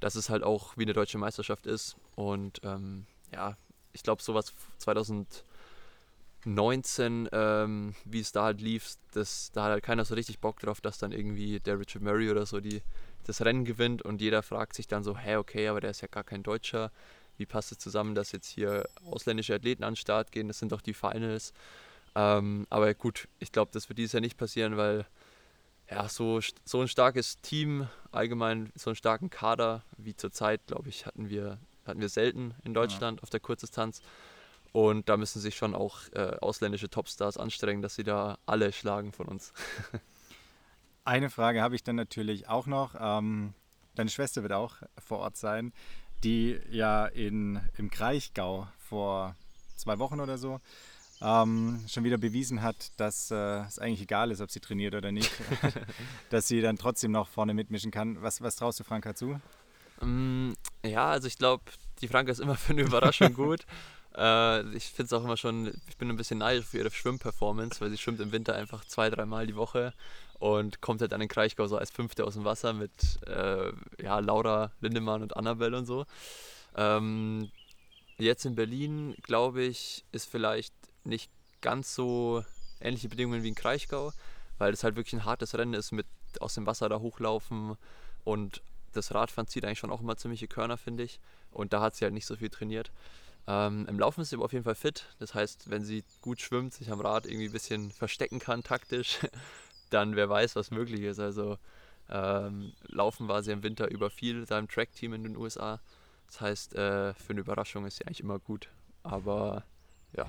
Dass 0.00 0.14
es 0.14 0.30
halt 0.30 0.42
auch 0.42 0.76
wie 0.76 0.82
eine 0.82 0.92
deutsche 0.92 1.18
Meisterschaft 1.18 1.66
ist. 1.66 1.96
Und 2.16 2.60
ähm, 2.64 3.06
ja, 3.32 3.56
ich 3.92 4.02
glaube, 4.02 4.22
sowas 4.22 4.52
2019, 4.78 7.28
ähm, 7.32 7.94
wie 8.04 8.20
es 8.20 8.32
da 8.32 8.44
halt 8.44 8.60
lief, 8.60 8.94
das, 9.12 9.50
da 9.52 9.64
hat 9.64 9.72
halt 9.72 9.82
keiner 9.82 10.04
so 10.04 10.14
richtig 10.14 10.38
Bock 10.38 10.60
drauf, 10.60 10.80
dass 10.80 10.98
dann 10.98 11.12
irgendwie 11.12 11.60
der 11.60 11.78
Richard 11.78 12.02
Murray 12.02 12.30
oder 12.30 12.46
so 12.46 12.60
die, 12.60 12.82
das 13.24 13.42
Rennen 13.42 13.64
gewinnt 13.64 14.02
und 14.02 14.20
jeder 14.20 14.42
fragt 14.42 14.74
sich 14.74 14.86
dann 14.86 15.04
so, 15.04 15.16
hä, 15.16 15.36
okay, 15.36 15.68
aber 15.68 15.80
der 15.80 15.90
ist 15.90 16.00
ja 16.00 16.08
gar 16.08 16.24
kein 16.24 16.42
Deutscher 16.42 16.90
wie 17.40 17.46
passt 17.46 17.72
es 17.72 17.78
zusammen, 17.78 18.14
dass 18.14 18.30
jetzt 18.30 18.48
hier 18.48 18.88
ausländische 19.04 19.54
Athleten 19.54 19.82
an 19.82 19.94
den 19.94 19.96
Start 19.96 20.30
gehen, 20.30 20.46
das 20.46 20.58
sind 20.58 20.70
doch 20.70 20.82
die 20.82 20.94
Finals. 20.94 21.52
Ähm, 22.14 22.66
aber 22.70 22.92
gut, 22.94 23.28
ich 23.38 23.50
glaube, 23.50 23.70
das 23.72 23.88
wird 23.88 23.98
dieses 23.98 24.12
Jahr 24.12 24.20
nicht 24.20 24.36
passieren, 24.36 24.76
weil 24.76 25.06
ja, 25.90 26.08
so, 26.08 26.40
so 26.64 26.82
ein 26.82 26.88
starkes 26.88 27.40
Team, 27.40 27.88
allgemein 28.12 28.70
so 28.76 28.90
einen 28.90 28.96
starken 28.96 29.30
Kader 29.30 29.82
wie 29.96 30.14
zurzeit, 30.14 30.66
glaube 30.66 30.88
ich, 30.88 31.06
hatten 31.06 31.30
wir, 31.30 31.58
hatten 31.86 32.00
wir 32.00 32.08
selten 32.08 32.54
in 32.62 32.74
Deutschland 32.74 33.20
ja. 33.20 33.22
auf 33.22 33.30
der 33.30 33.40
Kurzdistanz. 33.40 34.02
Und 34.72 35.08
da 35.08 35.16
müssen 35.16 35.40
sich 35.40 35.56
schon 35.56 35.74
auch 35.74 36.00
äh, 36.12 36.36
ausländische 36.40 36.90
Topstars 36.90 37.38
anstrengen, 37.38 37.82
dass 37.82 37.96
sie 37.96 38.04
da 38.04 38.38
alle 38.46 38.72
schlagen 38.72 39.12
von 39.12 39.26
uns. 39.26 39.52
Eine 41.04 41.30
Frage 41.30 41.62
habe 41.62 41.74
ich 41.74 41.82
dann 41.82 41.96
natürlich 41.96 42.48
auch 42.48 42.66
noch. 42.66 42.94
Ähm, 43.00 43.54
deine 43.96 44.10
Schwester 44.10 44.42
wird 44.42 44.52
auch 44.52 44.76
vor 44.98 45.18
Ort 45.18 45.36
sein 45.36 45.72
die 46.24 46.58
ja 46.70 47.06
in, 47.06 47.60
im 47.76 47.90
Kraichgau 47.90 48.68
vor 48.78 49.34
zwei 49.76 49.98
Wochen 49.98 50.20
oder 50.20 50.38
so 50.38 50.60
ähm, 51.22 51.84
schon 51.86 52.04
wieder 52.04 52.18
bewiesen 52.18 52.62
hat, 52.62 52.92
dass 52.96 53.30
äh, 53.30 53.60
es 53.60 53.78
eigentlich 53.78 54.02
egal 54.02 54.30
ist, 54.30 54.40
ob 54.40 54.50
sie 54.50 54.60
trainiert 54.60 54.94
oder 54.94 55.12
nicht, 55.12 55.30
dass 56.30 56.48
sie 56.48 56.60
dann 56.60 56.78
trotzdem 56.78 57.12
noch 57.12 57.28
vorne 57.28 57.54
mitmischen 57.54 57.90
kann. 57.90 58.22
Was, 58.22 58.40
was 58.40 58.56
traust 58.56 58.80
du 58.80 58.84
Franka 58.84 59.14
zu? 59.14 59.40
Um, 60.00 60.54
ja, 60.82 61.10
also 61.10 61.26
ich 61.26 61.36
glaube, 61.36 61.64
die 62.00 62.08
Franka 62.08 62.32
ist 62.32 62.40
immer 62.40 62.56
für 62.56 62.72
eine 62.72 62.82
Überraschung 62.82 63.34
gut. 63.34 63.66
Äh, 64.12 64.62
ich 64.74 64.86
finde 64.86 65.04
es 65.04 65.12
auch 65.12 65.22
immer 65.22 65.36
schon, 65.36 65.72
ich 65.88 65.96
bin 65.96 66.10
ein 66.10 66.16
bisschen 66.16 66.38
neidisch 66.38 66.66
für 66.66 66.78
ihre 66.78 66.90
Schwimmperformance, 66.90 67.80
weil 67.80 67.90
sie 67.90 67.96
schwimmt 67.96 68.18
im 68.18 68.32
Winter 68.32 68.56
einfach 68.56 68.84
zwei, 68.84 69.08
dreimal 69.08 69.46
die 69.46 69.54
Woche 69.54 69.94
und 70.40 70.80
kommt 70.80 71.02
halt 71.02 71.12
an 71.12 71.20
den 71.20 71.28
Kraichgau 71.28 71.66
so 71.68 71.76
als 71.76 71.90
Fünfte 71.90 72.24
aus 72.24 72.34
dem 72.34 72.44
Wasser 72.44 72.72
mit 72.72 72.90
äh, 73.26 73.72
ja, 74.02 74.18
Laura 74.18 74.72
Lindemann 74.80 75.22
und 75.22 75.36
Annabelle 75.36 75.76
und 75.76 75.86
so. 75.86 76.06
Ähm, 76.76 77.50
jetzt 78.18 78.46
in 78.46 78.54
Berlin, 78.54 79.14
glaube 79.22 79.62
ich, 79.62 80.04
ist 80.12 80.28
vielleicht 80.28 80.74
nicht 81.04 81.30
ganz 81.60 81.94
so 81.94 82.42
ähnliche 82.80 83.08
Bedingungen 83.08 83.42
wie 83.42 83.48
in 83.48 83.54
Kraichgau, 83.54 84.12
weil 84.58 84.72
es 84.72 84.82
halt 84.82 84.96
wirklich 84.96 85.12
ein 85.12 85.26
hartes 85.26 85.56
Rennen 85.56 85.74
ist 85.74 85.92
mit 85.92 86.06
aus 86.40 86.54
dem 86.54 86.66
Wasser 86.66 86.88
da 86.88 87.00
hochlaufen 87.00 87.76
und 88.24 88.62
das 88.92 89.14
Radfahren 89.14 89.46
zieht 89.46 89.64
eigentlich 89.64 89.78
schon 89.78 89.92
auch 89.92 90.00
immer 90.00 90.16
ziemliche 90.16 90.48
Körner, 90.48 90.76
finde 90.76 91.04
ich. 91.04 91.20
Und 91.52 91.72
da 91.72 91.80
hat 91.80 91.96
sie 91.96 92.04
halt 92.04 92.14
nicht 92.14 92.26
so 92.26 92.36
viel 92.36 92.48
trainiert. 92.48 92.90
Ähm, 93.46 93.86
Im 93.88 93.98
Laufen 93.98 94.22
ist 94.22 94.30
sie 94.30 94.36
aber 94.36 94.44
auf 94.44 94.52
jeden 94.52 94.64
Fall 94.64 94.74
fit. 94.74 95.04
Das 95.18 95.34
heißt, 95.34 95.70
wenn 95.70 95.84
sie 95.84 96.04
gut 96.22 96.40
schwimmt, 96.40 96.74
sich 96.74 96.90
am 96.90 97.00
Rad 97.00 97.26
irgendwie 97.26 97.46
ein 97.46 97.52
bisschen 97.52 97.90
verstecken 97.90 98.38
kann 98.38 98.62
taktisch, 98.62 99.18
dann 99.90 100.16
wer 100.16 100.28
weiß, 100.28 100.56
was 100.56 100.70
möglich 100.70 101.02
ist. 101.02 101.20
Also 101.20 101.58
ähm, 102.08 102.72
Laufen 102.88 103.28
war 103.28 103.42
sie 103.42 103.52
im 103.52 103.62
Winter 103.62 103.90
über 103.90 104.10
viel 104.10 104.44
im 104.48 104.68
Track-Team 104.68 105.14
in 105.14 105.22
den 105.22 105.36
USA. 105.36 105.80
Das 106.26 106.40
heißt, 106.40 106.74
äh, 106.74 107.14
für 107.14 107.30
eine 107.30 107.40
Überraschung 107.40 107.86
ist 107.86 107.96
sie 107.96 108.06
eigentlich 108.06 108.20
immer 108.20 108.38
gut. 108.38 108.68
Aber 109.02 109.64
ja, 110.16 110.28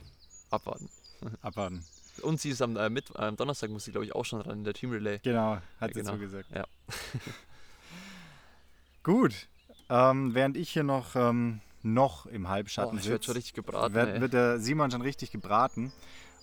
abwarten. 0.50 0.90
Abwarten. 1.42 1.84
Und 2.22 2.40
sie 2.40 2.50
ist 2.50 2.62
am, 2.62 2.78
äh, 2.78 2.90
mit, 2.90 3.16
am 3.16 3.36
Donnerstag, 3.36 3.70
muss 3.70 3.86
sie 3.86 3.92
glaube 3.92 4.06
ich 4.06 4.14
auch 4.14 4.26
schon 4.26 4.42
ran 4.42 4.60
in 4.60 4.64
der 4.64 4.74
Team 4.74 4.92
Relay. 4.92 5.20
Genau, 5.24 5.58
hat 5.80 5.94
sie 5.94 6.02
genau. 6.02 6.14
so 6.14 6.18
gesagt. 6.18 6.50
Ja. 6.54 6.64
Gut. 9.04 9.48
Ähm, 9.90 10.34
während 10.34 10.58
ich 10.58 10.72
hier 10.72 10.84
noch, 10.84 11.16
ähm, 11.16 11.62
noch 11.84 12.26
im 12.28 12.48
Halbschatten 12.48 12.98
oh, 12.98 13.02
sitze, 13.02 13.34
wird, 13.34 14.22
wird 14.22 14.34
der 14.34 14.60
Simon 14.60 14.92
schon 14.92 15.02
richtig 15.02 15.32
gebraten. 15.32 15.92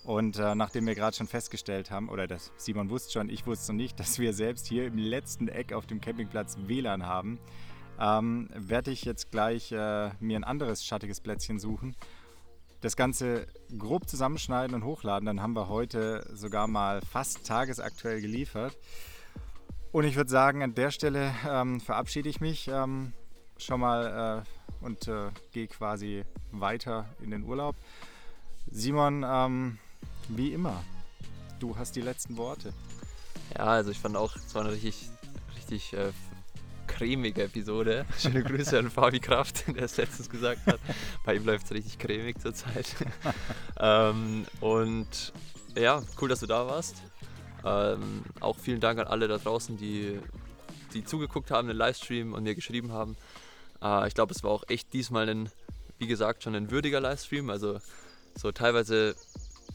Und 0.03 0.39
äh, 0.39 0.55
nachdem 0.55 0.87
wir 0.87 0.95
gerade 0.95 1.15
schon 1.15 1.27
festgestellt 1.27 1.91
haben, 1.91 2.09
oder 2.09 2.27
das 2.27 2.51
Simon 2.57 2.89
wusste 2.89 3.11
schon, 3.11 3.29
ich 3.29 3.45
wusste 3.45 3.73
nicht, 3.73 3.99
dass 3.99 4.19
wir 4.19 4.33
selbst 4.33 4.67
hier 4.67 4.85
im 4.87 4.97
letzten 4.97 5.47
Eck 5.47 5.73
auf 5.73 5.85
dem 5.85 6.01
Campingplatz 6.01 6.57
WLAN 6.65 7.05
haben, 7.05 7.39
ähm, 7.99 8.49
werde 8.55 8.91
ich 8.91 9.03
jetzt 9.03 9.31
gleich 9.31 9.71
äh, 9.71 10.11
mir 10.19 10.37
ein 10.37 10.43
anderes 10.43 10.85
schattiges 10.85 11.19
Plätzchen 11.19 11.59
suchen. 11.59 11.95
Das 12.81 12.95
Ganze 12.95 13.45
grob 13.77 14.07
zusammenschneiden 14.07 14.73
und 14.73 14.85
hochladen, 14.85 15.25
dann 15.25 15.41
haben 15.41 15.53
wir 15.53 15.67
heute 15.67 16.25
sogar 16.33 16.67
mal 16.67 17.01
fast 17.01 17.45
tagesaktuell 17.45 18.21
geliefert. 18.21 18.77
Und 19.91 20.05
ich 20.05 20.15
würde 20.15 20.29
sagen, 20.29 20.63
an 20.63 20.75
der 20.75 20.91
Stelle 20.91 21.33
ähm, 21.47 21.81
verabschiede 21.81 22.29
ich 22.29 22.39
mich 22.39 22.69
ähm, 22.69 23.11
schon 23.57 23.81
mal 23.81 24.45
äh, 24.45 24.85
und 24.85 25.07
äh, 25.07 25.31
gehe 25.51 25.67
quasi 25.67 26.23
weiter 26.51 27.09
in 27.21 27.31
den 27.31 27.43
Urlaub. 27.43 27.75
Simon, 28.71 29.25
ähm, 29.27 29.79
wie 30.29 30.53
immer, 30.53 30.83
du 31.59 31.75
hast 31.77 31.95
die 31.95 32.01
letzten 32.01 32.37
Worte. 32.37 32.73
Ja, 33.55 33.65
also 33.65 33.91
ich 33.91 33.99
fand 33.99 34.15
auch, 34.15 34.35
es 34.35 34.53
war 34.53 34.63
eine 34.63 34.71
richtig, 34.71 35.09
richtig 35.55 35.93
äh, 35.93 36.11
cremige 36.87 37.43
Episode. 37.43 38.05
Schöne 38.19 38.43
Grüße 38.43 38.77
an 38.77 38.89
Fabi 38.89 39.19
Kraft, 39.19 39.65
der 39.75 39.83
es 39.83 39.97
letztens 39.97 40.29
gesagt 40.29 40.65
hat. 40.67 40.79
Bei 41.25 41.35
ihm 41.35 41.45
läuft 41.45 41.65
es 41.65 41.71
richtig 41.71 41.97
cremig 41.97 42.39
zurzeit. 42.39 42.95
ähm, 43.79 44.45
und 44.59 45.33
ja, 45.75 46.01
cool, 46.21 46.29
dass 46.29 46.41
du 46.41 46.47
da 46.47 46.67
warst. 46.67 46.97
Ähm, 47.65 48.23
auch 48.39 48.57
vielen 48.57 48.79
Dank 48.79 48.99
an 48.99 49.07
alle 49.07 49.27
da 49.27 49.37
draußen, 49.37 49.77
die, 49.77 50.19
die 50.93 51.03
zugeguckt 51.03 51.51
haben, 51.51 51.67
den 51.67 51.77
Livestream 51.77 52.33
und 52.33 52.43
mir 52.43 52.55
geschrieben 52.55 52.91
haben. 52.91 53.17
Äh, 53.81 54.07
ich 54.07 54.13
glaube, 54.13 54.33
es 54.33 54.43
war 54.43 54.51
auch 54.51 54.63
echt 54.67 54.93
diesmal 54.93 55.27
ein, 55.29 55.49
wie 55.97 56.07
gesagt, 56.07 56.43
schon 56.43 56.55
ein 56.55 56.71
würdiger 56.71 56.99
Livestream. 56.99 57.49
Also 57.49 57.79
so 58.35 58.51
teilweise 58.51 59.15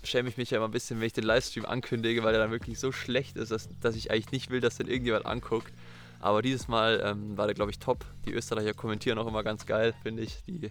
schäme 0.05 0.29
ich 0.29 0.37
mich 0.37 0.51
ja 0.51 0.59
immer 0.59 0.69
ein 0.69 0.73
bisschen, 0.73 1.01
wenn 1.01 1.07
ich 1.07 1.13
den 1.13 1.25
Livestream 1.25 1.65
ankündige, 1.65 2.23
weil 2.23 2.35
er 2.35 2.41
dann 2.41 2.51
wirklich 2.51 2.79
so 2.79 2.93
schlecht 2.93 3.37
ist, 3.37 3.51
dass, 3.51 3.69
dass 3.81 3.97
ich 3.97 4.11
eigentlich 4.11 4.33
nicht 4.33 4.51
will, 4.51 4.61
dass 4.61 4.77
den 4.77 4.89
irgendjemand 4.89 5.27
anguckt. 5.27 5.73
Aber 6.21 6.41
dieses 6.41 6.69
Mal 6.69 7.03
ähm, 7.05 7.37
war 7.37 7.47
der, 7.47 7.55
glaube 7.55 7.71
ich, 7.71 7.79
top. 7.79 8.05
Die 8.27 8.33
Österreicher 8.33 8.73
kommentieren 8.73 9.19
auch 9.19 9.27
immer 9.27 9.43
ganz 9.43 9.67
geil, 9.67 9.95
finde 10.03 10.23
ich. 10.23 10.43
Die, 10.47 10.67
äh, 10.67 10.71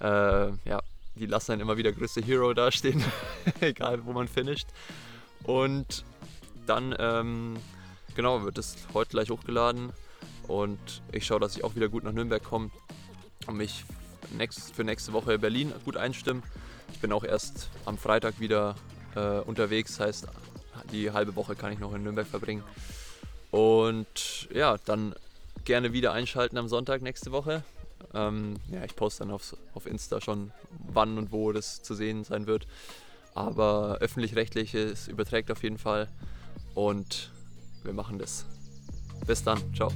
ja, 0.00 0.80
die 1.16 1.26
lassen 1.26 1.52
dann 1.52 1.60
immer 1.60 1.76
wieder 1.76 1.92
größte 1.92 2.20
Hero 2.20 2.54
dastehen, 2.54 3.02
egal 3.60 4.04
wo 4.04 4.12
man 4.12 4.28
finisht. 4.28 4.68
Und 5.42 6.04
dann, 6.66 6.94
ähm, 6.98 7.56
genau, 8.14 8.44
wird 8.44 8.58
es 8.58 8.76
heute 8.94 9.10
gleich 9.10 9.30
hochgeladen. 9.30 9.92
Und 10.46 11.02
ich 11.10 11.26
schaue, 11.26 11.40
dass 11.40 11.56
ich 11.56 11.64
auch 11.64 11.74
wieder 11.74 11.88
gut 11.88 12.04
nach 12.04 12.12
Nürnberg 12.12 12.42
komme 12.42 12.70
und 13.46 13.56
mich 13.56 13.84
next, 14.36 14.74
für 14.74 14.84
nächste 14.84 15.12
Woche 15.12 15.38
Berlin 15.38 15.72
gut 15.84 15.96
einstimmen. 15.96 16.42
Ich 16.92 17.00
bin 17.00 17.12
auch 17.12 17.24
erst 17.24 17.68
am 17.84 17.98
Freitag 17.98 18.40
wieder 18.40 18.74
äh, 19.14 19.40
unterwegs, 19.40 20.00
heißt 20.00 20.26
die 20.92 21.10
halbe 21.10 21.36
Woche 21.36 21.56
kann 21.56 21.72
ich 21.72 21.78
noch 21.78 21.94
in 21.94 22.02
Nürnberg 22.02 22.26
verbringen. 22.26 22.62
Und 23.50 24.48
ja, 24.52 24.76
dann 24.84 25.14
gerne 25.64 25.92
wieder 25.92 26.12
einschalten 26.12 26.58
am 26.58 26.68
Sonntag 26.68 27.02
nächste 27.02 27.32
Woche. 27.32 27.62
Ähm, 28.14 28.54
ja, 28.70 28.84
ich 28.84 28.94
poste 28.96 29.24
dann 29.24 29.32
aufs, 29.32 29.56
auf 29.74 29.86
Insta 29.86 30.20
schon, 30.20 30.52
wann 30.92 31.18
und 31.18 31.32
wo 31.32 31.52
das 31.52 31.82
zu 31.82 31.94
sehen 31.94 32.24
sein 32.24 32.46
wird. 32.46 32.66
Aber 33.34 33.98
öffentlich-rechtliches 34.00 35.08
überträgt 35.08 35.50
auf 35.50 35.62
jeden 35.62 35.78
Fall. 35.78 36.08
Und 36.74 37.30
wir 37.82 37.92
machen 37.92 38.18
das. 38.18 38.46
Bis 39.26 39.42
dann. 39.42 39.58
Ciao. 39.74 39.92